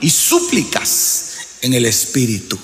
y 0.02 0.12
súplicas 0.12 1.32
en 1.64 1.74
el 1.74 1.88
Espíritu. 1.88 2.60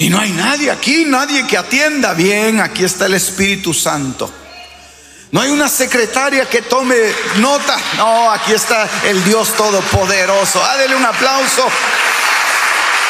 Y 0.00 0.08
no 0.08 0.18
hay 0.18 0.32
nadie 0.32 0.70
aquí, 0.70 1.04
nadie 1.04 1.46
que 1.46 1.58
atienda 1.58 2.14
bien. 2.14 2.58
Aquí 2.58 2.84
está 2.84 3.04
el 3.04 3.12
Espíritu 3.12 3.74
Santo. 3.74 4.32
No 5.30 5.42
hay 5.42 5.50
una 5.50 5.68
secretaria 5.68 6.48
que 6.48 6.62
tome 6.62 6.96
nota. 7.36 7.78
No, 7.98 8.30
aquí 8.30 8.52
está 8.54 8.88
el 9.04 9.22
Dios 9.24 9.54
Todopoderoso. 9.54 10.58
Dale 10.58 10.96
un 10.96 11.04
aplauso 11.04 11.68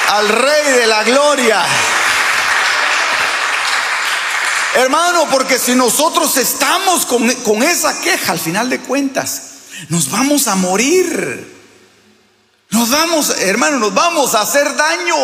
al 0.08 0.28
Rey 0.30 0.72
de 0.72 0.86
la 0.88 1.04
Gloria. 1.04 1.64
Hermano, 4.74 5.28
porque 5.30 5.60
si 5.60 5.76
nosotros 5.76 6.36
estamos 6.38 7.06
con, 7.06 7.32
con, 7.36 7.62
esa 7.62 8.00
queja, 8.00 8.32
al 8.32 8.40
final 8.40 8.68
de 8.68 8.80
cuentas, 8.80 9.42
nos 9.90 10.10
vamos 10.10 10.48
a 10.48 10.56
morir. 10.56 11.60
Nos 12.70 12.90
vamos, 12.90 13.30
hermano, 13.38 13.78
nos 13.78 13.94
vamos 13.94 14.34
a 14.34 14.40
hacer 14.40 14.74
daño. 14.74 15.14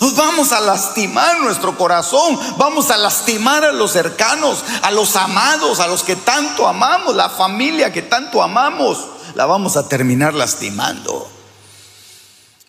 Nos 0.00 0.14
vamos 0.14 0.52
a 0.52 0.60
lastimar 0.60 1.40
nuestro 1.40 1.76
corazón, 1.76 2.38
vamos 2.56 2.90
a 2.90 2.96
lastimar 2.96 3.64
a 3.64 3.72
los 3.72 3.90
cercanos, 3.92 4.62
a 4.82 4.92
los 4.92 5.16
amados, 5.16 5.80
a 5.80 5.88
los 5.88 6.04
que 6.04 6.14
tanto 6.14 6.68
amamos, 6.68 7.16
la 7.16 7.28
familia 7.28 7.92
que 7.92 8.02
tanto 8.02 8.40
amamos, 8.40 9.04
la 9.34 9.46
vamos 9.46 9.76
a 9.76 9.88
terminar 9.88 10.34
lastimando. 10.34 11.28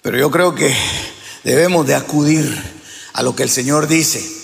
Pero 0.01 0.17
yo 0.17 0.31
creo 0.31 0.55
que 0.55 0.75
debemos 1.43 1.85
de 1.85 1.93
acudir 1.93 2.81
a 3.13 3.21
lo 3.21 3.35
que 3.35 3.43
el 3.43 3.49
Señor 3.51 3.87
dice. 3.87 4.37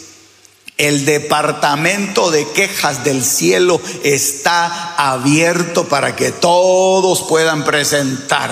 El 0.77 1.05
departamento 1.05 2.29
de 2.29 2.47
quejas 2.51 3.03
del 3.03 3.23
cielo 3.23 3.81
está 4.03 4.93
abierto 4.95 5.85
para 5.85 6.15
que 6.15 6.31
todos 6.31 7.23
puedan 7.23 7.63
presentar 7.63 8.51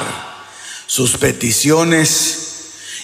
sus 0.88 1.18
peticiones 1.18 2.43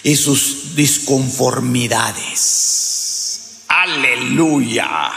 y 0.02 0.16
sus 0.16 0.74
disconformidades. 0.74 3.60
Aleluya. 3.68 5.12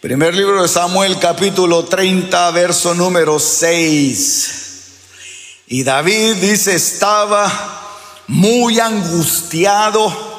Primer 0.00 0.34
libro 0.34 0.62
de 0.62 0.68
Samuel 0.68 1.18
capítulo 1.18 1.84
30, 1.84 2.50
verso 2.50 2.94
número 2.94 3.38
6. 3.38 4.58
Y 5.68 5.84
David 5.84 6.34
dice, 6.36 6.74
estaba 6.74 7.80
muy 8.26 8.80
angustiado 8.80 10.32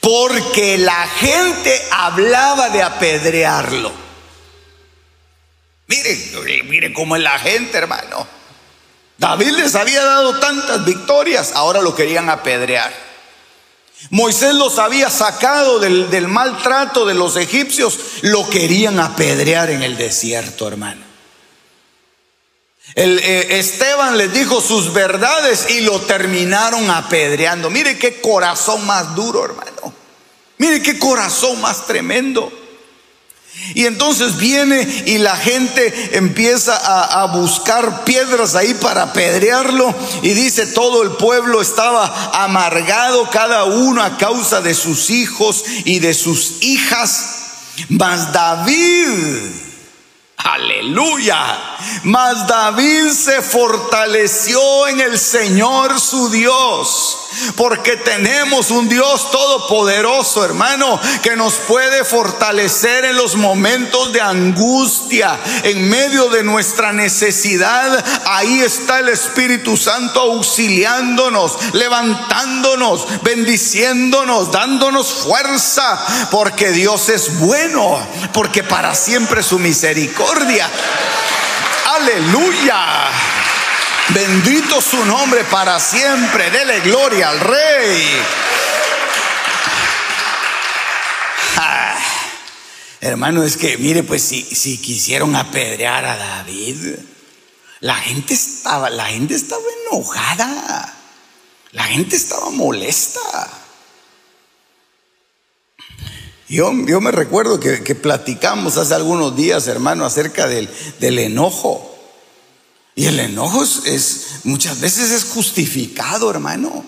porque 0.00 0.78
la 0.78 1.08
gente 1.08 1.82
hablaba 1.90 2.70
de 2.70 2.82
apedrearlo. 2.82 3.92
Mire, 5.88 6.62
mire 6.64 6.92
cómo 6.92 7.16
es 7.16 7.22
la 7.22 7.38
gente, 7.38 7.76
hermano. 7.76 8.26
David 9.18 9.52
les 9.56 9.74
había 9.74 10.04
dado 10.04 10.38
tantas 10.38 10.84
victorias, 10.84 11.52
ahora 11.54 11.80
lo 11.80 11.94
querían 11.94 12.28
apedrear. 12.28 12.92
Moisés 14.10 14.54
los 14.54 14.78
había 14.78 15.08
sacado 15.08 15.78
del, 15.78 16.28
maltrato 16.28 17.06
de 17.06 17.14
los 17.14 17.36
egipcios, 17.36 17.98
lo 18.22 18.48
querían 18.48 19.00
apedrear 19.00 19.70
en 19.70 19.82
el 19.82 19.96
desierto, 19.96 20.68
hermano. 20.68 21.04
Eh, 22.94 23.58
Esteban 23.58 24.16
les 24.16 24.32
dijo 24.32 24.60
sus 24.60 24.92
verdades 24.92 25.70
y 25.70 25.80
lo 25.80 26.00
terminaron 26.02 26.88
apedreando. 26.90 27.68
Mire 27.68 27.98
qué 27.98 28.20
corazón 28.20 28.86
más 28.86 29.14
duro, 29.14 29.44
hermano. 29.44 29.94
Mire 30.58 30.82
qué 30.82 30.98
corazón 30.98 31.60
más 31.60 31.86
tremendo. 31.86 32.52
Y 33.74 33.86
entonces 33.86 34.36
viene 34.36 34.86
y 35.06 35.18
la 35.18 35.36
gente 35.36 36.16
empieza 36.16 36.76
a, 36.76 37.26
buscar 37.26 38.04
piedras 38.04 38.54
ahí 38.54 38.74
para 38.74 39.02
apedrearlo. 39.02 39.94
Y 40.22 40.30
dice, 40.30 40.66
todo 40.66 41.02
el 41.02 41.12
pueblo 41.12 41.60
estaba 41.60 42.30
amargado, 42.44 43.28
cada 43.30 43.64
uno 43.64 44.02
a 44.02 44.16
causa 44.18 44.60
de 44.60 44.74
sus 44.74 45.10
hijos 45.10 45.64
y 45.84 45.98
de 45.98 46.14
sus 46.14 46.62
hijas. 46.62 47.30
Mas 47.88 48.32
David, 48.32 49.65
aleluya, 50.36 51.58
mas 52.04 52.46
David 52.46 53.10
se 53.10 53.42
fortaleció 53.42 54.88
en 54.88 55.00
el 55.00 55.18
Señor 55.18 56.00
su 56.00 56.30
Dios 56.30 57.26
porque 57.56 57.96
tenemos 57.96 58.70
un 58.70 58.88
Dios 58.88 59.30
todopoderoso, 59.30 60.44
hermano, 60.44 60.98
que 61.22 61.36
nos 61.36 61.54
puede 61.54 62.04
fortalecer 62.04 63.04
en 63.04 63.16
los 63.16 63.36
momentos 63.36 64.12
de 64.12 64.20
angustia, 64.20 65.38
en 65.62 65.88
medio 65.88 66.28
de 66.28 66.42
nuestra 66.42 66.92
necesidad. 66.92 68.04
Ahí 68.26 68.60
está 68.60 69.00
el 69.00 69.08
Espíritu 69.08 69.76
Santo 69.76 70.20
auxiliándonos, 70.20 71.74
levantándonos, 71.74 73.06
bendiciéndonos, 73.22 74.50
dándonos 74.50 75.12
fuerza, 75.12 76.28
porque 76.30 76.70
Dios 76.70 77.08
es 77.08 77.38
bueno, 77.38 77.98
porque 78.32 78.62
para 78.62 78.94
siempre 78.94 79.42
su 79.42 79.58
misericordia. 79.58 80.25
Aleluya. 81.96 83.10
Bendito 84.08 84.80
su 84.80 85.04
nombre 85.04 85.44
para 85.44 85.80
siempre. 85.80 86.50
Dele 86.50 86.80
gloria 86.80 87.30
al 87.30 87.40
rey. 87.40 88.22
Ah, 91.56 91.98
hermano, 93.00 93.42
es 93.42 93.56
que 93.56 93.78
mire, 93.78 94.02
pues 94.02 94.22
si, 94.22 94.42
si 94.42 94.78
quisieron 94.78 95.34
apedrear 95.34 96.04
a 96.04 96.16
David, 96.16 96.96
la 97.80 97.96
gente 97.96 98.34
estaba, 98.34 98.90
la 98.90 99.06
gente 99.06 99.34
estaba 99.34 99.62
enojada. 99.90 100.94
La 101.72 101.84
gente 101.84 102.16
estaba 102.16 102.50
molesta. 102.50 103.20
Yo, 106.48 106.72
yo 106.86 107.00
me 107.00 107.10
recuerdo 107.10 107.58
que, 107.58 107.94
platicamos 107.94 108.76
hace 108.76 108.94
algunos 108.94 109.36
días, 109.36 109.66
hermano, 109.66 110.04
acerca 110.04 110.46
del, 110.46 110.68
del 111.00 111.18
enojo. 111.18 111.92
Y 112.94 113.06
el 113.06 113.18
enojo 113.18 113.64
es, 113.64 114.40
muchas 114.44 114.80
veces 114.80 115.10
es 115.10 115.24
justificado, 115.24 116.30
hermano. 116.30 116.84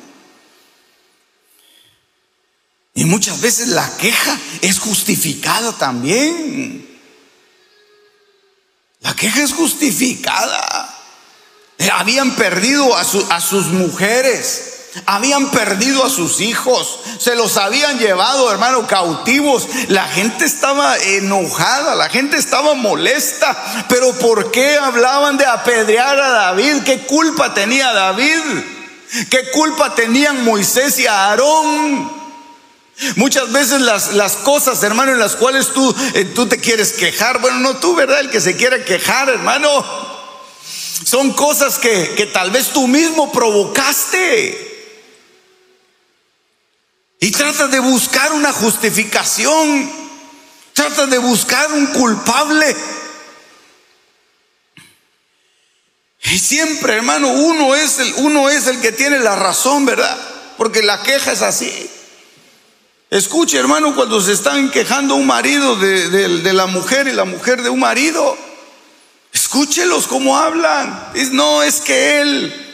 Y 2.94 3.04
muchas 3.04 3.40
veces 3.40 3.68
la 3.68 3.96
queja 3.96 4.38
es 4.62 4.78
justificada 4.78 5.72
también. 5.72 6.88
La 9.00 9.14
queja 9.14 9.42
es 9.42 9.52
justificada. 9.52 10.96
Eh, 11.78 11.90
habían 11.92 12.34
perdido 12.36 12.96
a, 12.96 13.00
a 13.00 13.40
sus 13.40 13.66
mujeres. 13.66 14.68
Habían 15.07 15.51
perdido 15.51 16.05
a 16.05 16.11
sus 16.11 16.41
hijos, 16.41 17.01
se 17.18 17.36
los 17.36 17.57
habían 17.57 17.99
llevado, 17.99 18.51
hermano, 18.51 18.86
cautivos. 18.86 19.68
La 19.89 20.09
gente 20.09 20.45
estaba 20.45 20.97
enojada, 20.97 21.95
la 21.95 22.09
gente 22.09 22.36
estaba 22.36 22.74
molesta. 22.74 23.86
Pero 23.89 24.12
¿por 24.14 24.51
qué 24.51 24.76
hablaban 24.76 25.36
de 25.36 25.47
apedrear 25.47 26.18
a 26.18 26.30
David? 26.30 26.82
¿Qué 26.84 27.01
culpa 27.01 27.53
tenía 27.55 27.93
David? 27.93 28.41
¿Qué 29.30 29.51
culpa 29.53 29.95
tenían 29.95 30.45
Moisés 30.45 30.99
y 30.99 31.07
Aarón? 31.07 32.18
Muchas 33.16 33.53
veces 33.53 33.80
las, 33.82 34.14
las, 34.14 34.36
cosas, 34.36 34.82
hermano, 34.82 35.12
en 35.12 35.20
las 35.20 35.36
cuales 35.36 35.68
tú, 35.68 35.95
eh, 36.14 36.24
tú 36.34 36.47
te 36.47 36.59
quieres 36.59 36.95
quejar, 36.95 37.41
bueno, 37.41 37.61
no 37.61 37.76
tú, 37.76 37.95
¿verdad? 37.95 38.20
El 38.20 38.30
que 38.30 38.41
se 38.41 38.57
quiere 38.57 38.84
quejar, 38.84 39.28
hermano, 39.28 39.68
son 41.05 41.32
cosas 41.32 41.78
que, 41.78 42.14
que 42.16 42.26
tal 42.26 42.51
vez 42.51 42.70
tú 42.70 42.89
mismo 42.89 43.30
provocaste. 43.30 44.68
Y 47.21 47.31
trata 47.33 47.69
de 47.69 47.81
buscar 47.81 48.33
una 48.33 48.53
justificación. 48.53 49.91
Trata 50.73 51.07
de 51.07 51.19
buscar 51.19 51.73
un 51.73 51.87
culpable. 51.87 52.77
Y 56.23 56.39
siempre, 56.39 56.95
hermano, 56.95 57.29
uno 57.29 57.75
es 57.75 57.99
el, 57.99 58.14
uno 58.19 58.49
es 58.51 58.66
el 58.66 58.81
que 58.81 58.93
tiene 58.93 59.19
la 59.19 59.35
razón, 59.35 59.87
¿verdad? 59.87 60.16
Porque 60.57 60.83
la 60.83 61.03
queja 61.03 61.33
es 61.33 61.43
así. 61.43 61.91
Escuche, 63.11 63.57
hermano, 63.59 63.95
cuando 63.95 64.21
se 64.21 64.33
están 64.33 64.71
quejando 64.71 65.14
un 65.14 65.27
marido 65.27 65.77
de, 65.77 66.11
de 66.11 66.53
la 66.53 66.66
mujer 66.66 67.09
y 67.09 67.12
la 67.12 67.25
mujer 67.25 67.62
de 67.62 67.71
un 67.71 67.81
marido, 67.81 68.37
escúchelos 69.33 70.07
cómo 70.07 70.37
hablan. 70.37 71.11
No, 71.33 71.62
es 71.62 71.81
que 71.81 72.21
él. 72.21 72.64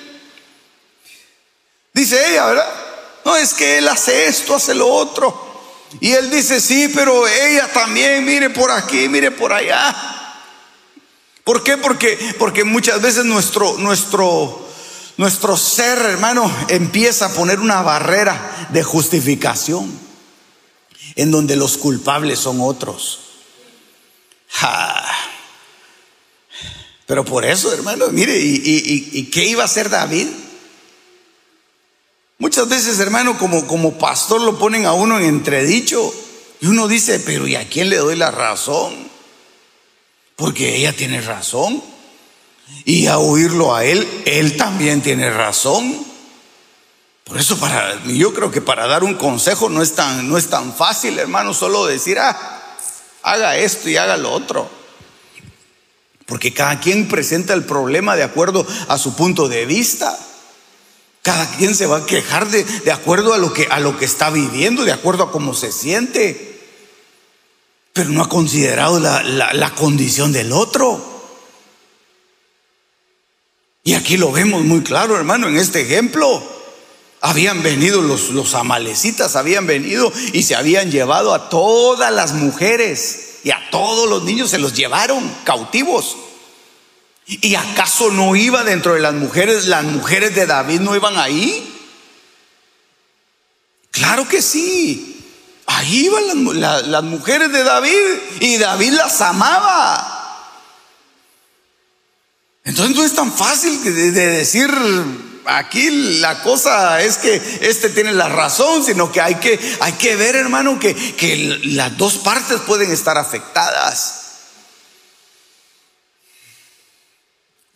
Dice 1.92 2.32
ella, 2.32 2.46
¿verdad? 2.46 2.83
No, 3.24 3.36
es 3.36 3.54
que 3.54 3.78
él 3.78 3.88
hace 3.88 4.26
esto, 4.26 4.54
hace 4.54 4.74
lo 4.74 4.88
otro. 4.88 5.52
Y 6.00 6.12
él 6.12 6.30
dice, 6.30 6.60
sí, 6.60 6.90
pero 6.94 7.26
ella 7.26 7.70
también, 7.72 8.24
mire 8.24 8.50
por 8.50 8.70
aquí, 8.70 9.08
mire 9.08 9.30
por 9.30 9.52
allá. 9.52 9.94
¿Por 11.44 11.62
qué? 11.62 11.76
Porque, 11.76 12.34
porque 12.38 12.64
muchas 12.64 13.00
veces 13.00 13.24
nuestro, 13.24 13.78
nuestro, 13.78 14.66
nuestro 15.16 15.56
ser, 15.56 15.98
hermano, 15.98 16.50
empieza 16.68 17.26
a 17.26 17.32
poner 17.32 17.60
una 17.60 17.82
barrera 17.82 18.68
de 18.70 18.82
justificación 18.82 19.90
en 21.16 21.30
donde 21.30 21.56
los 21.56 21.76
culpables 21.76 22.38
son 22.38 22.60
otros. 22.60 23.20
Pero 27.06 27.24
por 27.24 27.44
eso, 27.44 27.72
hermano, 27.72 28.08
mire, 28.08 28.38
¿y, 28.38 29.10
y 29.12 29.24
qué 29.30 29.44
iba 29.46 29.62
a 29.62 29.66
hacer 29.66 29.90
David? 29.90 30.26
Muchas 32.44 32.68
veces, 32.68 33.00
hermano, 33.00 33.38
como, 33.38 33.66
como 33.66 33.94
pastor 33.94 34.42
lo 34.42 34.58
ponen 34.58 34.84
a 34.84 34.92
uno 34.92 35.18
en 35.18 35.24
entredicho 35.24 36.12
y 36.60 36.66
uno 36.66 36.88
dice, 36.88 37.18
pero 37.20 37.46
¿y 37.46 37.56
a 37.56 37.66
quién 37.70 37.88
le 37.88 37.96
doy 37.96 38.16
la 38.16 38.30
razón? 38.30 38.94
Porque 40.36 40.76
ella 40.76 40.92
tiene 40.92 41.22
razón. 41.22 41.82
Y 42.84 43.06
a 43.06 43.16
oírlo 43.16 43.74
a 43.74 43.86
él, 43.86 44.06
él 44.26 44.58
también 44.58 45.00
tiene 45.00 45.30
razón. 45.30 46.04
Por 47.24 47.38
eso 47.38 47.58
para 47.58 48.04
yo 48.04 48.34
creo 48.34 48.50
que 48.50 48.60
para 48.60 48.86
dar 48.88 49.04
un 49.04 49.14
consejo 49.14 49.70
no 49.70 49.80
es 49.80 49.94
tan 49.94 50.28
no 50.28 50.36
es 50.36 50.50
tan 50.50 50.74
fácil, 50.74 51.18
hermano, 51.18 51.54
solo 51.54 51.86
decir, 51.86 52.18
"Ah, 52.18 52.76
haga 53.22 53.56
esto 53.56 53.88
y 53.88 53.96
haga 53.96 54.18
lo 54.18 54.30
otro." 54.30 54.68
Porque 56.26 56.52
cada 56.52 56.78
quien 56.78 57.08
presenta 57.08 57.54
el 57.54 57.64
problema 57.64 58.16
de 58.16 58.22
acuerdo 58.22 58.66
a 58.88 58.98
su 58.98 59.16
punto 59.16 59.48
de 59.48 59.64
vista. 59.64 60.14
Cada 61.24 61.50
quien 61.56 61.74
se 61.74 61.86
va 61.86 61.96
a 61.96 62.06
quejar 62.06 62.50
de, 62.50 62.64
de 62.64 62.92
acuerdo 62.92 63.32
a 63.32 63.38
lo, 63.38 63.50
que, 63.54 63.66
a 63.70 63.80
lo 63.80 63.96
que 63.96 64.04
está 64.04 64.28
viviendo, 64.28 64.84
de 64.84 64.92
acuerdo 64.92 65.22
a 65.22 65.32
cómo 65.32 65.54
se 65.54 65.72
siente. 65.72 66.60
Pero 67.94 68.10
no 68.10 68.22
ha 68.22 68.28
considerado 68.28 69.00
la, 69.00 69.22
la, 69.22 69.74
condición 69.74 70.32
del 70.32 70.52
otro. 70.52 71.02
Y 73.84 73.94
aquí 73.94 74.18
lo 74.18 74.32
vemos 74.32 74.64
muy 74.64 74.82
claro, 74.82 75.16
hermano, 75.16 75.48
en 75.48 75.56
este 75.56 75.80
ejemplo. 75.80 76.42
Habían 77.22 77.62
venido 77.62 78.02
los, 78.02 78.28
los 78.28 78.54
amalecitas, 78.54 79.34
habían 79.34 79.66
venido 79.66 80.12
y 80.34 80.42
se 80.42 80.56
habían 80.56 80.90
llevado 80.90 81.32
a 81.32 81.48
todas 81.48 82.12
las 82.12 82.34
mujeres 82.34 83.38
y 83.44 83.50
a 83.50 83.70
todos 83.70 84.10
los 84.10 84.24
niños, 84.24 84.50
se 84.50 84.58
los 84.58 84.74
llevaron 84.74 85.34
cautivos. 85.44 86.18
¿Y 87.26 87.54
acaso 87.54 88.10
no 88.10 88.36
iba 88.36 88.64
dentro 88.64 88.94
de 88.94 89.00
las 89.00 89.14
mujeres, 89.14 89.66
las 89.66 89.84
mujeres 89.84 90.34
de 90.34 90.46
David 90.46 90.80
no 90.80 90.94
iban 90.94 91.16
ahí? 91.16 91.70
Claro 93.90 94.28
que 94.28 94.42
sí. 94.42 95.10
Ahí 95.66 96.06
iban 96.06 96.60
las, 96.60 97.02
mujeres 97.04 97.50
de 97.50 97.64
David 97.64 97.98
y 98.40 98.58
David 98.58 98.92
las 98.92 99.20
amaba. 99.22 100.10
Entonces 102.64 102.94
no 102.94 103.04
es 103.04 103.14
tan 103.14 103.32
fácil 103.32 103.82
de, 103.82 104.10
decir 104.12 104.70
aquí 105.46 106.18
la 106.20 106.42
cosa 106.42 107.02
es 107.02 107.16
que 107.16 107.34
este 107.62 107.88
tiene 107.90 108.12
la 108.12 108.28
razón, 108.28 108.84
sino 108.84 109.10
que 109.10 109.22
hay 109.22 109.36
que, 109.36 109.58
hay 109.80 109.92
que 109.92 110.16
ver, 110.16 110.36
hermano, 110.36 110.78
que, 110.78 110.94
que 110.94 111.58
las 111.64 111.96
dos 111.96 112.18
partes 112.18 112.60
pueden 112.66 112.90
estar 112.92 113.16
afectadas. 113.16 114.23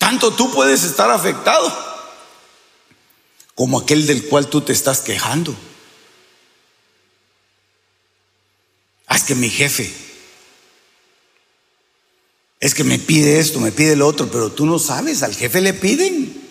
Tanto 0.09 0.31
tú 0.31 0.51
puedes 0.51 0.85
estar 0.85 1.11
afectado 1.11 1.71
como 3.55 3.79
aquel 3.79 4.07
del 4.07 4.27
cual 4.27 4.49
tú 4.49 4.63
te 4.63 4.73
estás 4.73 5.01
quejando. 5.01 5.55
Es 9.11 9.23
que 9.25 9.35
mi 9.35 9.51
jefe, 9.51 9.93
es 12.59 12.75
que 12.75 12.85
me 12.85 12.99
pide 12.99 13.39
esto, 13.39 13.61
me 13.61 13.71
pide 13.71 13.97
lo 13.97 14.07
otro, 14.07 14.31
pero 14.31 14.51
tú 14.51 14.65
no 14.65 14.79
sabes, 14.79 15.23
al 15.23 15.35
jefe 15.35 15.61
le 15.61 15.75
piden, 15.75 16.43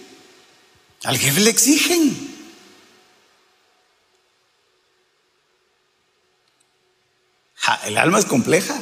al 1.05 1.17
jefe 1.17 1.39
le 1.39 1.49
exigen. 1.49 2.35
el 7.85 7.97
alma 7.97 8.19
es 8.19 8.25
compleja. 8.25 8.79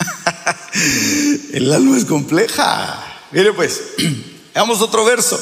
el 1.52 1.72
alma 1.72 1.96
es 1.96 2.06
compleja. 2.06 3.07
Mire 3.30 3.52
pues, 3.52 3.80
veamos 4.54 4.80
otro 4.80 5.04
verso. 5.04 5.38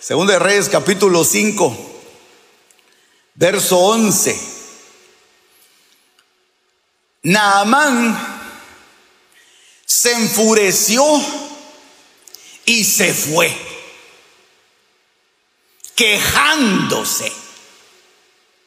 Segundo 0.00 0.32
de 0.32 0.38
Reyes 0.38 0.68
capítulo 0.68 1.24
5, 1.24 2.02
verso 3.34 3.78
11. 3.78 4.52
Naamán 7.22 8.18
se 9.86 10.12
enfureció 10.12 11.04
y 12.64 12.84
se 12.84 13.14
fue, 13.14 13.56
quejándose 15.94 17.32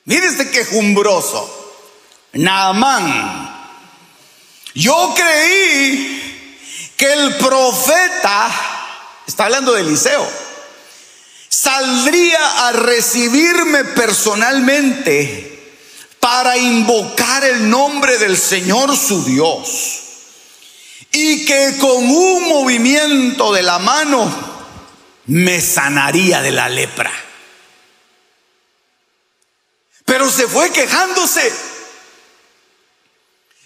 Mire 0.06 0.28
este 0.28 0.52
quejumbroso. 0.52 1.74
Naamán. 2.34 3.54
Yo 4.76 5.14
creí 5.16 6.25
que 6.98 7.12
el 7.12 7.36
profeta, 7.38 8.50
está 9.28 9.46
hablando 9.46 9.74
de 9.74 9.82
Eliseo, 9.82 10.28
saldría 11.50 12.68
a 12.68 12.72
recibirme 12.74 13.84
personalmente 13.84 15.56
para 16.20 16.58
invocar 16.58 17.44
el 17.44 17.70
nombre 17.70 18.18
del 18.18 18.38
Señor 18.38 18.96
su 18.98 19.24
Dios. 19.24 20.02
Y 21.12 21.46
que 21.46 21.78
con 21.80 22.10
un 22.10 22.50
movimiento 22.50 23.54
de 23.54 23.64
la 23.64 23.80
mano 23.80 24.56
me 25.28 25.62
sanaría 25.62 26.42
de 26.42 26.52
la 26.52 26.68
lepra. 26.68 27.12
Pero 30.04 30.30
se 30.30 30.48
fue 30.48 30.72
quejándose. 30.72 31.54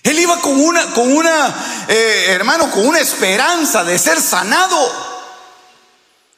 Él 0.03 0.19
iba 0.19 0.39
con 0.39 0.59
una, 0.59 0.93
con 0.93 1.11
una, 1.11 1.85
eh, 1.87 2.25
hermano, 2.29 2.71
con 2.71 2.87
una 2.87 2.99
esperanza 2.99 3.83
de 3.83 3.99
ser 3.99 4.21
sanado. 4.21 5.09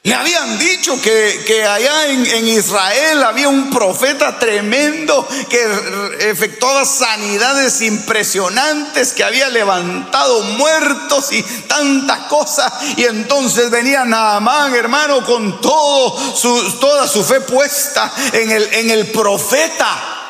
Le 0.03 0.15
habían 0.15 0.57
dicho 0.57 0.99
que, 0.99 1.63
allá 1.63 2.07
en, 2.07 2.47
Israel 2.47 3.21
había 3.21 3.49
un 3.49 3.69
profeta 3.69 4.39
tremendo 4.39 5.27
que 5.47 6.27
efectuaba 6.31 6.85
sanidades 6.85 7.81
impresionantes, 7.81 9.13
que 9.13 9.23
había 9.23 9.47
levantado 9.49 10.41
muertos 10.41 11.31
y 11.31 11.43
tantas 11.43 12.21
cosas. 12.21 12.73
Y 12.97 13.03
entonces 13.03 13.69
venía 13.69 14.03
Naamán, 14.03 14.73
hermano, 14.73 15.23
con 15.23 15.61
todo 15.61 16.35
su, 16.35 16.79
toda 16.79 17.07
su 17.07 17.23
fe 17.23 17.41
puesta 17.41 18.11
en 18.33 18.49
el, 18.49 18.73
en 18.73 18.89
el 18.89 19.11
profeta. 19.11 20.20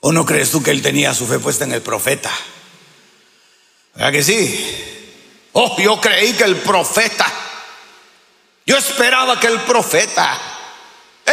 ¿O 0.00 0.12
no 0.12 0.24
crees 0.24 0.50
tú 0.50 0.62
que 0.62 0.70
él 0.70 0.82
tenía 0.82 1.14
su 1.14 1.26
fe 1.26 1.38
puesta 1.38 1.64
en 1.64 1.72
el 1.72 1.82
profeta? 1.82 2.30
¿Verdad 3.94 4.12
que 4.12 4.22
sí? 4.22 4.84
Oh, 5.52 5.76
yo 5.80 6.00
creí 6.00 6.34
que 6.34 6.44
el 6.44 6.56
profeta, 6.56 7.26
yo 8.64 8.76
esperaba 8.76 9.40
que 9.40 9.48
el 9.48 9.60
profeta, 9.62 10.38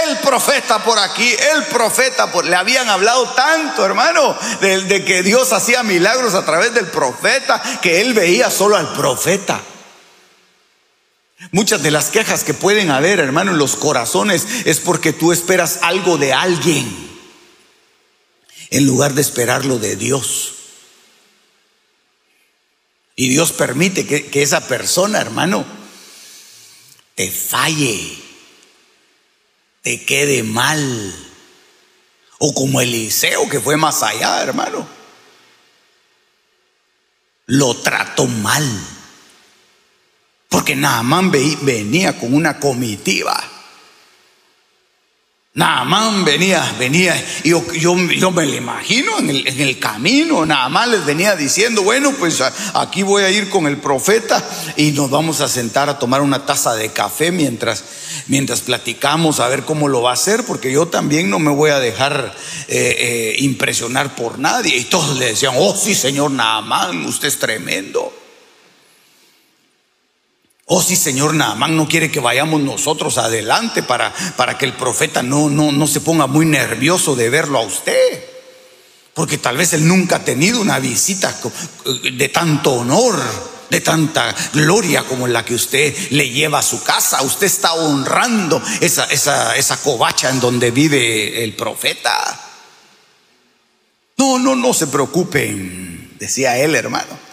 el 0.08 0.18
profeta 0.18 0.84
por 0.84 0.98
aquí, 0.98 1.32
el 1.54 1.64
profeta 1.66 2.32
por, 2.32 2.46
le 2.46 2.56
habían 2.56 2.90
hablado 2.90 3.30
tanto, 3.34 3.86
hermano, 3.86 4.36
de, 4.62 4.82
de 4.82 5.06
que 5.06 5.22
Dios 5.22 5.54
hacía 5.54 5.84
milagros 5.84 6.34
a 6.34 6.44
través 6.44 6.74
del 6.74 6.88
profeta, 6.88 7.62
que 7.84 8.02
él 8.02 8.16
veía 8.16 8.50
solo 8.50 8.78
al 8.78 8.94
profeta. 8.94 9.62
Muchas 11.52 11.84
de 11.84 11.92
las 11.92 12.10
quejas 12.10 12.44
que 12.44 12.56
pueden 12.56 12.90
haber, 12.90 13.20
hermano, 13.20 13.52
en 13.52 13.60
los 13.60 13.76
corazones 13.76 14.48
es 14.66 14.80
porque 14.80 15.14
tú 15.14 15.32
esperas 15.32 15.80
algo 15.84 16.18
de 16.18 16.34
alguien 16.34 17.15
en 18.76 18.86
lugar 18.86 19.14
de 19.14 19.22
esperarlo 19.22 19.80
de 19.80 19.96
Dios. 19.96 20.54
Y 23.16 23.30
Dios 23.30 23.54
permite 23.54 24.06
que, 24.06 24.42
esa 24.42 24.68
persona, 24.68 25.22
hermano, 25.22 25.66
te 27.16 27.32
falle, 27.32 28.18
te 29.82 30.04
quede 30.04 30.44
mal. 30.44 31.16
O 32.38 32.54
como 32.54 32.82
Eliseo, 32.82 33.48
que 33.48 33.62
fue 33.62 33.78
más 33.78 34.04
allá, 34.04 34.44
hermano. 34.44 34.86
Lo 37.46 37.76
trató 37.78 38.28
mal. 38.28 38.70
Porque 40.50 40.76
Naamán 40.76 41.32
venía 41.32 42.20
con 42.20 42.34
una 42.34 42.60
comitiva. 42.60 43.55
Nada 45.56 45.86
más 45.86 46.26
venía, 46.26 46.76
venía, 46.78 47.16
y 47.46 47.52
yo, 47.52 47.64
yo, 47.72 47.96
me 47.96 48.46
lo 48.46 48.56
imagino 48.56 49.20
en 49.20 49.30
el, 49.30 49.48
en 49.48 49.62
el, 49.62 49.80
camino, 49.80 50.46
nada 50.46 50.68
más 50.68 50.90
les 50.90 51.06
venía 51.06 51.38
diciendo, 51.38 51.82
bueno, 51.82 52.12
pues 52.20 52.44
aquí 52.74 53.04
voy 53.04 53.24
a 53.24 53.30
ir 53.30 53.50
con 53.50 53.66
el 53.66 53.78
profeta 53.78 54.44
y 54.76 54.92
nos 54.92 55.10
vamos 55.10 55.40
a 55.40 55.48
sentar 55.48 55.90
a 55.90 55.98
tomar 55.98 56.22
una 56.22 56.46
taza 56.46 56.76
de 56.76 56.90
café 56.90 57.32
mientras, 57.32 57.86
mientras 58.28 58.60
platicamos 58.60 59.40
a 59.40 59.48
ver 59.48 59.64
cómo 59.64 59.88
lo 59.88 60.02
va 60.02 60.10
a 60.10 60.16
hacer, 60.16 60.44
porque 60.44 60.74
yo 60.74 60.88
también 60.90 61.30
no 61.30 61.40
me 61.40 61.52
voy 61.52 61.72
a 61.72 61.80
dejar 61.80 62.36
eh, 62.68 62.96
eh, 63.00 63.36
impresionar 63.40 64.14
por 64.14 64.40
nadie. 64.40 64.76
Y 64.76 64.84
todos 64.84 65.18
le 65.18 65.28
decían, 65.28 65.54
oh 65.58 65.74
sí, 65.74 65.96
señor 65.96 66.32
Naamán, 66.32 67.06
usted 67.06 67.30
es 67.30 67.40
tremendo. 67.40 68.25
Oh, 70.68 70.82
sí, 70.82 70.96
Señor 70.96 71.36
Naamán 71.36 71.78
no 71.78 71.88
quiere 71.88 72.10
que 72.10 72.20
vayamos 72.20 72.60
nosotros 72.60 73.20
adelante 73.20 73.84
para, 73.84 74.12
para 74.36 74.58
que 74.58 74.66
el 74.66 74.74
profeta 74.74 75.22
no, 75.22 75.48
no, 75.48 75.72
no 75.72 75.86
se 75.86 76.02
ponga 76.02 76.26
muy 76.26 76.48
nervioso 76.48 77.16
de 77.16 77.30
verlo 77.30 77.60
a 77.60 77.66
usted. 77.66 78.26
Porque 79.14 79.38
tal 79.38 79.58
vez 79.58 79.74
él 79.74 79.88
nunca 79.88 80.18
ha 80.18 80.26
tenido 80.26 80.60
una 80.60 80.80
visita 80.80 81.34
de 82.12 82.30
tanto 82.30 82.74
honor, 82.74 83.16
de 83.70 83.80
tanta 83.80 84.36
gloria 84.54 85.04
como 85.04 85.28
la 85.28 85.46
que 85.46 85.54
usted 85.54 85.96
le 86.10 86.30
lleva 86.32 86.60
a 86.60 86.64
su 86.64 86.84
casa. 86.84 87.22
Usted 87.22 87.46
está 87.46 87.76
honrando 87.76 88.62
esa, 88.82 89.06
esa, 89.06 89.56
esa 89.56 89.78
covacha 89.78 90.32
en 90.32 90.40
donde 90.40 90.72
vive 90.72 91.44
el 91.44 91.56
profeta. 91.56 92.42
No, 94.18 94.40
no, 94.40 94.56
no 94.56 94.74
se 94.74 94.88
preocupen, 94.88 96.16
decía 96.18 96.58
él, 96.58 96.76
hermano. 96.76 97.25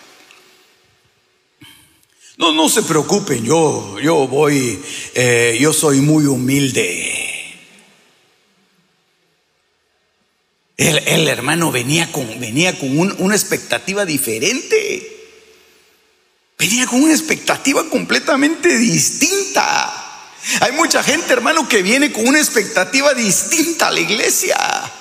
No, 2.38 2.52
no 2.52 2.68
se 2.68 2.82
preocupen, 2.82 3.44
yo, 3.44 3.98
yo 4.00 4.26
voy, 4.26 4.82
eh, 5.14 5.58
yo 5.60 5.72
soy 5.72 6.00
muy 6.00 6.26
humilde. 6.26 7.22
El, 10.76 11.28
hermano 11.28 11.70
venía 11.70 12.10
con, 12.10 12.40
venía 12.40 12.76
con 12.78 12.98
una 13.20 13.34
expectativa 13.34 14.04
diferente. 14.04 15.08
Venía 16.58 16.86
con 16.86 17.02
una 17.02 17.12
expectativa 17.12 17.88
completamente 17.88 18.78
distinta. 18.78 19.98
Hay 20.60 20.72
mucha 20.72 21.02
gente, 21.02 21.32
hermano, 21.32 21.68
que 21.68 21.82
viene 21.82 22.12
con 22.12 22.26
una 22.26 22.38
expectativa 22.38 23.14
distinta 23.14 23.88
a 23.88 23.90
la 23.92 24.00
iglesia. 24.00 24.91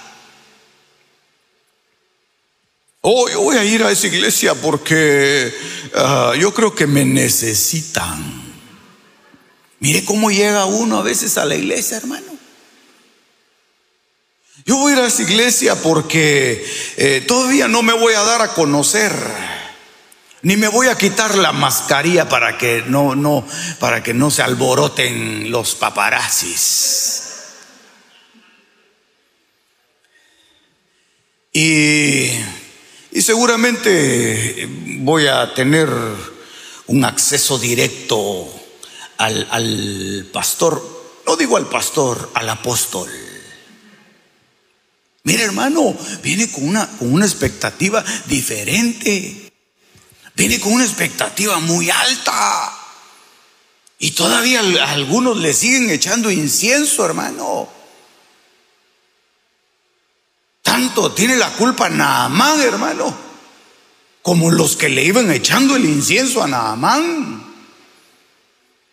Oh, 3.04 3.28
yo 3.30 3.42
voy 3.42 3.58
a 3.58 3.64
ir 3.64 3.84
a 3.84 3.90
esa 3.92 4.06
iglesia 4.06 4.54
porque 4.54 5.52
ah, 5.96 6.34
yo 6.40 6.54
creo 6.54 6.76
que 6.76 6.86
me 6.86 7.04
necesitan. 7.04 8.42
Mire 9.80 10.06
cómo 10.06 10.30
llega 10.30 10.66
uno 10.66 11.00
a 11.00 11.02
veces 11.02 11.40
a 11.40 11.46
la 11.46 11.56
iglesia, 11.56 11.98
hermano. 11.98 12.32
Yo 14.66 14.78
voy 14.78 14.94
a 14.94 14.98
ir 14.98 15.02
a 15.02 15.08
esa 15.08 15.24
iglesia 15.24 15.74
porque 15.82 16.64
eh, 16.98 17.26
todavía 17.28 17.68
no 17.68 17.82
me 17.82 17.94
voy 17.94 18.14
a 18.14 18.22
dar 18.22 18.44
a 18.44 18.54
conocer, 18.54 19.12
ni 20.44 20.56
me 20.56 20.68
voy 20.68 20.88
a 20.88 20.96
quitar 20.96 21.36
la 21.36 21.52
mascarilla 21.52 22.30
para 22.30 22.60
que 22.60 22.84
no, 22.86 23.16
no, 23.16 23.44
para 23.80 24.04
que 24.04 24.14
no 24.14 24.30
se 24.30 24.44
alboroten 24.44 25.50
los 25.50 25.74
paparazzis. 25.74 27.24
Y 31.52 32.30
y 33.12 33.22
seguramente 33.22 34.68
voy 35.00 35.28
a 35.28 35.54
tener 35.54 35.90
un 36.88 37.06
acceso 37.06 37.60
directo 37.60 38.50
al, 39.18 40.30
pastor, 40.32 41.22
no 41.26 41.36
digo 41.36 41.58
al 41.58 41.68
pastor, 41.68 42.32
al 42.34 42.50
apóstol. 42.50 43.10
Mire 45.24 45.44
hermano, 45.44 45.96
viene 46.24 46.50
con 46.50 46.68
una, 46.68 46.88
con 46.98 47.14
una 47.14 47.26
expectativa 47.26 48.04
diferente. 48.26 49.52
Viene 50.36 50.60
con 50.60 50.74
una 50.74 50.86
expectativa 50.86 51.60
muy 51.60 51.90
alta. 51.90 52.78
Y 54.00 54.12
todavía 54.12 54.62
algunos 54.88 55.38
le 55.38 55.54
siguen 55.54 55.90
echando 55.92 56.32
incienso, 56.32 57.06
hermano. 57.06 57.81
Tanto 60.72 61.12
tiene 61.12 61.36
la 61.36 61.50
culpa 61.50 61.90
Naamán, 61.90 62.62
hermano, 62.62 63.14
como 64.22 64.50
los 64.52 64.78
que 64.78 64.88
le 64.88 65.04
iban 65.04 65.30
echando 65.30 65.76
el 65.76 65.84
incienso 65.84 66.42
a 66.42 66.48
Naamán. 66.48 67.44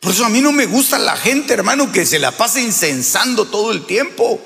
Por 0.01 0.11
eso 0.11 0.25
a 0.25 0.29
mí 0.29 0.41
no 0.41 0.51
me 0.51 0.67
gusta 0.67 0.99
la 0.99 1.17
gente, 1.17 1.55
hermano, 1.55 1.93
que 1.93 2.05
se 2.05 2.19
la 2.19 2.33
pasa 2.33 2.61
incensando 2.61 3.45
todo 3.45 3.71
el 3.71 3.87
tiempo. 3.87 4.41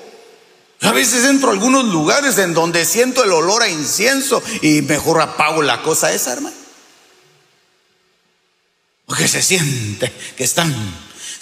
A 0.82 0.92
veces 0.92 1.24
entro 1.24 1.48
a 1.48 1.52
algunos 1.52 1.86
lugares 1.86 2.36
en 2.36 2.52
donde 2.52 2.84
siento 2.84 3.24
el 3.24 3.32
olor 3.32 3.62
a 3.62 3.68
incienso 3.70 4.42
y 4.60 4.82
mejor 4.82 5.22
apago 5.22 5.62
la 5.62 5.80
cosa 5.80 6.12
esa, 6.12 6.34
hermano. 6.34 6.56
Porque 9.06 9.26
se 9.26 9.40
siente 9.40 10.12
que 10.36 10.44
están 10.44 10.70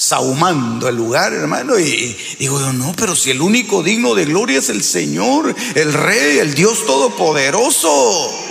sahumando 0.00 0.88
el 0.88 0.96
lugar, 0.96 1.34
hermano. 1.34 1.78
Y, 1.78 2.16
digo 2.38 2.58
no, 2.72 2.94
pero 2.96 3.14
si 3.14 3.30
el 3.32 3.42
único 3.42 3.82
digno 3.82 4.14
de 4.14 4.24
gloria 4.24 4.58
es 4.58 4.70
el 4.70 4.82
Señor, 4.82 5.54
el 5.74 5.92
Rey, 5.92 6.38
el 6.38 6.54
Dios 6.54 6.86
Todopoderoso. 6.86 8.46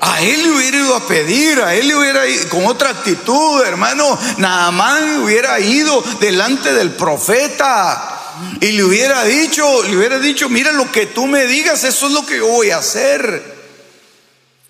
A 0.00 0.20
él 0.20 0.42
le 0.42 0.50
hubiera 0.50 0.76
ido 0.76 0.94
a 0.94 1.06
pedir, 1.06 1.60
a 1.60 1.74
él 1.74 1.88
le 1.88 1.96
hubiera 1.96 2.26
ido 2.26 2.46
con 2.50 2.66
otra 2.66 2.90
actitud, 2.90 3.62
hermano. 3.64 4.18
Nada 4.36 4.70
más 4.70 5.02
hubiera 5.22 5.58
ido 5.60 6.02
delante 6.20 6.74
del 6.74 6.90
profeta 6.90 8.18
y 8.60 8.72
le 8.72 8.84
hubiera 8.84 9.24
dicho, 9.24 9.82
le 9.84 9.96
hubiera 9.96 10.18
dicho, 10.18 10.50
mira 10.50 10.72
lo 10.72 10.92
que 10.92 11.06
tú 11.06 11.26
me 11.26 11.46
digas, 11.46 11.84
eso 11.84 12.06
es 12.06 12.12
lo 12.12 12.26
que 12.26 12.36
yo 12.36 12.46
voy 12.46 12.70
a 12.70 12.78
hacer. 12.78 13.49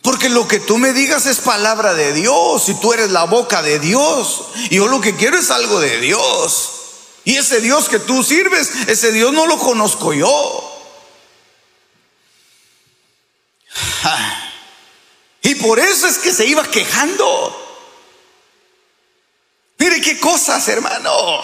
Porque 0.02 0.28
lo 0.30 0.48
que 0.48 0.60
tú 0.60 0.78
me 0.78 0.92
digas 0.92 1.26
es 1.26 1.38
palabra 1.38 1.94
de 1.94 2.12
Dios 2.12 2.68
y 2.68 2.74
tú 2.74 2.92
eres 2.92 3.10
la 3.10 3.24
boca 3.24 3.62
de 3.62 3.78
Dios. 3.78 4.44
Y 4.70 4.76
yo 4.76 4.88
lo 4.88 5.00
que 5.00 5.14
quiero 5.14 5.38
es 5.38 5.50
algo 5.50 5.78
de 5.78 6.00
Dios. 6.00 6.70
Y 7.24 7.36
ese 7.36 7.60
Dios 7.60 7.88
que 7.88 7.98
tú 7.98 8.22
sirves, 8.22 8.70
ese 8.88 9.12
Dios 9.12 9.32
no 9.32 9.46
lo 9.46 9.58
conozco 9.58 10.12
yo. 10.12 10.66
Y 15.42 15.54
por 15.54 15.78
eso 15.78 16.06
es 16.06 16.18
que 16.18 16.34
se 16.34 16.44
iba 16.44 16.62
quejando. 16.64 17.70
Mire 19.78 20.00
qué 20.02 20.20
cosas, 20.20 20.68
hermano. 20.68 21.42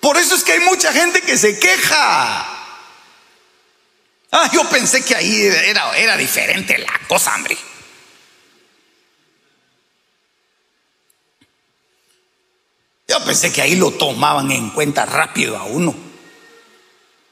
Por 0.00 0.16
eso 0.16 0.34
es 0.34 0.42
que 0.42 0.52
hay 0.52 0.60
mucha 0.60 0.92
gente 0.92 1.22
que 1.22 1.38
se 1.38 1.56
queja. 1.56 2.55
Ah, 4.38 4.50
yo 4.52 4.68
pensé 4.68 5.02
que 5.02 5.14
ahí 5.14 5.46
era, 5.46 5.96
era 5.96 6.14
diferente 6.14 6.76
la 6.76 7.00
cosa, 7.08 7.34
hombre. 7.34 7.56
Yo 13.08 13.24
pensé 13.24 13.50
que 13.50 13.62
ahí 13.62 13.76
lo 13.76 13.92
tomaban 13.92 14.50
en 14.50 14.68
cuenta 14.70 15.06
rápido 15.06 15.56
a 15.56 15.64
uno. 15.64 15.94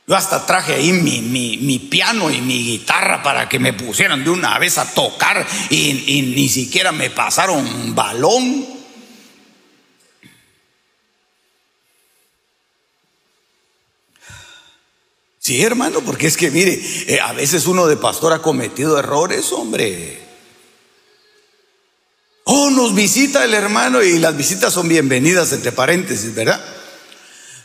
Yo 0.07 0.17
hasta 0.17 0.47
traje 0.47 0.77
ahí 0.77 0.93
mi, 0.93 1.79
piano 1.91 2.31
y 2.31 2.41
mi 2.41 2.65
guitarra 2.65 3.23
para 3.23 3.51
que 3.51 3.59
me 3.59 3.75
pusieran 3.75 4.25
de 4.25 4.31
una 4.31 4.59
vez 4.59 4.79
a 4.79 4.95
tocar 4.95 5.47
y, 5.69 6.23
ni 6.35 6.49
siquiera 6.49 6.91
me 6.91 7.11
pasaron 7.11 7.95
balón. 7.95 8.74
Sí, 15.45 15.63
hermano, 15.63 16.01
porque 16.01 16.27
es 16.27 16.39
que 16.39 16.51
mire, 16.51 16.81
eh, 17.07 17.21
a 17.21 17.35
veces 17.35 17.67
uno 17.67 17.87
de 17.87 17.99
pastor 17.99 18.33
ha 18.33 18.41
cometido 18.41 18.99
errores, 18.99 19.53
hombre. 19.53 20.19
Oh, 22.45 22.71
nos 22.71 22.95
visita 22.95 23.45
el 23.45 23.53
hermano 23.53 24.03
y 24.03 24.19
las 24.19 24.35
visitas 24.39 24.73
son 24.73 24.89
bienvenidas, 24.89 25.53
entre 25.53 25.71
paréntesis, 25.71 26.35
¿verdad? 26.35 26.65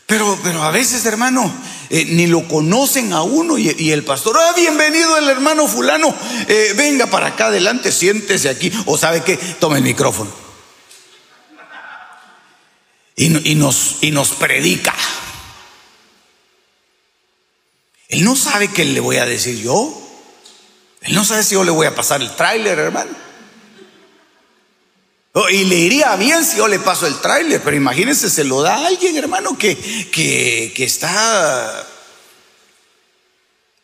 Pero, 0.04 0.38
pero 0.42 0.62
a 0.62 0.70
veces, 0.70 1.06
hermano, 1.06 1.50
eh, 1.88 2.04
ni 2.04 2.26
lo 2.26 2.46
conocen 2.48 3.14
a 3.14 3.22
uno 3.22 3.56
y, 3.56 3.90
el 3.90 4.04
pastor, 4.04 4.36
ah, 4.38 4.52
bienvenido 4.54 5.16
el 5.16 5.30
hermano 5.30 5.66
fulano, 5.66 6.14
eh, 6.48 6.74
venga 6.76 7.06
para 7.06 7.28
acá 7.28 7.46
adelante, 7.46 7.92
siéntese 7.92 8.50
aquí, 8.50 8.70
o 8.84 8.98
sabe 8.98 9.22
qué, 9.22 9.38
tome 9.58 9.78
el 9.78 9.84
micrófono. 9.84 10.30
Y, 13.16 13.54
nos, 13.54 13.96
y 14.02 14.10
nos 14.10 14.32
predica. 14.32 14.94
Él 18.10 18.24
no 18.24 18.34
sabe 18.34 18.68
qué 18.68 18.84
le 18.84 19.00
voy 19.00 19.16
a 19.16 19.24
decir 19.24 19.62
yo. 19.62 19.96
Él 21.00 21.14
no 21.14 21.24
sabe 21.24 21.44
si 21.44 21.54
yo 21.54 21.64
le 21.64 21.70
voy 21.70 21.86
a 21.86 21.94
pasar 21.94 22.20
el 22.20 22.34
tráiler, 22.34 22.78
hermano. 22.78 23.12
Oh, 25.32 25.48
y 25.48 25.64
le 25.64 25.76
iría 25.76 26.16
bien 26.16 26.44
si 26.44 26.56
yo 26.56 26.66
le 26.66 26.80
paso 26.80 27.06
el 27.06 27.20
tráiler, 27.20 27.62
pero 27.62 27.76
imagínense, 27.76 28.28
se 28.28 28.42
lo 28.42 28.62
da 28.62 28.78
a 28.78 28.86
alguien, 28.88 29.16
hermano, 29.16 29.56
que, 29.56 29.76
que, 30.10 30.72
que 30.74 30.84
está 30.84 31.86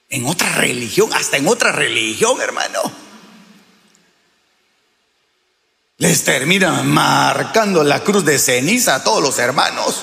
en 0.08 0.26
otra 0.26 0.56
religión, 0.56 1.08
hasta 1.14 1.36
en 1.36 1.46
otra 1.46 1.70
religión, 1.70 2.40
hermano. 2.40 2.80
Les 5.98 6.24
termina 6.24 6.82
marcando 6.82 7.84
la 7.84 8.02
cruz 8.02 8.24
de 8.24 8.40
ceniza 8.40 8.96
a 8.96 9.04
todos 9.04 9.22
los 9.22 9.38
hermanos. 9.38 10.02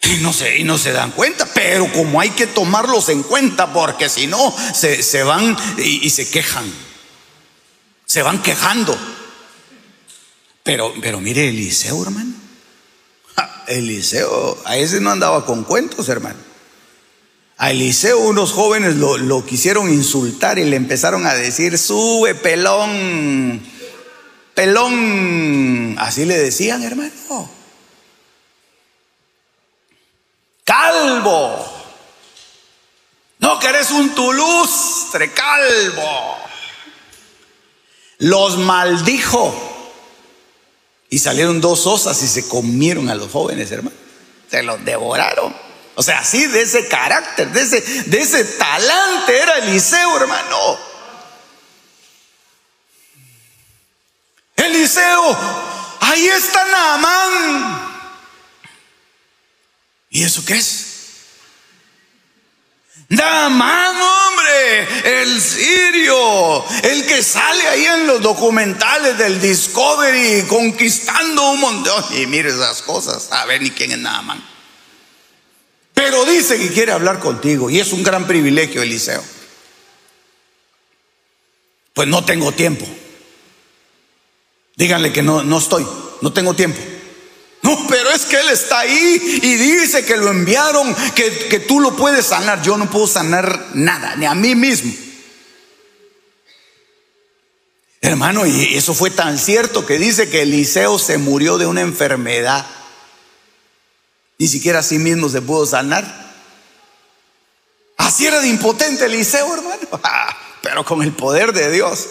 Y 0.00 0.16
se, 0.32 0.58
y 0.58 0.64
no 0.64 0.78
se 0.78 0.92
dan 0.92 1.12
cuenta, 1.12 1.46
pero 1.54 1.90
como 1.92 2.20
hay 2.20 2.30
que 2.30 2.46
tomarlos 2.46 3.08
en 3.08 3.22
cuenta, 3.22 3.72
porque 3.72 4.08
si 4.08 4.26
no, 4.26 4.54
se, 4.74 5.22
van 5.22 5.56
y, 5.78 6.08
se 6.10 6.28
quejan. 6.28 6.64
Se 8.06 8.22
van 8.22 8.42
quejando. 8.42 8.96
Pero, 10.62 10.94
pero 11.00 11.20
mire, 11.20 11.48
Eliseo, 11.48 12.02
hermano. 12.02 12.32
Eliseo, 13.68 14.58
a 14.64 14.76
ese 14.76 15.00
no 15.00 15.10
andaba 15.10 15.44
con 15.44 15.64
cuentos, 15.64 16.08
hermano. 16.08 16.38
A 17.58 17.70
Eliseo 17.70 18.18
unos 18.18 18.52
jóvenes 18.52 18.96
lo, 18.96 19.18
lo, 19.18 19.44
quisieron 19.44 19.92
insultar 19.92 20.58
y 20.58 20.64
le 20.64 20.76
empezaron 20.76 21.26
a 21.26 21.34
decir, 21.34 21.76
sube 21.76 22.34
pelón, 22.34 23.60
pelón. 24.54 25.96
Así 25.98 26.24
le 26.24 26.38
decían, 26.38 26.82
hermano. 26.82 27.57
Calvo. 30.68 31.64
No 33.38 33.58
que 33.58 33.68
eres 33.68 33.90
un 33.90 34.14
tulustre, 34.14 35.32
calvo. 35.32 36.36
Los 38.18 38.58
maldijo. 38.58 39.54
Y 41.08 41.20
salieron 41.20 41.62
dos 41.62 41.86
osas 41.86 42.22
y 42.22 42.28
se 42.28 42.46
comieron 42.46 43.08
a 43.08 43.14
los 43.14 43.32
jóvenes, 43.32 43.70
hermano. 43.72 43.96
Se 44.50 44.62
los 44.62 44.84
devoraron. 44.84 45.56
O 45.94 46.02
sea, 46.02 46.18
así 46.18 46.46
de 46.46 46.62
ese 46.62 46.86
carácter, 46.86 47.48
de 47.50 47.62
ese, 47.62 47.80
de 47.80 48.20
ese 48.20 48.44
talante 48.44 49.38
era 49.38 49.58
Eliseo, 49.58 50.16
hermano. 50.16 50.78
Eliseo, 54.56 55.38
ahí 56.00 56.26
está 56.26 56.64
Naamán. 56.66 57.97
¿Y 60.10 60.22
eso 60.22 60.44
qué 60.44 60.54
es? 60.54 60.86
Damán, 63.10 63.96
hombre, 63.96 65.22
el 65.22 65.40
sirio, 65.40 66.64
el 66.82 67.06
que 67.06 67.22
sale 67.22 67.66
ahí 67.68 67.86
en 67.86 68.06
los 68.06 68.20
documentales 68.20 69.16
del 69.16 69.40
Discovery 69.40 70.46
conquistando 70.46 71.52
un 71.52 71.60
montón. 71.60 72.04
Y 72.18 72.26
mire 72.26 72.50
esas 72.50 72.82
cosas, 72.82 73.32
a 73.32 73.46
ver 73.46 73.62
ni 73.62 73.70
quién 73.70 73.92
es 73.92 73.98
Naaman. 73.98 74.44
Pero 75.94 76.26
dice 76.26 76.58
que 76.58 76.68
quiere 76.68 76.92
hablar 76.92 77.18
contigo 77.18 77.70
y 77.70 77.80
es 77.80 77.92
un 77.92 78.02
gran 78.02 78.26
privilegio, 78.26 78.82
Eliseo. 78.82 79.24
Pues 81.94 82.06
no 82.08 82.24
tengo 82.24 82.52
tiempo. 82.52 82.86
Díganle 84.76 85.12
que 85.12 85.22
no, 85.22 85.42
no 85.42 85.58
estoy, 85.58 85.86
no 86.20 86.32
tengo 86.32 86.54
tiempo. 86.54 86.78
Pero 87.88 88.10
es 88.10 88.24
que 88.24 88.36
Él 88.36 88.48
está 88.50 88.80
ahí 88.80 89.40
y 89.42 89.54
dice 89.56 90.04
que 90.04 90.16
lo 90.16 90.30
enviaron, 90.30 90.94
que, 91.14 91.48
que 91.48 91.60
tú 91.60 91.80
lo 91.80 91.96
puedes 91.96 92.26
sanar. 92.26 92.62
Yo 92.62 92.76
no 92.76 92.90
puedo 92.90 93.06
sanar 93.06 93.68
nada, 93.74 94.16
ni 94.16 94.26
a 94.26 94.34
mí 94.34 94.54
mismo. 94.54 94.92
Hermano, 98.00 98.46
y 98.46 98.76
eso 98.76 98.94
fue 98.94 99.10
tan 99.10 99.38
cierto 99.38 99.84
que 99.84 99.98
dice 99.98 100.30
que 100.30 100.42
Eliseo 100.42 100.98
se 100.98 101.18
murió 101.18 101.58
de 101.58 101.66
una 101.66 101.80
enfermedad. 101.80 102.64
Ni 104.38 104.46
siquiera 104.46 104.78
a 104.78 104.84
sí 104.84 104.98
mismo 104.98 105.28
se 105.28 105.42
pudo 105.42 105.66
sanar. 105.66 106.28
Así 107.96 108.26
era 108.26 108.40
de 108.40 108.48
impotente 108.48 109.06
Eliseo, 109.06 109.52
hermano. 109.52 109.88
Pero 110.62 110.84
con 110.84 111.02
el 111.02 111.12
poder 111.12 111.52
de 111.52 111.70
Dios 111.72 112.06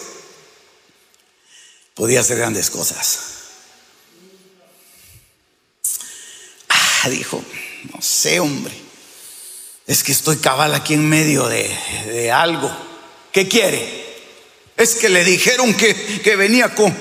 podía 1.94 2.20
hacer 2.20 2.38
grandes 2.38 2.70
cosas. 2.70 3.37
Dijo, 7.10 7.42
no 7.92 8.02
sé, 8.02 8.40
hombre, 8.40 8.74
es 9.86 10.02
que 10.02 10.12
estoy 10.12 10.36
cabal 10.36 10.74
aquí 10.74 10.94
en 10.94 11.08
medio 11.08 11.48
de, 11.48 12.30
algo. 12.30 12.70
¿Qué 13.32 13.48
quiere? 13.48 14.06
Es 14.76 14.94
que 14.94 15.08
le 15.08 15.24
dijeron 15.24 15.74
que, 15.74 15.94
que 15.94 16.36
venía 16.36 16.74
con, 16.74 16.92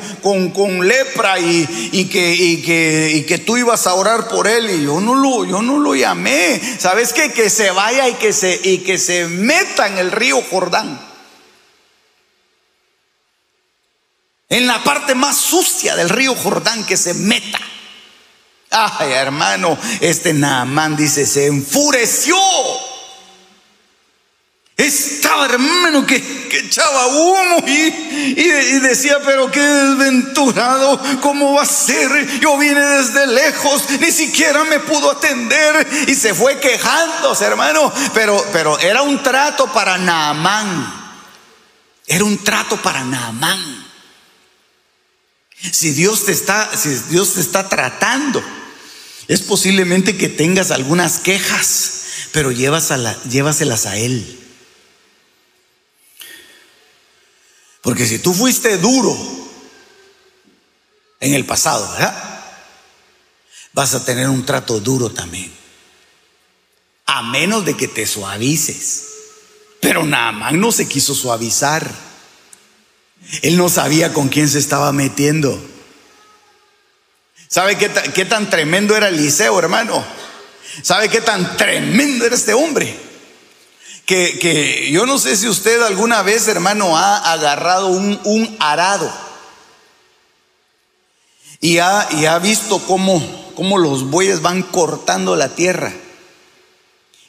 con, 0.52 0.88
lepra 0.88 1.38
y, 1.38 2.08
que, 2.12 2.62
que, 2.66 3.26
que, 3.28 3.38
tú 3.40 3.58
ibas 3.58 3.86
a 3.88 3.94
orar 3.94 4.30
por 4.30 4.48
él 4.48 4.70
y 4.70 4.84
yo 4.86 5.00
no 5.02 5.16
lo, 5.16 5.46
yo 5.46 5.62
no 5.62 5.80
lo 5.80 5.96
llamé. 5.96 6.60
¿Sabes 6.80 7.14
qué? 7.14 7.32
Que 7.34 7.50
se 7.50 7.72
vaya 7.72 8.08
y 8.08 8.14
que 8.14 8.32
se, 8.34 8.60
y 8.64 8.80
que 8.80 8.98
se 8.98 9.28
meta 9.28 9.88
en 9.88 9.98
el 9.98 10.12
río 10.12 10.42
Jordán. 10.50 11.08
En 14.50 14.66
la 14.66 14.82
parte 14.84 15.14
más 15.14 15.36
sucia 15.36 15.96
del 15.96 16.10
río 16.10 16.34
Jordán 16.36 16.86
que 16.86 16.96
se 16.96 17.14
meta. 17.14 17.60
Ay, 18.80 19.12
hermano, 19.14 19.76
este 20.02 20.34
Naamán 20.34 20.96
dice, 20.96 21.26
se 21.26 21.48
enfureció. 21.48 22.38
Estaba 24.76 25.46
hermano 25.46 26.06
que, 26.06 26.18
echaba 26.52 27.08
humo 27.08 27.64
y, 27.66 28.80
decía, 28.80 29.18
pero 29.26 29.50
qué 29.50 29.60
desventurado, 29.60 31.02
¿cómo 31.22 31.54
va 31.54 31.64
a 31.64 31.66
ser? 31.66 32.40
Yo 32.40 32.60
vine 32.60 32.80
desde 32.80 33.26
lejos, 33.26 33.90
ni 34.00 34.12
siquiera 34.12 34.64
me 34.66 34.80
pudo 34.80 35.10
atender 35.10 35.88
y 36.08 36.14
se 36.14 36.36
fue 36.36 36.60
quejándose, 36.60 37.46
hermano. 37.46 37.92
Pero, 38.14 38.46
pero 38.54 38.78
era 38.78 39.02
un 39.02 39.24
trato 39.24 39.66
para 39.74 39.98
Naamán. 39.98 40.94
Era 42.06 42.24
un 42.24 42.44
trato 42.44 42.78
para 42.78 43.04
Naamán. 43.04 43.88
Si 45.72 45.92
Dios 45.94 46.26
te 46.26 46.32
está, 46.32 46.70
si 46.78 46.90
Dios 47.10 47.34
te 47.34 47.42
está 47.42 47.68
tratando, 47.68 48.44
es 49.28 49.42
posiblemente 49.42 50.18
que 50.18 50.30
tengas 50.30 50.72
algunas 50.72 51.20
quejas, 51.20 52.04
pero 52.32 52.52
llévaselas 52.52 53.86
a 53.86 53.98
Él. 53.98 54.40
Porque 57.82 58.06
si 58.06 58.20
tú 58.20 58.34
fuiste 58.34 58.78
duro 58.78 59.18
en 61.20 61.34
el 61.34 61.46
pasado, 61.46 61.90
¿verdad? 61.94 62.44
Vas 63.74 63.94
a 63.94 64.04
tener 64.04 64.30
un 64.30 64.46
trato 64.46 64.80
duro 64.80 65.10
también. 65.10 65.52
A 67.06 67.22
menos 67.22 67.66
de 67.66 67.78
que 67.78 67.88
te 67.88 68.06
suavices. 68.06 69.04
Pero 69.80 70.04
Naamán 70.04 70.60
no 70.60 70.72
se 70.72 70.88
quiso 70.88 71.16
suavizar. 71.16 71.90
Él 73.42 73.58
no 73.58 73.70
sabía 73.70 74.14
con 74.14 74.30
quién 74.30 74.50
se 74.50 74.60
estaba 74.60 74.92
metiendo. 74.92 75.58
¿Sabe 77.48 77.78
qué, 77.78 77.90
qué 78.14 78.26
tan 78.26 78.50
tremendo 78.50 78.96
era 78.96 79.08
Eliseo, 79.08 79.58
hermano? 79.60 80.04
¿Sabe 80.82 81.10
qué 81.10 81.22
tan 81.22 81.58
tremendo 81.58 82.26
era 82.26 82.36
este 82.36 82.54
hombre? 82.54 82.96
Que, 84.06 84.40
que, 84.40 84.90
yo 84.92 85.06
no 85.06 85.20
sé 85.20 85.36
si 85.36 85.48
usted 85.48 85.82
alguna 85.82 86.22
vez, 86.22 86.48
hermano, 86.48 86.98
ha 86.98 87.32
agarrado 87.32 87.88
un, 87.88 88.20
un 88.24 88.56
arado 88.60 89.12
y 91.60 91.80
ha, 91.80 92.08
y 92.12 92.26
ha 92.26 92.40
visto 92.40 92.80
cómo, 92.80 93.22
cómo 93.56 93.78
los 93.78 94.10
bueyes 94.10 94.42
van 94.42 94.64
cortando 94.64 95.36
la 95.36 95.50
tierra. 95.50 95.94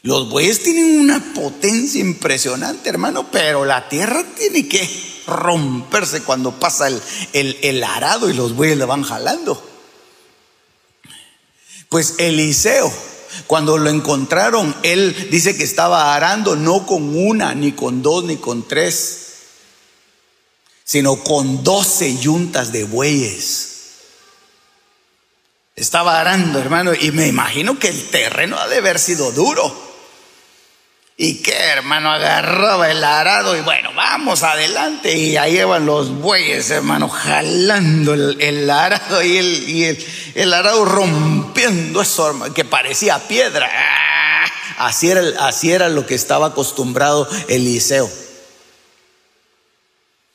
Los 0.03 0.29
bueyes 0.29 0.63
tienen 0.63 1.01
una 1.01 1.33
potencia 1.35 2.01
impresionante, 2.01 2.89
hermano, 2.89 3.31
pero 3.33 3.65
la 3.65 3.89
tierra 3.89 4.25
tiene 4.37 4.69
que 4.69 4.89
romperse 5.27 6.23
cuando 6.23 6.53
pasa 6.53 6.89
el, 6.89 7.59
el, 7.63 7.83
arado 7.83 8.31
y 8.31 8.35
los 8.35 8.55
bueyes 8.55 8.79
le 8.79 8.85
van 8.85 9.03
jalando. 9.03 9.68
Pues 11.89 12.17
Eliseo, 12.19 12.93
cuando 13.47 13.79
lo 13.79 13.89
encontraron, 13.89 14.75
él 14.83 15.29
dice 15.31 15.57
que 15.57 15.65
estaba 15.65 16.15
arando 16.15 16.57
no 16.57 16.87
con 16.87 17.17
una, 17.17 17.55
ni 17.55 17.73
con 17.73 18.03
dos, 18.03 18.25
ni 18.25 18.37
con 18.37 18.67
tres, 18.67 19.29
sino 20.85 21.17
con 21.17 21.65
doce 21.65 22.17
yuntas 22.19 22.73
de 22.73 22.85
bueyes. 22.85 23.77
Estaba 25.77 26.21
arando, 26.21 26.59
hermano, 26.59 26.93
y 26.93 27.13
me 27.13 27.29
imagino 27.29 27.79
que 27.79 27.89
el 27.89 28.09
terreno 28.09 28.59
ha 28.59 28.67
de 28.69 28.79
haber 28.79 28.99
sido 28.99 29.31
duro. 29.33 29.89
¿Y 31.21 31.43
qué, 31.43 31.53
hermano? 31.53 32.13
Agarraba 32.13 32.91
el 32.91 33.03
arado 33.03 33.57
y 33.57 33.61
bueno, 33.61 33.93
vamos 33.93 34.45
adelante. 34.45 35.17
Y 35.17 35.37
ahí 35.37 35.59
iban 35.59 35.85
los 35.85 36.11
bueyes, 36.11 36.71
hermano, 36.71 37.09
jalando 37.09 38.15
el, 38.15 38.71
arado 38.71 39.23
y, 39.23 39.37
el, 39.37 39.69
y 39.69 39.85
el, 39.85 40.07
arado 40.55 40.85
rompiendo 40.85 42.01
eso, 42.01 42.35
que 42.55 42.65
parecía 42.65 43.27
piedra. 43.27 43.69
¡Ah! 43.73 44.47
Así 44.79 45.11
era, 45.11 45.47
así 45.47 45.73
era 45.73 45.89
lo 45.89 46.07
que 46.07 46.15
estaba 46.15 46.49
acostumbrado 46.49 47.29
Eliseo. 47.49 48.09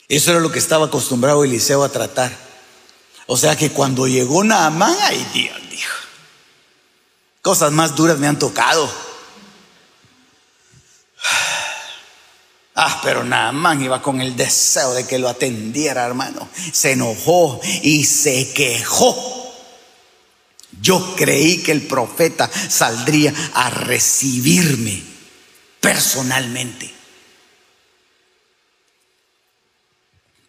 Eso 0.10 0.32
era 0.32 0.42
lo 0.42 0.52
que 0.52 0.60
estaba 0.60 0.88
acostumbrado 0.88 1.44
Eliseo 1.44 1.84
a 1.84 1.90
tratar. 1.90 2.32
O 3.26 3.38
sea 3.38 3.56
que 3.56 3.72
cuando 3.72 4.06
llegó 4.06 4.44
Naamán, 4.44 4.96
ay 5.02 5.26
Dios, 5.34 5.58
dijo, 5.70 5.96
cosas 7.42 7.72
más 7.72 7.96
duras 7.96 8.20
me 8.20 8.28
han 8.28 8.38
tocado. 8.38 8.90
Ah, 12.76 13.02
pero 13.04 13.24
Naamán 13.24 13.84
iba 13.84 14.02
con 14.02 14.20
el 14.20 14.36
deseo 14.36 14.94
de 14.94 15.06
que 15.06 15.20
lo 15.20 15.30
atendiera, 15.30 16.06
hermano. 16.06 16.50
Se 16.72 16.94
enojó 16.94 17.62
y 17.84 18.04
se 18.04 18.52
quejó. 18.52 19.43
Yo 20.84 21.16
creí 21.16 21.64
que 21.64 21.72
el 21.72 21.84
profeta 21.84 22.52
saldría 22.52 23.34
a 23.54 23.70
recibirme 23.70 25.02
personalmente. 25.80 26.94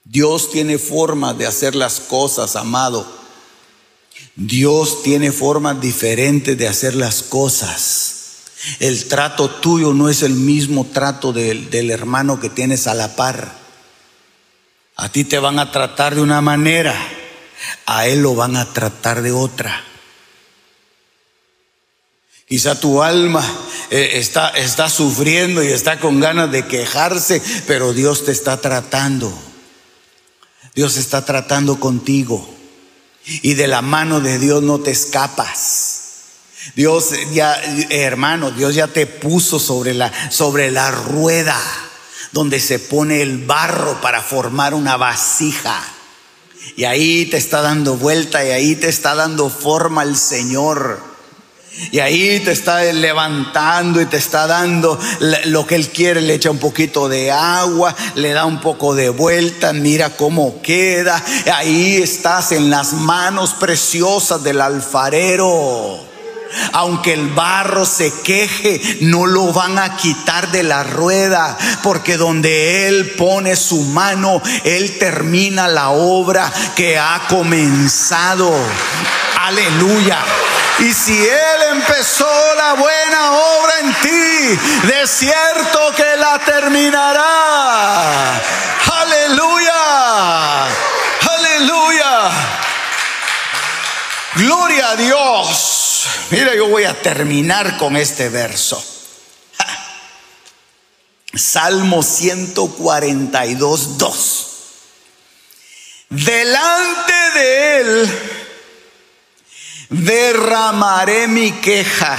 Dios 0.03 0.51
tiene 0.51 0.79
forma 0.79 1.35
de 1.35 1.47
hacer 1.47 1.77
las 1.77 2.01
cosas, 2.01 2.57
amado. 2.57 3.07
Dios 4.35 5.05
tiene 5.05 5.31
formas 5.31 5.81
diferentes 5.81 6.59
de 6.59 6.67
hacer 6.67 6.97
las 6.97 7.23
cosas. 7.23 8.15
El 8.81 9.07
trato 9.07 9.49
tuyo 9.49 9.95
no 9.95 10.09
es 10.09 10.25
el 10.25 10.35
mismo 10.35 10.85
trato 10.93 11.33
del, 11.33 11.91
hermano 11.93 12.41
que 12.41 12.51
tienes 12.51 12.89
a 12.89 12.95
la 12.95 13.15
par. 13.15 13.53
A 14.97 15.09
ti 15.11 15.23
te 15.23 15.39
van 15.39 15.61
a 15.61 15.71
tratar 15.71 16.17
de 16.17 16.23
una 16.23 16.41
manera, 16.41 16.93
a 17.87 18.09
él 18.09 18.23
lo 18.23 18.35
van 18.35 18.57
a 18.57 18.73
tratar 18.73 19.23
de 19.23 19.31
otra. 19.31 19.94
Quizá 22.47 22.79
tu 22.79 23.03
alma 23.03 23.43
eh, 23.91 24.13
está, 24.15 24.51
está 24.51 24.91
sufriendo 24.91 25.63
y 25.63 25.69
está 25.69 25.99
con 25.99 26.21
ganas 26.21 26.51
de 26.51 26.67
quejarse, 26.67 27.43
pero 27.67 27.93
Dios 27.93 28.25
te 28.25 28.33
está 28.33 28.61
tratando. 28.61 29.33
Dios 30.75 30.97
está 30.97 31.25
tratando 31.25 31.81
contigo. 31.81 32.49
Y 33.25 33.55
de 33.55 33.69
la 33.69 33.81
mano 33.81 34.21
de 34.21 34.39
Dios 34.39 34.63
no 34.63 34.81
te 34.81 34.91
escapas. 34.91 36.03
Dios 36.75 37.11
ya, 37.33 37.55
hermano, 37.91 38.51
Dios 38.51 38.75
ya 38.75 38.89
te 38.89 39.07
puso 39.07 39.59
sobre 39.59 39.95
la, 39.95 40.13
sobre 40.31 40.71
la 40.71 40.91
rueda 40.91 41.61
donde 42.33 42.59
se 42.59 42.79
pone 42.79 43.23
el 43.23 43.39
barro 43.39 44.01
para 44.01 44.21
formar 44.21 44.75
una 44.75 44.97
vasija. 44.97 45.83
Y 46.77 46.85
ahí 46.85 47.27
te 47.27 47.37
está 47.37 47.63
dando 47.63 47.97
vuelta 47.97 48.45
y 48.45 48.51
ahí 48.51 48.77
te 48.77 48.89
está 48.89 49.15
dando 49.15 49.49
forma 49.49 50.03
el 50.03 50.17
Señor. 50.17 51.14
Y 51.91 51.99
ahí 51.99 52.41
te 52.41 52.53
está 52.53 52.83
levantando 52.85 54.01
y 54.01 54.07
te 54.07 54.17
está 54.17 54.47
dando 54.47 54.99
lo 55.47 55.67
que 55.67 55.75
Él 55.75 55.89
quiere. 55.89 56.21
Le 56.21 56.35
echa 56.35 56.51
un 56.51 56.59
poquito 56.59 57.09
de 57.09 57.31
agua, 57.31 57.95
le 58.15 58.33
da 58.33 58.45
un 58.45 58.61
poco 58.61 58.95
de 58.95 59.11
vuelta, 59.11 59.73
mira 59.73 60.11
cómo 60.11 60.63
queda. 60.63 61.23
Ahí 61.53 61.97
estás 61.97 62.53
en 62.53 62.71
las 62.71 62.93
manos 62.93 63.55
preciosas 63.55 64.43
del 64.43 64.61
alfarero. 64.61 66.14
Aunque 66.73 67.13
el 67.13 67.29
barro 67.29 67.85
se 67.85 68.13
queje, 68.23 68.81
no 69.01 69.27
lo 69.27 69.53
van 69.53 69.79
a 69.79 69.97
quitar 69.97 70.51
de 70.51 70.63
la 70.63 70.85
rueda, 70.85 71.59
porque 71.83 72.17
donde 72.17 72.87
Él 72.87 73.15
pone 73.17 73.57
su 73.57 73.83
mano, 73.83 74.41
Él 74.65 74.99
termina 74.99 75.69
la 75.69 75.91
obra 75.91 76.51
que 76.75 76.99
ha 76.99 77.27
comenzado. 77.29 78.51
Aleluya. 79.41 80.19
Y 80.81 80.93
si 80.93 81.17
Él 81.17 81.63
empezó 81.73 82.29
la 82.57 82.75
buena 82.75 83.33
obra 83.33 83.73
en 83.81 83.95
ti, 83.95 84.59
de 84.89 85.07
cierto 85.07 85.93
que 85.97 86.17
la 86.17 86.39
terminará. 86.41 88.41
Aleluya. 89.03 90.65
Aleluya. 91.37 92.31
Gloria 94.35 94.91
a 94.91 94.97
Dios. 94.97 95.74
Mira, 96.31 96.55
yo 96.55 96.69
voy 96.69 96.85
a 96.85 97.01
terminar 97.01 97.77
con 97.77 97.97
este 97.97 98.29
verso. 98.29 98.83
Salmo 101.35 102.03
142, 102.03 103.99
2. 103.99 104.47
Delante 106.11 107.13
de 107.35 107.81
él 107.81 108.19
derramaré 109.89 111.27
mi 111.29 111.53
queja. 111.53 112.19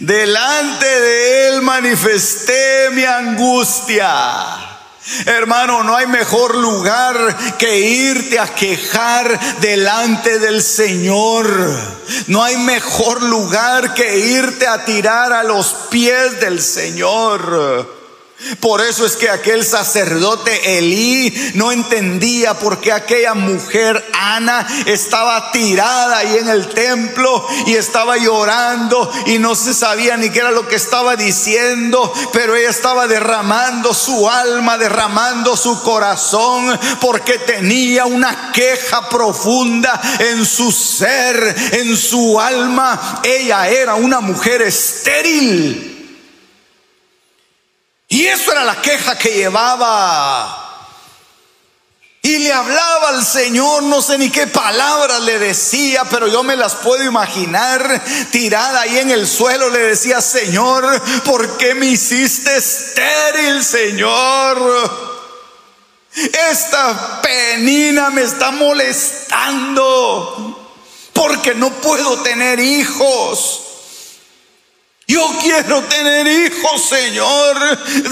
Delante 0.00 0.86
de 0.86 1.48
él 1.48 1.62
manifesté 1.62 2.90
mi 2.92 3.04
angustia. 3.04 4.67
Hermano, 5.26 5.82
no 5.82 5.96
hay 5.96 6.06
mejor 6.06 6.54
lugar 6.56 7.36
que 7.58 7.78
irte 7.78 8.38
a 8.38 8.54
quejar 8.54 9.58
delante 9.60 10.38
del 10.38 10.62
Señor. 10.62 11.48
No 12.26 12.42
hay 12.42 12.56
mejor 12.58 13.22
lugar 13.22 13.94
que 13.94 14.18
irte 14.18 14.66
a 14.66 14.84
tirar 14.84 15.32
a 15.32 15.42
los 15.42 15.74
pies 15.90 16.40
del 16.40 16.60
Señor. 16.60 17.97
Por 18.60 18.80
eso 18.80 19.04
es 19.04 19.16
que 19.16 19.28
aquel 19.28 19.64
sacerdote 19.64 20.78
Elí 20.78 21.52
no 21.54 21.72
entendía 21.72 22.54
por 22.54 22.80
qué 22.80 22.92
aquella 22.92 23.34
mujer 23.34 24.04
Ana 24.12 24.64
estaba 24.86 25.50
tirada 25.50 26.18
ahí 26.18 26.36
en 26.36 26.48
el 26.48 26.68
templo 26.68 27.44
y 27.66 27.74
estaba 27.74 28.16
llorando 28.16 29.10
y 29.26 29.40
no 29.40 29.56
se 29.56 29.74
sabía 29.74 30.16
ni 30.16 30.30
qué 30.30 30.38
era 30.38 30.52
lo 30.52 30.68
que 30.68 30.76
estaba 30.76 31.16
diciendo, 31.16 32.12
pero 32.32 32.54
ella 32.54 32.70
estaba 32.70 33.08
derramando 33.08 33.92
su 33.92 34.30
alma, 34.30 34.78
derramando 34.78 35.56
su 35.56 35.82
corazón 35.82 36.78
porque 37.00 37.38
tenía 37.38 38.06
una 38.06 38.52
queja 38.52 39.08
profunda 39.08 40.00
en 40.20 40.46
su 40.46 40.70
ser, 40.70 41.56
en 41.72 41.96
su 41.96 42.40
alma. 42.40 43.20
Ella 43.24 43.68
era 43.68 43.96
una 43.96 44.20
mujer 44.20 44.62
estéril. 44.62 45.97
Y 48.08 48.26
eso 48.26 48.52
era 48.52 48.64
la 48.64 48.80
queja 48.80 49.18
que 49.18 49.30
llevaba. 49.30 50.64
Y 52.22 52.38
le 52.38 52.52
hablaba 52.52 53.10
al 53.10 53.24
Señor, 53.24 53.84
no 53.84 54.02
sé 54.02 54.18
ni 54.18 54.30
qué 54.30 54.48
palabras 54.48 55.20
le 55.20 55.38
decía, 55.38 56.02
pero 56.10 56.26
yo 56.26 56.42
me 56.42 56.56
las 56.56 56.74
puedo 56.74 57.04
imaginar 57.04 58.02
tirada 58.30 58.80
ahí 58.80 58.98
en 58.98 59.10
el 59.10 59.28
suelo. 59.28 59.70
Le 59.70 59.78
decía, 59.78 60.20
Señor, 60.20 61.00
¿por 61.22 61.56
qué 61.58 61.74
me 61.74 61.86
hiciste 61.86 62.56
estéril, 62.56 63.64
Señor? 63.64 65.18
Esta 66.50 67.22
penina 67.22 68.10
me 68.10 68.22
está 68.22 68.50
molestando 68.50 70.56
porque 71.12 71.54
no 71.54 71.70
puedo 71.70 72.20
tener 72.22 72.58
hijos. 72.58 73.67
Yo 75.08 75.26
quiero 75.40 75.82
tener 75.84 76.26
hijos, 76.26 76.84
Señor. 76.84 77.56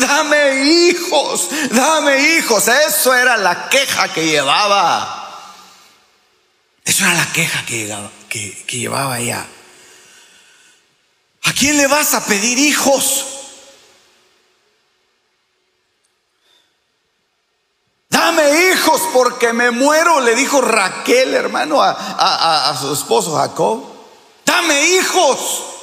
Dame 0.00 0.64
hijos, 0.64 1.46
dame 1.70 2.38
hijos. 2.38 2.66
Eso 2.68 3.14
era 3.14 3.36
la 3.36 3.68
queja 3.68 4.10
que 4.14 4.24
llevaba. 4.24 5.52
Eso 6.82 7.04
era 7.04 7.12
la 7.12 7.32
queja 7.34 7.66
que, 7.66 8.64
llevaba 8.68 9.18
ella. 9.18 9.46
¿A 11.42 11.52
quién 11.52 11.76
le 11.76 11.86
vas 11.86 12.14
a 12.14 12.24
pedir 12.24 12.58
hijos? 12.58 13.26
Dame 18.08 18.70
hijos 18.72 19.02
porque 19.12 19.52
me 19.52 19.70
muero, 19.70 20.20
le 20.20 20.34
dijo 20.34 20.62
Raquel, 20.62 21.34
hermano, 21.34 21.82
a 21.82 22.74
su 22.80 22.90
esposo 22.94 23.36
Jacob. 23.36 23.84
Dame 24.46 24.82
hijos. 24.82 25.75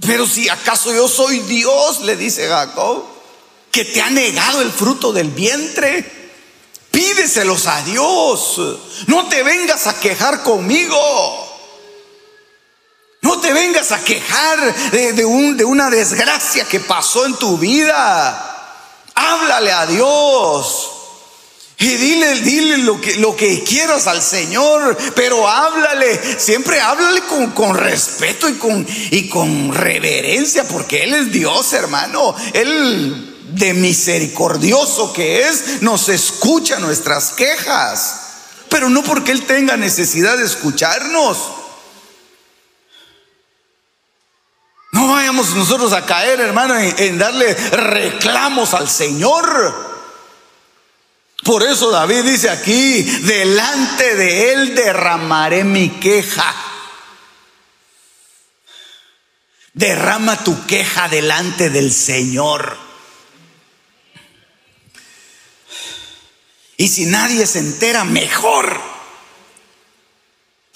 Pero 0.00 0.26
si 0.26 0.48
acaso 0.48 0.92
yo 0.92 1.08
soy 1.08 1.40
Dios, 1.40 2.00
le 2.00 2.16
dice 2.16 2.48
Jacob, 2.48 3.04
que 3.70 3.84
te 3.84 4.02
ha 4.02 4.10
negado 4.10 4.60
el 4.60 4.70
fruto 4.70 5.12
del 5.12 5.30
vientre, 5.30 6.30
pídeselos 6.90 7.66
a 7.66 7.82
Dios. 7.82 8.60
No 9.06 9.28
te 9.28 9.42
vengas 9.42 9.86
a 9.86 9.98
quejar 9.98 10.42
conmigo. 10.42 11.46
No 13.22 13.40
te 13.40 13.52
vengas 13.52 13.90
a 13.92 14.04
quejar 14.04 14.74
de, 14.92 15.24
un, 15.24 15.56
de 15.56 15.64
una 15.64 15.90
desgracia 15.90 16.64
que 16.64 16.80
pasó 16.80 17.26
en 17.26 17.34
tu 17.36 17.58
vida. 17.58 18.82
Háblale 19.14 19.72
a 19.72 19.86
Dios. 19.86 20.95
Y 21.78 21.88
dile, 21.88 22.40
dile 22.40 22.78
lo 22.78 22.98
que, 22.98 23.16
lo 23.16 23.36
que 23.36 23.62
quieras 23.62 24.06
al 24.06 24.22
Señor, 24.22 24.96
pero 25.14 25.46
háblale, 25.46 26.40
siempre 26.40 26.80
háblale 26.80 27.20
con, 27.22 27.50
con 27.50 27.76
respeto 27.76 28.48
y 28.48 28.54
con, 28.54 28.86
y 29.10 29.28
con 29.28 29.74
reverencia, 29.74 30.64
porque 30.64 31.04
Él 31.04 31.12
es 31.12 31.32
Dios, 31.32 31.74
hermano. 31.74 32.34
Él 32.54 33.34
de 33.50 33.74
misericordioso 33.74 35.12
que 35.12 35.46
es, 35.46 35.82
nos 35.82 36.08
escucha 36.08 36.78
nuestras 36.78 37.32
quejas, 37.32 38.20
pero 38.70 38.88
no 38.88 39.02
porque 39.02 39.32
Él 39.32 39.44
tenga 39.44 39.76
necesidad 39.76 40.38
de 40.38 40.46
escucharnos. 40.46 41.38
No 44.92 45.08
vayamos 45.08 45.54
nosotros 45.54 45.92
a 45.92 46.06
caer, 46.06 46.40
hermano, 46.40 46.74
en 46.74 47.18
darle 47.18 47.52
reclamos 47.52 48.72
al 48.72 48.88
Señor. 48.88 49.95
Por 51.46 51.62
eso 51.62 51.92
David 51.92 52.24
dice 52.24 52.50
aquí, 52.50 53.02
delante 53.04 54.16
de 54.16 54.52
él 54.52 54.74
derramaré 54.74 55.62
mi 55.62 55.90
queja. 55.90 56.52
Derrama 59.72 60.42
tu 60.42 60.66
queja 60.66 61.08
delante 61.08 61.70
del 61.70 61.92
Señor. 61.92 62.76
Y 66.76 66.88
si 66.88 67.06
nadie 67.06 67.46
se 67.46 67.60
entera, 67.60 68.02
mejor. 68.02 68.95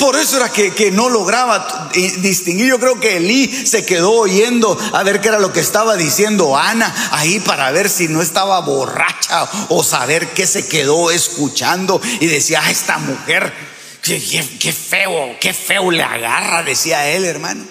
Por 0.01 0.17
eso 0.17 0.39
era 0.39 0.51
que, 0.51 0.91
no 0.91 1.11
lograba 1.11 1.91
distinguir. 1.93 2.69
Yo 2.69 2.81
creo 2.81 2.99
que 2.99 3.19
Elí 3.19 3.47
se 3.47 3.85
quedó 3.85 4.13
oyendo 4.13 4.77
a 4.95 5.03
ver 5.03 5.21
qué 5.21 5.29
era 5.29 5.39
lo 5.39 5.53
que 5.53 5.61
estaba 5.61 5.95
diciendo 5.97 6.57
Ana 6.57 7.11
ahí 7.13 7.39
para 7.41 7.71
ver 7.71 7.91
si 7.91 8.09
no 8.09 8.23
estaba 8.23 8.61
borracha 8.61 9.47
o 9.69 9.85
saber 9.85 10.29
qué 10.29 10.47
se 10.47 10.67
quedó 10.67 11.11
escuchando. 11.11 12.01
Y 12.19 12.29
decía, 12.29 12.63
ah, 12.65 12.71
esta 12.71 12.97
mujer, 12.97 13.53
qué, 14.03 14.73
feo, 14.73 15.37
qué 15.39 15.53
feo 15.53 15.91
le 15.91 16.03
agarra, 16.03 16.63
decía 16.63 17.07
él, 17.11 17.27
hermano. 17.27 17.63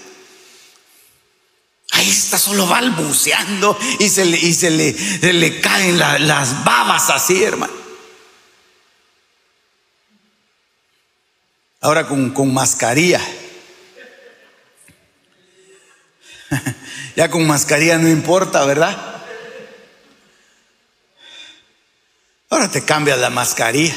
Ahí 1.94 2.12
está 2.12 2.38
solo 2.38 2.68
balbuceando 2.68 3.76
y 3.98 4.08
se 4.08 4.26
le, 4.26 4.38
y 4.38 4.54
se 4.54 4.70
le, 4.70 5.34
le 5.34 5.60
caen 5.62 5.98
las 5.98 6.64
babas 6.64 7.10
así, 7.10 7.44
hermano. 7.44 7.89
Ahora 11.82 12.08
con, 12.08 12.32
con 12.32 12.54
mascarilla. 12.54 13.22
ya 17.16 17.30
con 17.30 17.48
mascarilla 17.48 17.98
no 17.98 18.10
importa, 18.10 18.66
¿verdad? 18.66 18.98
Ahora 22.50 22.70
te 22.70 22.84
cambias 22.84 23.20
la 23.20 23.30
mascarilla. 23.30 23.96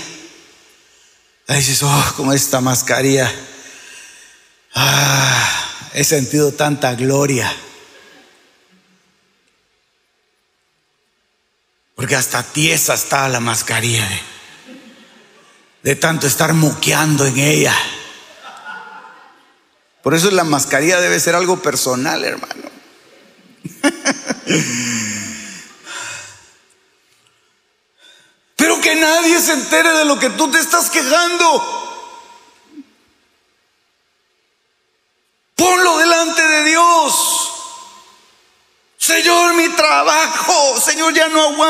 Ahí 1.48 1.56
dices, 1.58 1.82
oh, 1.82 2.14
con 2.16 2.32
esta 2.32 2.60
mascarilla. 2.60 3.32
Ah, 4.74 5.88
he 5.94 6.04
sentido 6.04 6.52
tanta 6.52 6.94
gloria. 6.94 7.52
Porque 11.96 12.14
hasta 12.14 12.42
tiesa 12.42 12.94
está 12.94 13.28
la 13.28 13.40
mascarilla. 13.40 14.04
¿eh? 14.12 14.31
De 15.82 15.96
tanto 15.96 16.26
estar 16.26 16.52
moqueando 16.54 17.26
en 17.26 17.38
ella. 17.38 17.74
Por 20.02 20.14
eso 20.14 20.30
la 20.30 20.44
mascarilla 20.44 21.00
debe 21.00 21.18
ser 21.20 21.34
algo 21.34 21.60
personal, 21.62 22.24
hermano. 22.24 22.62
Pero 28.56 28.80
que 28.80 28.94
nadie 28.94 29.40
se 29.40 29.52
entere 29.52 29.92
de 29.92 30.04
lo 30.04 30.18
que 30.18 30.30
tú 30.30 30.50
te 30.50 30.58
estás 30.58 30.90
quejando. 30.90 31.81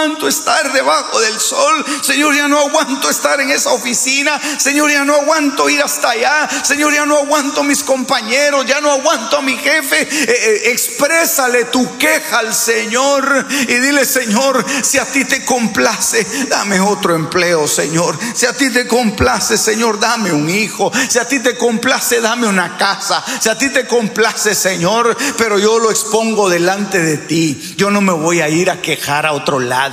Aguanto 0.03 0.27
estar 0.27 0.73
debajo 0.73 1.21
del 1.21 1.39
sol, 1.39 1.85
Señor, 2.03 2.35
ya 2.35 2.49
no 2.49 2.59
aguanto 2.59 3.09
estar 3.09 3.41
en 3.41 3.51
esa 3.51 3.71
oficina, 3.71 4.41
Señor, 4.59 4.91
ya 4.91 5.05
no 5.05 5.15
aguanto 5.15 5.71
ir 5.71 5.81
hasta 5.81 6.11
allá, 6.11 6.49
Señor, 6.65 6.93
ya 6.93 7.07
no 7.07 7.19
aguanto 7.19 7.63
mis 7.63 7.85
compañeros, 7.85 8.67
ya 8.67 8.81
no 8.81 8.91
aguanto 8.91 9.39
a 9.39 9.43
mi 9.43 9.57
jefe. 9.57 10.03
Eh, 10.03 10.27
eh, 10.29 10.71
exprésale 10.73 11.67
tu 11.67 11.99
queja 11.99 12.41
al 12.41 12.53
Señor 12.53 13.47
y 13.69 13.75
dile, 13.75 14.05
Señor, 14.05 14.65
si 14.83 14.99
a 14.99 15.05
ti 15.05 15.25
te 15.25 15.45
complace, 15.45 16.27
dame 16.49 16.81
otro 16.81 17.15
empleo, 17.15 17.69
Señor. 17.69 18.19
Si 18.35 18.47
a 18.47 18.57
ti 18.57 18.71
te 18.71 18.89
complace, 18.89 19.57
Señor, 19.57 20.01
dame 20.01 20.33
un 20.33 20.51
hijo. 20.51 20.91
Si 21.09 21.19
a 21.21 21.29
ti 21.29 21.39
te 21.39 21.57
complace, 21.57 22.21
dame 22.21 22.49
una 22.49 22.77
casa. 22.77 23.23
Si 23.41 23.49
a 23.49 23.57
ti 23.57 23.69
te 23.69 23.87
complace, 23.87 24.55
Señor, 24.55 25.17
pero 25.39 25.61
yo 25.61 25.79
lo 25.79 25.93
expongo 25.93 26.49
delante 26.51 26.99
de 26.99 27.19
ti. 27.19 27.75
Yo 27.77 27.91
no 27.91 28.01
me 28.01 28.13
voy 28.13 28.41
a 28.41 28.49
ir 28.49 28.69
a 28.69 28.81
quejar 28.81 29.27
a 29.27 29.33
otro 29.33 29.61
lado. 29.61 29.92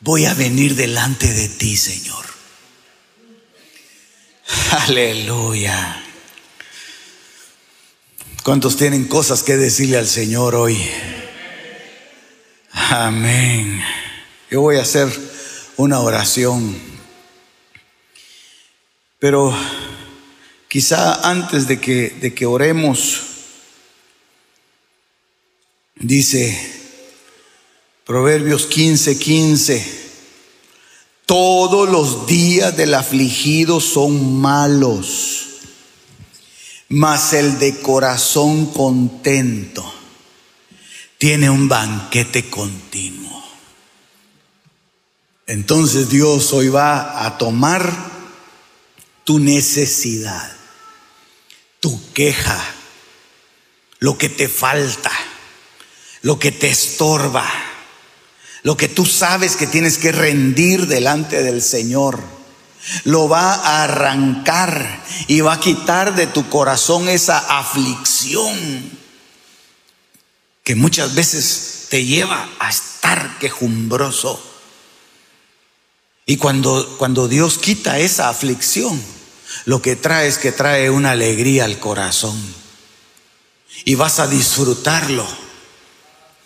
Voy 0.00 0.26
a 0.26 0.34
venir 0.34 0.74
delante 0.74 1.32
de 1.32 1.48
ti, 1.48 1.76
Señor. 1.76 2.24
Aleluya. 4.70 6.02
¿Cuántos 8.42 8.76
tienen 8.76 9.08
cosas 9.08 9.42
que 9.42 9.56
decirle 9.56 9.96
al 9.96 10.06
Señor 10.06 10.54
hoy? 10.54 10.78
Amén. 12.72 13.82
Yo 14.50 14.60
voy 14.60 14.76
a 14.76 14.82
hacer 14.82 15.08
una 15.76 16.00
oración. 16.00 16.76
Pero 19.18 19.56
quizá 20.68 21.28
antes 21.28 21.66
de 21.66 21.80
que, 21.80 22.10
de 22.10 22.34
que 22.34 22.44
oremos, 22.44 23.34
Dice 25.96 26.83
Proverbios 28.04 28.66
15, 28.66 29.18
15, 29.18 30.10
todos 31.26 31.88
los 31.88 32.26
días 32.26 32.76
del 32.76 32.94
afligido 32.94 33.80
son 33.80 34.40
malos, 34.40 35.46
mas 36.88 37.32
el 37.32 37.58
de 37.58 37.80
corazón 37.80 38.66
contento 38.66 39.90
tiene 41.16 41.48
un 41.48 41.68
banquete 41.68 42.50
continuo. 42.50 43.42
Entonces 45.46 46.10
Dios 46.10 46.52
hoy 46.52 46.68
va 46.68 47.24
a 47.24 47.38
tomar 47.38 47.90
tu 49.24 49.38
necesidad, 49.38 50.54
tu 51.80 52.12
queja, 52.12 52.62
lo 53.98 54.18
que 54.18 54.28
te 54.28 54.48
falta 54.48 55.10
lo 56.24 56.38
que 56.38 56.50
te 56.50 56.68
estorba, 56.68 57.46
lo 58.64 58.78
que 58.78 58.88
tú 58.88 59.04
sabes 59.04 59.56
que 59.56 59.66
tienes 59.66 59.98
que 59.98 60.10
rendir 60.10 60.86
delante 60.86 61.42
del 61.42 61.62
Señor. 61.62 62.18
Lo 63.04 63.28
va 63.28 63.54
a 63.54 63.84
arrancar 63.84 65.04
y 65.28 65.42
va 65.42 65.54
a 65.54 65.60
quitar 65.60 66.14
de 66.14 66.26
tu 66.26 66.48
corazón 66.48 67.08
esa 67.08 67.58
aflicción 67.58 68.54
que 70.64 70.74
muchas 70.74 71.14
veces 71.14 71.88
te 71.90 72.06
lleva 72.06 72.48
a 72.58 72.70
estar 72.70 73.38
quejumbroso. 73.38 74.42
Y 76.24 76.38
cuando, 76.38 76.96
cuando 76.96 77.28
Dios 77.28 77.58
quita 77.58 77.98
esa 77.98 78.30
aflicción, 78.30 78.98
lo 79.66 79.82
que 79.82 79.94
trae 79.94 80.26
es 80.26 80.38
que 80.38 80.52
trae 80.52 80.88
una 80.88 81.10
alegría 81.10 81.66
al 81.66 81.78
corazón. 81.78 82.40
Y 83.84 83.94
vas 83.94 84.20
a 84.20 84.26
disfrutarlo. 84.26 85.43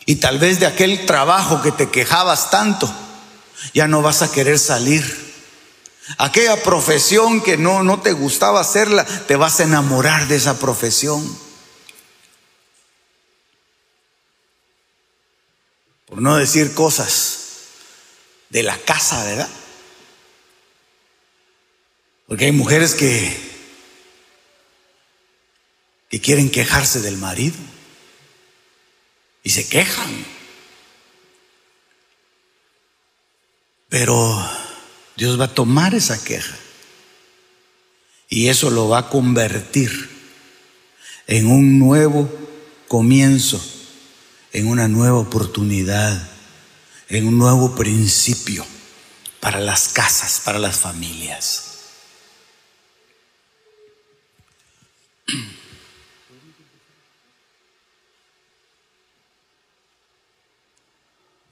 Y 0.09 0.17
tal 0.17 0.39
vez 0.39 0.59
de 0.59 0.65
aquel 0.65 1.05
trabajo 1.05 1.61
que 1.61 1.71
te 1.71 1.91
quejabas 1.91 2.51
tanto, 2.51 2.91
ya 3.75 3.87
no 3.87 4.01
vas 4.01 4.23
a 4.23 4.33
querer 4.33 4.59
salir. 4.59 5.05
Aquella 6.17 6.63
profesión 6.63 7.43
que 7.43 7.59
no, 7.59 7.83
no 7.83 8.01
te 8.01 8.13
gustaba 8.13 8.59
hacerla, 8.59 9.05
te 9.05 9.37
vas 9.37 9.61
a 9.61 9.65
enamorar 9.65 10.27
de 10.27 10.37
esa 10.37 10.59
profesión. 10.59 11.23
Por 16.07 16.23
no 16.23 16.39
decir 16.39 16.73
cosas 16.73 17.41
de 18.49 18.63
la 18.63 18.79
casa, 18.79 19.23
¿verdad? 19.25 19.51
Porque 22.27 22.47
hay 22.47 22.53
mujeres 22.53 22.95
que, 22.95 23.39
que 26.09 26.19
quieren 26.19 26.51
quejarse 26.51 27.03
del 27.03 27.19
marido 27.19 27.59
y 29.49 29.51
se 29.51 29.67
quejan. 29.67 30.27
Pero 33.89 34.47
Dios 35.17 35.41
va 35.41 35.47
a 35.47 35.55
tomar 35.55 35.95
esa 35.95 36.23
queja 36.23 36.55
y 38.29 38.49
eso 38.49 38.69
lo 38.69 38.91
va 38.91 38.99
a 38.99 39.09
convertir 39.09 39.91
en 41.29 41.47
un 41.47 41.79
nuevo 41.79 42.31
comienzo, 42.89 43.59
en 44.53 44.67
una 44.67 44.87
nueva 44.87 45.17
oportunidad, 45.17 46.31
en 47.09 47.27
un 47.27 47.39
nuevo 47.39 47.75
principio 47.75 48.67
para 49.41 49.61
las 49.61 49.89
casas, 49.89 50.43
para 50.45 50.59
las 50.59 50.77
familias. 50.77 51.65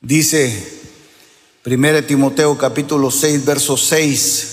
Dice 0.00 0.76
1 1.64 2.04
Timoteo 2.04 2.56
capítulo 2.58 3.10
6, 3.10 3.44
verso 3.44 3.76
6. 3.76 4.48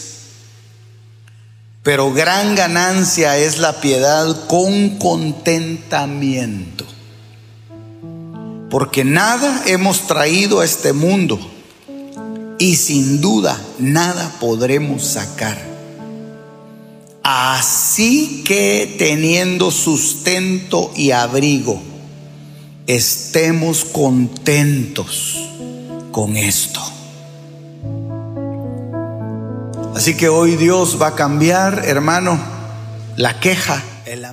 Pero 1.84 2.14
gran 2.14 2.56
ganancia 2.56 3.38
es 3.38 3.60
la 3.60 3.82
piedad 3.82 4.48
con 4.48 4.98
contentamiento. 4.98 6.86
Porque 8.70 9.04
nada 9.04 9.64
hemos 9.68 10.08
traído 10.08 10.62
a 10.62 10.66
este 10.66 10.94
mundo 10.94 11.40
y 12.58 12.78
sin 12.78 13.20
duda 13.22 13.62
nada 13.78 14.38
podremos 14.40 15.04
sacar. 15.04 15.62
Así 17.22 18.44
que 18.46 18.96
teniendo 18.98 19.72
sustento 19.72 20.92
y 20.96 21.12
abrigo, 21.12 21.82
estemos 22.88 23.86
contentos 23.86 25.50
con 26.12 26.36
esto. 26.38 26.82
Así 29.96 30.18
que 30.18 30.28
hoy 30.30 30.56
Dios 30.56 30.98
va 31.02 31.08
a 31.08 31.16
cambiar, 31.16 31.84
hermano, 31.86 32.40
la 33.16 33.40
queja, 33.40 33.84
el. 34.06 34.26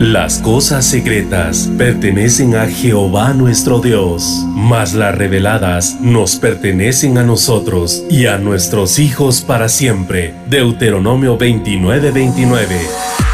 Las 0.00 0.38
cosas 0.38 0.84
secretas 0.84 1.70
pertenecen 1.78 2.56
a 2.56 2.66
Jehová 2.66 3.32
nuestro 3.32 3.80
Dios, 3.80 4.44
mas 4.48 4.92
las 4.92 5.14
reveladas 5.14 6.00
nos 6.00 6.36
pertenecen 6.36 7.16
a 7.16 7.22
nosotros 7.22 8.04
y 8.10 8.26
a 8.26 8.36
nuestros 8.36 8.98
hijos 8.98 9.40
para 9.40 9.68
siempre. 9.68 10.34
Deuteronomio 10.50 11.38
29:29. 11.38 13.33